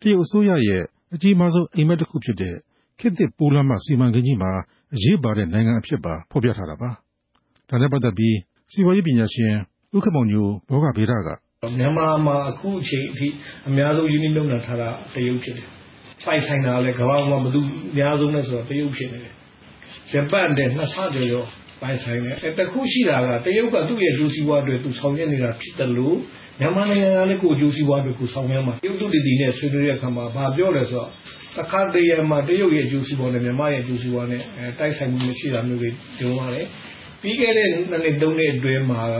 [0.00, 0.82] တရုတ်အစိုးရရဲ့
[1.14, 2.54] အကြီးမားဆုံး အိမ်မက်တစ်ခုဖြစ်တဲ့
[2.98, 4.52] ခေတ်သစ်ပိုးလမ်းမ စီမံကိန်းကြီးမှာ
[4.94, 6.90] အရေးပါတဲ့ နိုင်ငံအဖြစ်ပါ ဖော်ပြထားတာပါ။
[7.68, 8.36] ဒါနဲ့ပတ်သက်ပြီး
[8.72, 9.54] စီးပွားရေးပညာရှင်
[9.94, 11.28] ဦးခင်မောင်ညိုဘောဂဗေဒက
[11.78, 13.28] မြန်မာမှာ အခုအချိန်အထိ
[13.68, 15.68] အများဆုံးယင်းနှိမ့်နှုံးထားတာ တရုတ်ဖြစ်တယ်။
[16.26, 19.34] ပိုက်ဆိုင်တာလည်း ကမ္ဘာမှာ ဘယ်သူအများဆုံးလဲဆိုတော့ တရုတ် ဖြစ်နေတယ်။
[20.10, 21.46] ဂျပန်တဲ့နှစ်ဆကျော်ကျော်
[21.80, 26.16] ပိုင်ဆိုင်တယ်။တခုရှိတာက တရုတ်က သူ့ရဲ့ဒုစီဝါတွေသူဆောင်ရွက်နေတာ ဖြစ်တယ်လို့
[26.60, 31.08] မြန်မာနိုင်ငံကလည်း ကိုဒုစီဝါတွေကိုဆောင်ရွက်မှာ တရုတ်သူတည်တည်နဲ့ ဆွေးနွေးတဲ့အခါမှာ ဘာပြောလဲဆိုတော့
[31.56, 34.42] တခါတည်းရမှာ တရုတ်ရဲ့ဒုစီဝါနဲ့ မြန်မာရဲ့ဒုစီဝါနဲ့
[34.78, 36.66] တိုက်ဆိုင်မှုမရှိတာမျိုးတွေပြောရတယ်။
[37.22, 39.16] ပြီးခဲ့တဲ့ နှစ် နှစ်သုံးနှစ်အတွင်းမှာက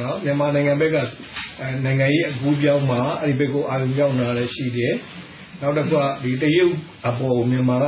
[0.00, 0.96] နော်မြန်မာနိုင်ငံဘက်က
[1.84, 4.94] နိုင်ငံရေးအကူပြောင်းမှာ အဲ့ဒီဘက်ကို အာရုံပြောင်းလာလည်းရှိတယ်။
[5.60, 6.74] နောက်တစ်ခုကဒီတရုတ်
[7.08, 7.86] အပေါ်မြန်မာက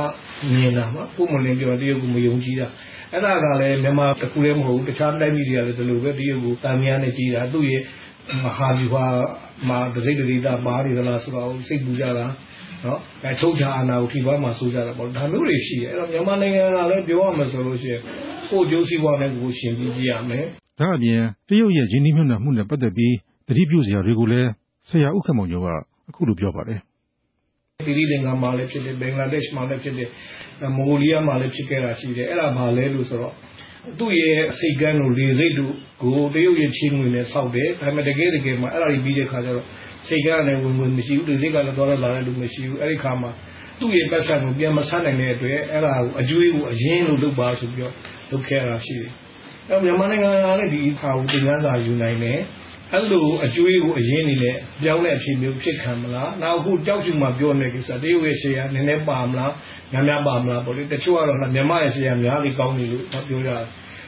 [0.53, 2.67] မြင်တာမှာပုံမလင်းပြောတရုတ်ကမယုံကြည်တာ
[3.11, 7.81] အဲ့ဒါကလည်းမြန်မာတစ်ခုတည်းမဟုတ်ဘူး တခြားတိုင်းပြည်တွေကလည်း ဒီလိုပဲ တရုတ်ကိုတာမယာနဲ့ ကြည်တာ သူ့ရဲ့
[8.43, 9.05] မဟာဗျူဟာ
[9.67, 12.25] မှာဒစိတ်ဒိတာပါနေသလားဆိုတော့စိတ်ပူကြတာ
[12.87, 18.01] နော်အဲထုတ်ချာအာဏာကိုထိပါမှဆိုကြတာပေါ့ဒါမျိုးတွေရှိတယ်အဲ့တော့မြန်မာနိုင်ငံကလည်းပြောရမှာဆိုလို့ရှိရင်
[18.49, 20.45] ကိုကျိုးစည်းပွားနဲ့ကိုရှင်ပြီးကြည့်ရမယ်
[20.79, 23.13] ဒါအပြင်တရုတ်ရဲ့ရင်းနှီးမြှုပ်နှံမှုနဲ့ပတ်သက်ပြီး
[23.47, 24.49] တတိပြုစရာတွေကိုလည်း
[24.89, 25.67] ဆရာဥက္ကမောင်ကျော်က
[26.09, 26.79] အခုလိုပြောပါတယ်
[27.85, 30.09] သီရိလင်္ကာမှာလည်းဖြစ်တယ်ဘင်္ဂလားဒေ့ရှ်မှာလည်းဖြစ်တယ်
[30.77, 33.33] မွန်ဂိုလီးယားမှာလည်းဖြစ်ခဲ့တာရှိတယ်အဲ့ဒါဘာလဲလို့ဆိုတော့
[33.99, 39.65] သူ့ရဲ့စိတ်ကန်းတို့လေစိတ်တို့ကိုတရုတ်ရဲ့ချင်းငွေနဲ့ဆောက်တယ်ဒါပေမဲ့တကယ်တကယ်မှာအဲ့ဒါကြီးပြီးတဲ့ခါကျတော့
[40.07, 43.31] စိတ်ကန်းလည်းဝင်ဝင်မရှိဘူးလေစိတ်ကလည်းတော့လာတဲ့လူမရှိဘူးအဲ့ဒီခါမှာ
[43.79, 47.93] သူ့ရဲ့ပတ်စံကိုပြန်မဆန်းနိုင်တဲ့အတွက်အဲ့ဒါကိုအကျွေးကိုအရင်လို့လုပ်ပါဆိုပြီးတော့
[48.31, 49.11] လုပ်ခဲ့တာရှိတယ်
[49.69, 52.39] အဲ့မြန်မာနိုင်ငံကလည်းဒီအခါကိုတင်ပြစာယူနိုင်တယ်
[52.93, 59.51] အဲ့လိုအကျွေးကိုအရင်နေနဲ့ပြောင်းတဲ့အဖြစ်မျိုးဖြစ်ခံမလားနောက်အခုကြောက်ချူမှာပြောနေကိစ္စတရုတ်ရဲ့ရှေ့ရနည်းနည်းပါမလား
[59.91, 63.57] များများပါမလားပေါ့လေတချို့ကတော့မြန်မာရဲ့ရှေ့ရများပြီးကောင်းနေလို့ပြောကြတယ်ဒါ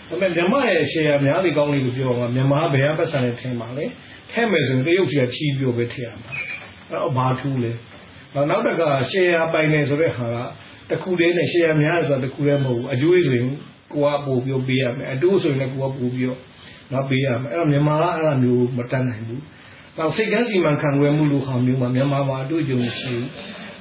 [0.09, 3.85] ပေမဲ့မြန်မာရဲ့ရှေ့ရများပြီးကောင်းနေလို့ပြောမှာမြန်မာဘယ်ကပတ်စံနဲ့ထင်ပါလဲ
[4.31, 6.31] ထဲမယ်ဆိုရင်တရုတ်ကြီးကချီးပြောပဲထည့်ရမှာ
[6.89, 7.71] အဲ့တော့ဘာထူးလဲ
[8.49, 10.27] နောက်တကရှေ့ရပိုင်နေဆိုတဲ့ဟာ
[10.89, 13.49] ကတခုတည်းနဲ့ရှေ့ရများဆိုတာတခုတည်းမဟုတ်ဘူးအကျွေးဆိုရင်
[13.93, 16.27] ကိုကပို့ပြီးပေးရမယ်အတိုးဆိုရင်လည်းကိုကပို့ပြီး
[16.91, 19.43] နော်ပေးရမယ်အဲ့တော့မြန်မာကအဲ့လိုမျိုးမတတ်နိုင်ဘူး
[19.97, 23.27] နောက်စိတ်ကန်းစီမံခန့်ခွဲမှုလိုဟာမျိုးမှာမြန်မာမှာအတွေ့အကြုံရှိဘူး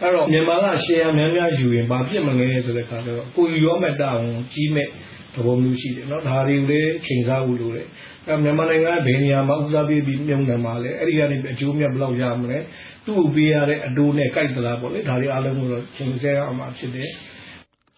[0.01, 4.23] အဲ့တော့မြန်မာကရှယ်ယာများများယူရင်ဘာဖြစ်မလဲဆိုတဲ့ခါကျတော့ကိုယူရောမဲ့တောင်း
[4.53, 4.89] ကြီးမဲ့
[5.37, 7.87] သဘောမျိုးရှိတယ်နော်ဒါတွေကိုလည်းချိန်စားဖို့လိုတယ်
[8.29, 12.59] အဲ့မြန်မာနိုင်ငံကဘယ်နေရာမှာဦးစားပေးပြီးမြုံနေမှာလဲအဲ့ဒီကနေအကျိုးမြတ်ဘယ်လောက်ရမလဲ
[13.05, 17.09] သူ့ကိုပေးရတဲ့အတိုးနဲ့ကြိုက်သလားပေါ့လေဒါတွေအားလုံးကိုတော့ချိန်ဆရအောင်မှာဖြစ်တယ်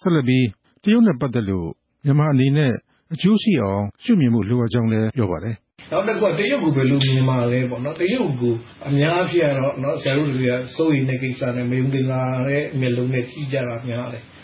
[0.01, 0.47] ဆက်လက်ပြီး
[0.83, 1.69] တရုတ်နဲ့ပတ်သက်လို့
[2.05, 2.73] မြန်မာအနေနဲ့
[3.15, 5.57] အကျိုးရှိအောင်ရှုမြင်မှုလိုအပ်ကြောင်းလည်းပြောပါတယ်
[5.93, 8.55] နောက်တစ်ခုကတရုတ်ကိုဘယ်လိုမြင်မှာလဲပေါ့နော်တရုတ်ကို
[8.89, 14.38] အများဖြစ်ရတော့နော်ဆရာတို့တွေကစိုးရိမ်တဲ့ကိစ္စနဲ့မယုံတင်လာတဲ့မျက်လုံးနဲ့ကြည့်ကြတာများတယ်အဲ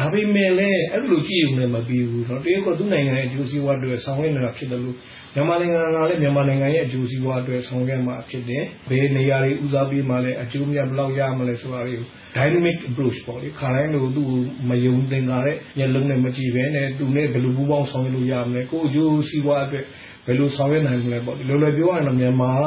[0.00, 4.96] ဒါပေမဲ့လည်းအဲ့လိုကြည့်ရုံနဲ့မပြီးဘူးနော်တရုတ်ကသူ့နိုင်ငံရဲ့အကျိုးစီးပွားတွေဆောင်ရွက်နေတာဖြစ်တယ်လို့
[5.34, 14.28] မြန်မာနိုင်ငံကလည်းမြန်မာနိုင်ငံရဲ့အကျိုးစီးပွားတွေဆောင်ရွက်မှာဖြစ်တယ်ဘယ်နေရာတွေဦးစားပေးမှလည်းအကျိုးမြတ်ဘယ်လောက်ရမလဲဆိုတာတွေကို dynamic approach ပေါ့လေခါတိုင်းလိုသူ့
[14.68, 19.84] မယုံတင်လာတဲ့မျက်လုံးနဲ့မကြည့်ဘဲနဲ့သူနဲ့ဘယ်လိုပူးပေါင်းဆောင်ရွက်လို့ရမလဲကိုအကျိုးစီးပွားအတွက်
[20.26, 22.64] ဘယ်လိုဆောင်ရွက်နိုင်မလဲပေါ့ဒီလိုလိုပြောရရင်တော့မြန်မာက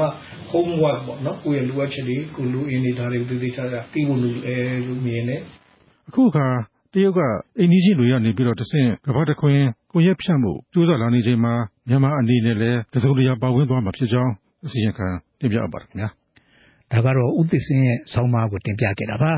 [0.51, 4.55] homework ပေါ့နော်ကိုယ့်ရဲ့လိုအပ်ချက်တွေကိုလိုအင်းနေတာတွေကိုသိသိချာချာသိဖို့လိုအဲ
[4.87, 5.41] လို့မြင်တယ်
[6.09, 6.47] အခုအခါ
[6.93, 7.19] တရုတ်က
[7.59, 9.59] အိန္ဒိချင်းတွေကနေပြီးတော့တဆင့် ကမ္ဘာတခွင်
[9.91, 11.53] ကိုရက်ဖြန့်မှုကြိုးစားလာနေချိန်မှာ
[11.89, 14.33] မြန်မာအနေနဲ့လည်း တစုံတရာ ပါဝင်သွားမှာဖြစ်ကြောင်း
[14.65, 15.07] အစီရင်ခံ
[15.39, 16.09] တင်ပြအပ်ပါတယ်ခင်ဗျာ
[16.91, 19.33] ဒါကတော့ဥသစ်စင်းရဲ့ဆောင်းပါးကို တင်ပြခဲ့တာပါ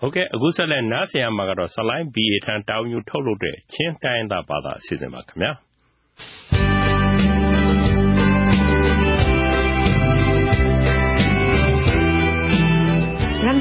[0.00, 5.52] ဟုတ်ကဲ့ အခုဆက်လက်နားဆင်ရမှာကတော့ ဆလိုင်း BA ထံတောင်းယူထုတ်လုပ်တဲ့ ချင်းတိုင်းသားဘာသာအစီအစဉ်ပါခင်ဗျာ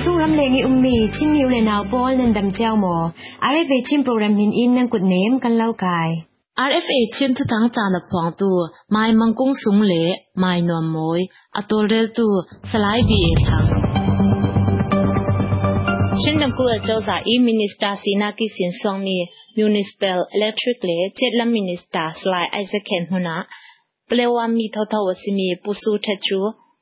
[0.04, 2.98] sung ram le ngi ummi chin niu le naw bol nan dam chao mo
[3.54, 6.12] rfa chin program min in nang kut nem kan lau kai
[6.58, 8.50] RFA chin thu tang cha na phong tu
[8.94, 10.04] mai mang kung sung le
[10.42, 11.22] mai nom moi
[11.60, 12.28] atol rel tu
[12.72, 13.68] salai bi e thang
[16.22, 19.18] Shin nam ku chau sa e minister sina ki sin song mi
[19.58, 23.36] municipal electric le chet lam minister slai isaac hen huna
[24.10, 26.42] plewa mi tho tho wasimi pusu thachu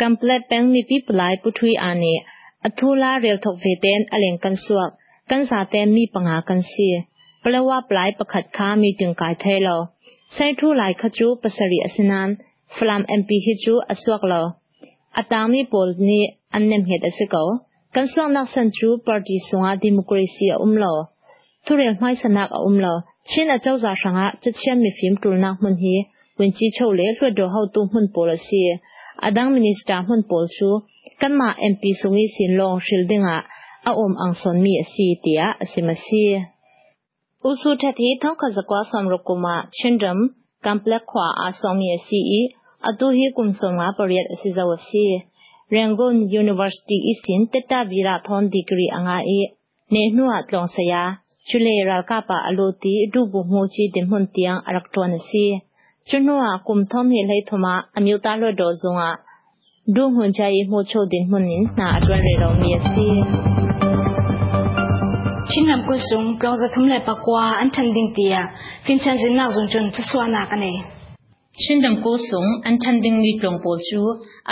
[0.00, 2.14] Komplet peng mi pi plai puthui ane
[2.66, 4.90] athula rel thok ve ten aleng kan suak
[5.30, 6.88] kan sa ten mi panga kan si
[7.42, 9.76] pelawa plai pakhat kha mi ting kai thailo
[10.36, 12.28] sai thu lai khachu pasari asinan
[12.76, 14.42] flam mp hi chu asuak lo
[15.20, 16.20] atami pol ni
[16.56, 17.44] annem het asiko
[17.94, 20.92] kan suak nak san chu party sunga democracy a umlo
[21.64, 22.94] thurel mai sanak a umlo
[23.30, 25.96] shin a chau za sanga chachem mi phim tulna mun hi
[26.38, 28.62] wen chi chou le hlwa do hau tu mun policy
[29.26, 30.70] adang minister hun pol chu
[31.20, 33.36] kanma mp sungi sin long shildinga
[33.88, 36.24] a om ang son mi si tia asimasi
[37.48, 40.18] usu thathi thong kha zakwa samro kuma chindam
[40.64, 42.42] complex khwa a som mi si i
[42.88, 45.06] atu hi kum som nga pariat asizawasi
[45.74, 49.40] rangoon university isin teta vira thon degree anga e
[49.92, 51.02] ne nuwa tlong saya
[51.48, 55.44] chule ra ka pa aloti du bu mo chi din hun tiang arak ton si
[56.08, 57.64] ကျွန်တော်ကကုမ်ထောင်းနေလေထမ
[57.96, 59.02] အမျိုးသားလွတ်တော်ဆုံးက
[59.96, 63.06] ဒုဟွန်ချာရေးမှုချုပ်တင်မှုနင်းနာအတွက်လေတော်မြေစီ
[65.50, 68.42] ချင်းနမ်ကုဆုံကောဇထုံလေပကွာအန်ထန်ဒင်းတီယာ
[68.84, 70.72] ဖင်ချန်ဇင်နာဇုံချွန်ဖဆွာနာကနေ
[71.60, 74.00] ချင်းနမ်ကုဆုံအန်ထန်ဒင်းမီပလုံပိုချူ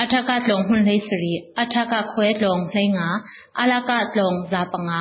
[0.01, 3.09] အထကတ်လုံဟွန်လေစရီအထကခွဲလုံလေငါ
[3.61, 5.01] အလကတ်လုံဇာပငါ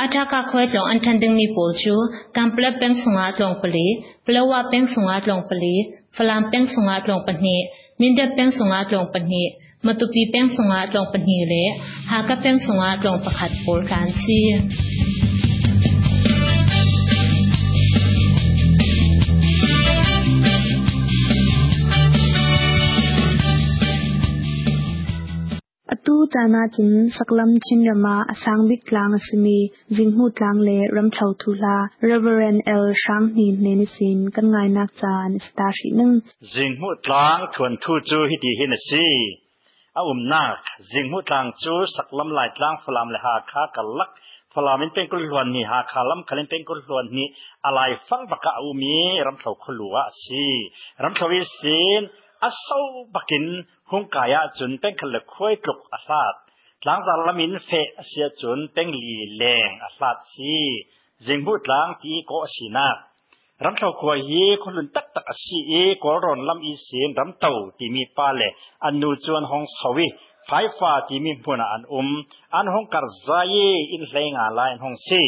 [0.02, 1.96] အမကခွဲတုံအန်ထန်တင်မီပိုချူ
[2.36, 3.86] ကမ်ပလက်ပင်းဆုံငါတုံပချုံတိ
[4.26, 11.64] တင်ပင်းဆုံငါတုံပထုံတန်ဇန်ပင်းဆုံငါတုံပထုံထန်တလန်ပင်းဆုံငါတုံပထုံပလဝပင်းဆုံငါတုံပကွာလေ
[12.08, 14.40] ဖလန်ပင်းဆုံငါတုံပခတ်ပိုတန်စီ
[26.06, 29.58] ตูจานาจินสักลำชินรมาสังบิกลางสมี
[29.98, 31.78] จิงหูตลางเลรำเฉาทุลา
[32.10, 36.12] Reverend ลช้างนิเนนิสินกันไงนักจานสตาชินึง
[36.54, 39.10] จิงหูตลางทวนทูจูฮิดีเฮนสี
[39.98, 40.62] อาอุมนัก
[40.92, 44.10] จิงหูตลางจูสักลำลายตลางฟลามเลหาคากัลลัก
[44.54, 47.26] ฟลามินเป็นกุลวนนีหาคาลัมคลินเป็นกุลวนนี
[47.66, 50.46] อะไรฟังปะกะอุมีรำเฉาขลัวสี
[51.04, 52.02] รำเทาวิสิน
[52.44, 52.84] อาสาว
[53.16, 53.46] บักิน
[53.90, 56.34] หุงกายจุนเป็นคขลัคุยกลุกอาสาด
[56.84, 57.70] หลังจากละมินเฟ
[58.08, 60.56] เสียจุนเป็นลีแรงอาสาดซี
[61.26, 62.88] จิงบูดลังที่โกสีนา
[63.64, 65.74] รำเท่าขวยเยคนลุนตักตักสีเอ
[66.04, 68.42] กร่อนลำอีเสียนรำเต่าที่มีปาเล
[68.86, 70.08] อันนูจวนหองสวิ
[70.48, 72.08] ไฟฟ้าที่มีพูนอันอุ้ม
[72.56, 73.30] อันหงกัรใจ
[73.92, 75.22] อินเลงอาลายหงสิ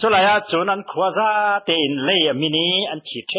[0.00, 1.30] จุลายาจุนอันขวาซา
[1.64, 3.34] เตอินเลยมินีอันฉีเท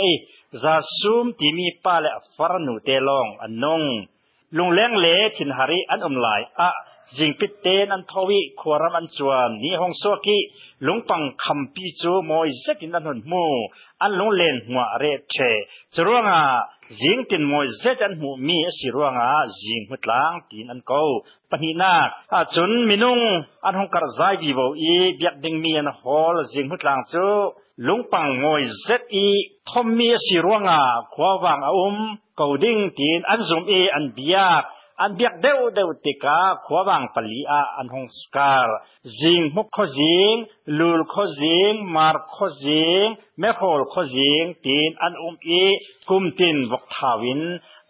[0.64, 3.82] ซาซุมที่มีป้าและฟารนูเตลองอันนง
[4.58, 6.70] ลุงเลี้ยงเล่ถิ่นหาริอันอมหลายอะ
[7.18, 10.42] จิงปิเตนอันทวีขวรมอันจวนนี่หงซัวกี้
[10.88, 13.46] ลุงปังคำปีจูมอยเซตินอันหนมู
[14.02, 15.36] อันลุงเลนหัวเรเช
[15.96, 16.42] จรวงอา
[17.00, 21.02] จิงตินมอยเซตันหูมีสิรวงอาจิงหุดลางตีนอันเกา
[21.50, 21.94] ปะนีนา
[22.34, 23.20] อาจุนมินุง
[23.66, 27.28] อันหงกระจายดีบอีเบียดดิงมีอันฮอลจิงหุดลางจู
[27.88, 29.28] ลุงปังงอยเซอี
[29.70, 30.82] ทอมมีสิรวงา
[31.14, 31.96] ควาวังอุม
[32.40, 34.64] กอดิ้งตีนอันซุมเออันเบียก
[35.02, 38.70] อันเบียกเดวเดวติกาควาวังปลีอาอันฮงสกาล
[39.20, 40.34] จิงมุกขจิง
[40.78, 43.06] ลูลขจิงมาร์ขจิง
[43.40, 45.50] แมโคลขจิงตีนอันอุมเอ
[46.10, 47.42] กุมตินวกทาวิน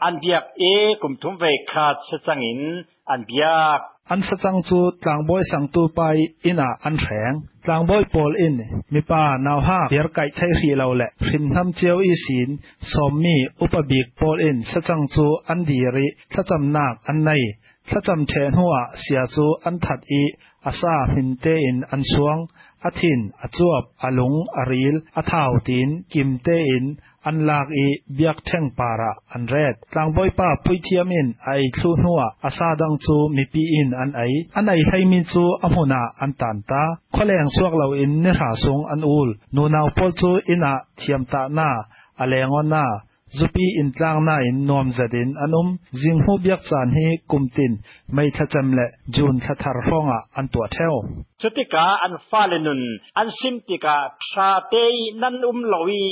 [0.04, 0.64] อันเบียกเอ
[1.02, 2.62] กุมทุมเวคาดเสจังอิน
[3.10, 3.46] อันเบีย
[3.80, 3.82] ก
[4.12, 6.00] อันสจังจูตางบอยสังตูไป
[6.46, 7.32] อินาอันแข็ง
[7.68, 8.56] ตางบอยปอลอิน
[8.94, 12.50] มีป้านาวฮาเบียร์ไก่ไทยรีเราแหละพินทำเจียวอีสิน
[12.92, 17.30] สมมีอุปบิกปอลอินสจังจูอันดีริสจำนากอันใน
[17.91, 20.23] สจำเทนหัวเสียจูอันถัดอี
[20.67, 22.37] อาซาหินเตอินอันสวง
[22.85, 26.85] อาทินอาจวบอาลุงอาริลอาท้าวตินกิมเตอิน
[27.27, 34.21] อันลากอีเบียกเทงปาระอันเรดตางบอยป้าพุยเทียมินไอคลูนัวอาซาดังจูมีปีอินอันไอ
[34.57, 36.83] อันไอไทมินจูอมุนาอันตันตา
[37.15, 41.69] ขแรงสวกเราอินเนหาสงอันอูลนูนาวปอลจูอินาเทียมตานา
[42.21, 42.85] อเลงอนนา
[43.34, 45.68] ซุปีอินตลางนาอินนอมจัดินอันอม
[46.02, 47.72] จิงหูเบียกสานให้กุมติน
[48.14, 50.92] ไม่ทะจำและจูนทะทารห้องอะอันตัวเท่า
[51.42, 52.82] สุติกาอันฟาเลนุน
[53.20, 53.98] อันซิมติกา
[54.30, 56.08] ชาเตยนันอุมลวี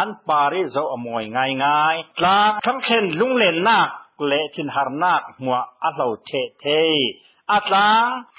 [0.01, 3.89] an pari zo amoi ngai ngai tlang thang khen lung len nak
[4.29, 6.81] le thin har nak mua a lo the the
[7.53, 7.89] อัตลา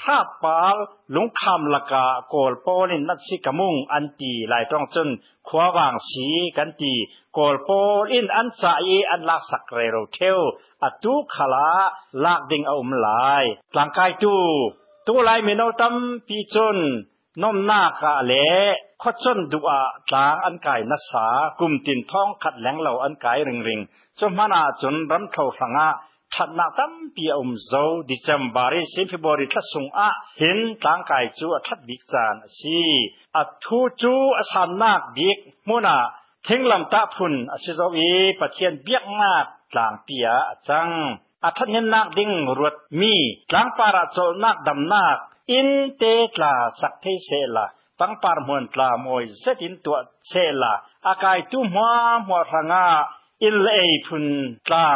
[0.02, 0.76] ข้าปาล
[1.14, 5.08] ลุงคำละกาโกลโปนินนัดสิกมุงอันตีหลายต้องจน
[5.48, 6.26] ขวาวางสี
[6.56, 6.94] กันตี
[7.34, 7.70] โกลโป
[8.10, 8.64] ลินอันใจ
[9.10, 10.38] อันลักสักเรโรเทว
[10.84, 11.68] อตุขลา
[12.24, 13.44] ลากดิงเอามลาย
[13.74, 14.36] หลังกายตู
[15.06, 15.94] ตัวลายเมนเอาตัม
[16.26, 16.78] ปีจน
[17.42, 18.32] น้มหน้ากะเล
[19.02, 19.80] ขดจนดูอา
[20.12, 21.26] ตางอันกายนัสสา
[21.58, 23.80] กุมตินท้องขัดแหลงเหล่าอันกายริงริง
[24.18, 25.88] จนมานาจนรำเท่าสังะ
[26.34, 27.70] ทัดนาตั้มปีอมโซ
[28.08, 30.08] ดิจัมบาริสิฟิบริทัสงอะ
[30.38, 32.80] เห็นต่างกายจูทัดบิกจานสี
[33.36, 35.96] อัทูจูอสันนักบิกมุนา
[36.46, 39.46] ทิ้งลำตาพุนอสิโซอีปะเทียนเบียกมาก
[39.76, 40.28] ต่างเปีย
[40.68, 40.88] จัง
[41.44, 43.14] อัทันเนนักดิ่งรวดมี
[43.52, 45.16] ต่างปาราโจนักดำนัก
[45.52, 46.02] อินเต
[46.34, 47.66] ตลาสักเทเสลา
[48.00, 49.96] ตั้งปารมวนตลามอยเซตินตัว
[50.28, 50.72] เซลา
[51.06, 51.88] อากายตุมหัว
[52.26, 52.86] หัวรังา
[53.44, 54.24] อิลเอพุน
[54.66, 54.86] ตลา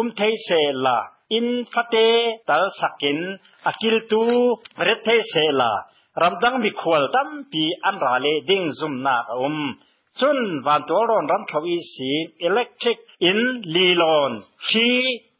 [0.00, 0.98] um thei se la
[1.38, 2.08] in fate
[2.48, 3.18] tal sakin
[3.70, 4.22] akil tu
[4.86, 5.70] ret thei se la
[6.20, 9.58] ramdang mi khwal tam pi an ra le ding zum na um
[10.18, 12.12] chun van to ron ram thawi si
[12.48, 13.40] electric in
[13.74, 14.32] lilon
[14.68, 14.88] hi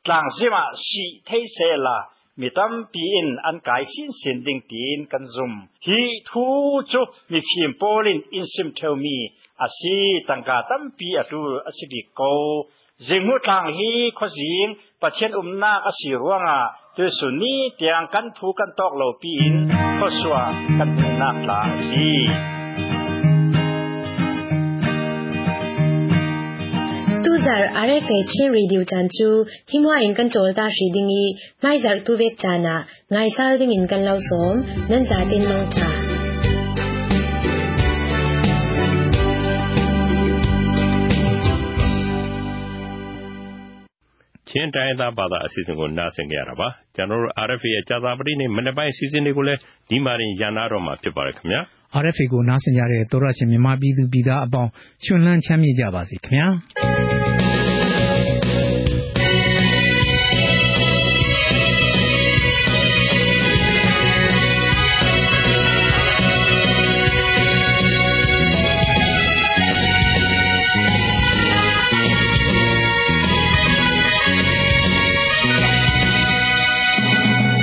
[0.05, 1.99] tlang zima si thei se la
[2.41, 5.53] mi tam pi in an kai sin sin ding tin kan zum
[5.87, 6.47] hi thu
[6.91, 7.01] chu
[7.31, 9.19] mi phim polin in sim theu mi
[9.65, 9.97] asi
[10.29, 12.31] tangka tam pi atu asidi ko
[13.08, 14.68] จิงมุทางฮีขจิง
[15.02, 16.60] ปะเชนอุมนาก็สิรวงอ่ะ
[16.96, 19.54] ตัวสุนีเตียงกันผูกันตอกเหล่าปีน
[20.00, 20.44] ขสวา
[20.78, 20.90] กัน
[21.22, 22.10] นักลาสี
[27.24, 27.56] တူဇာ
[44.51, 51.61] ချင်းတိုင်းသားဘာသာအစီအစဉ်ကိုနားဆင်ကြရတာပါကျွန်တော်တို့ RFA ရဲ့ကြာသပတေးနေ့မနေ့ပိုင်းအစီအစဉ်တွေကိုလည်းဒီမှာရင်ရန်နာတော့မှာဖြစ်ပါတယ်ခင်ဗျာ
[52.03, 54.71] RFA ကိုနားဆင်ကြတဲ့သောရရှင်မြန်မာပြည်သူပြည်သားအပေါင်း
[55.05, 57.28] ရှင်လန်းချမ်းမြေ့ကြပါစေခင်ဗျာ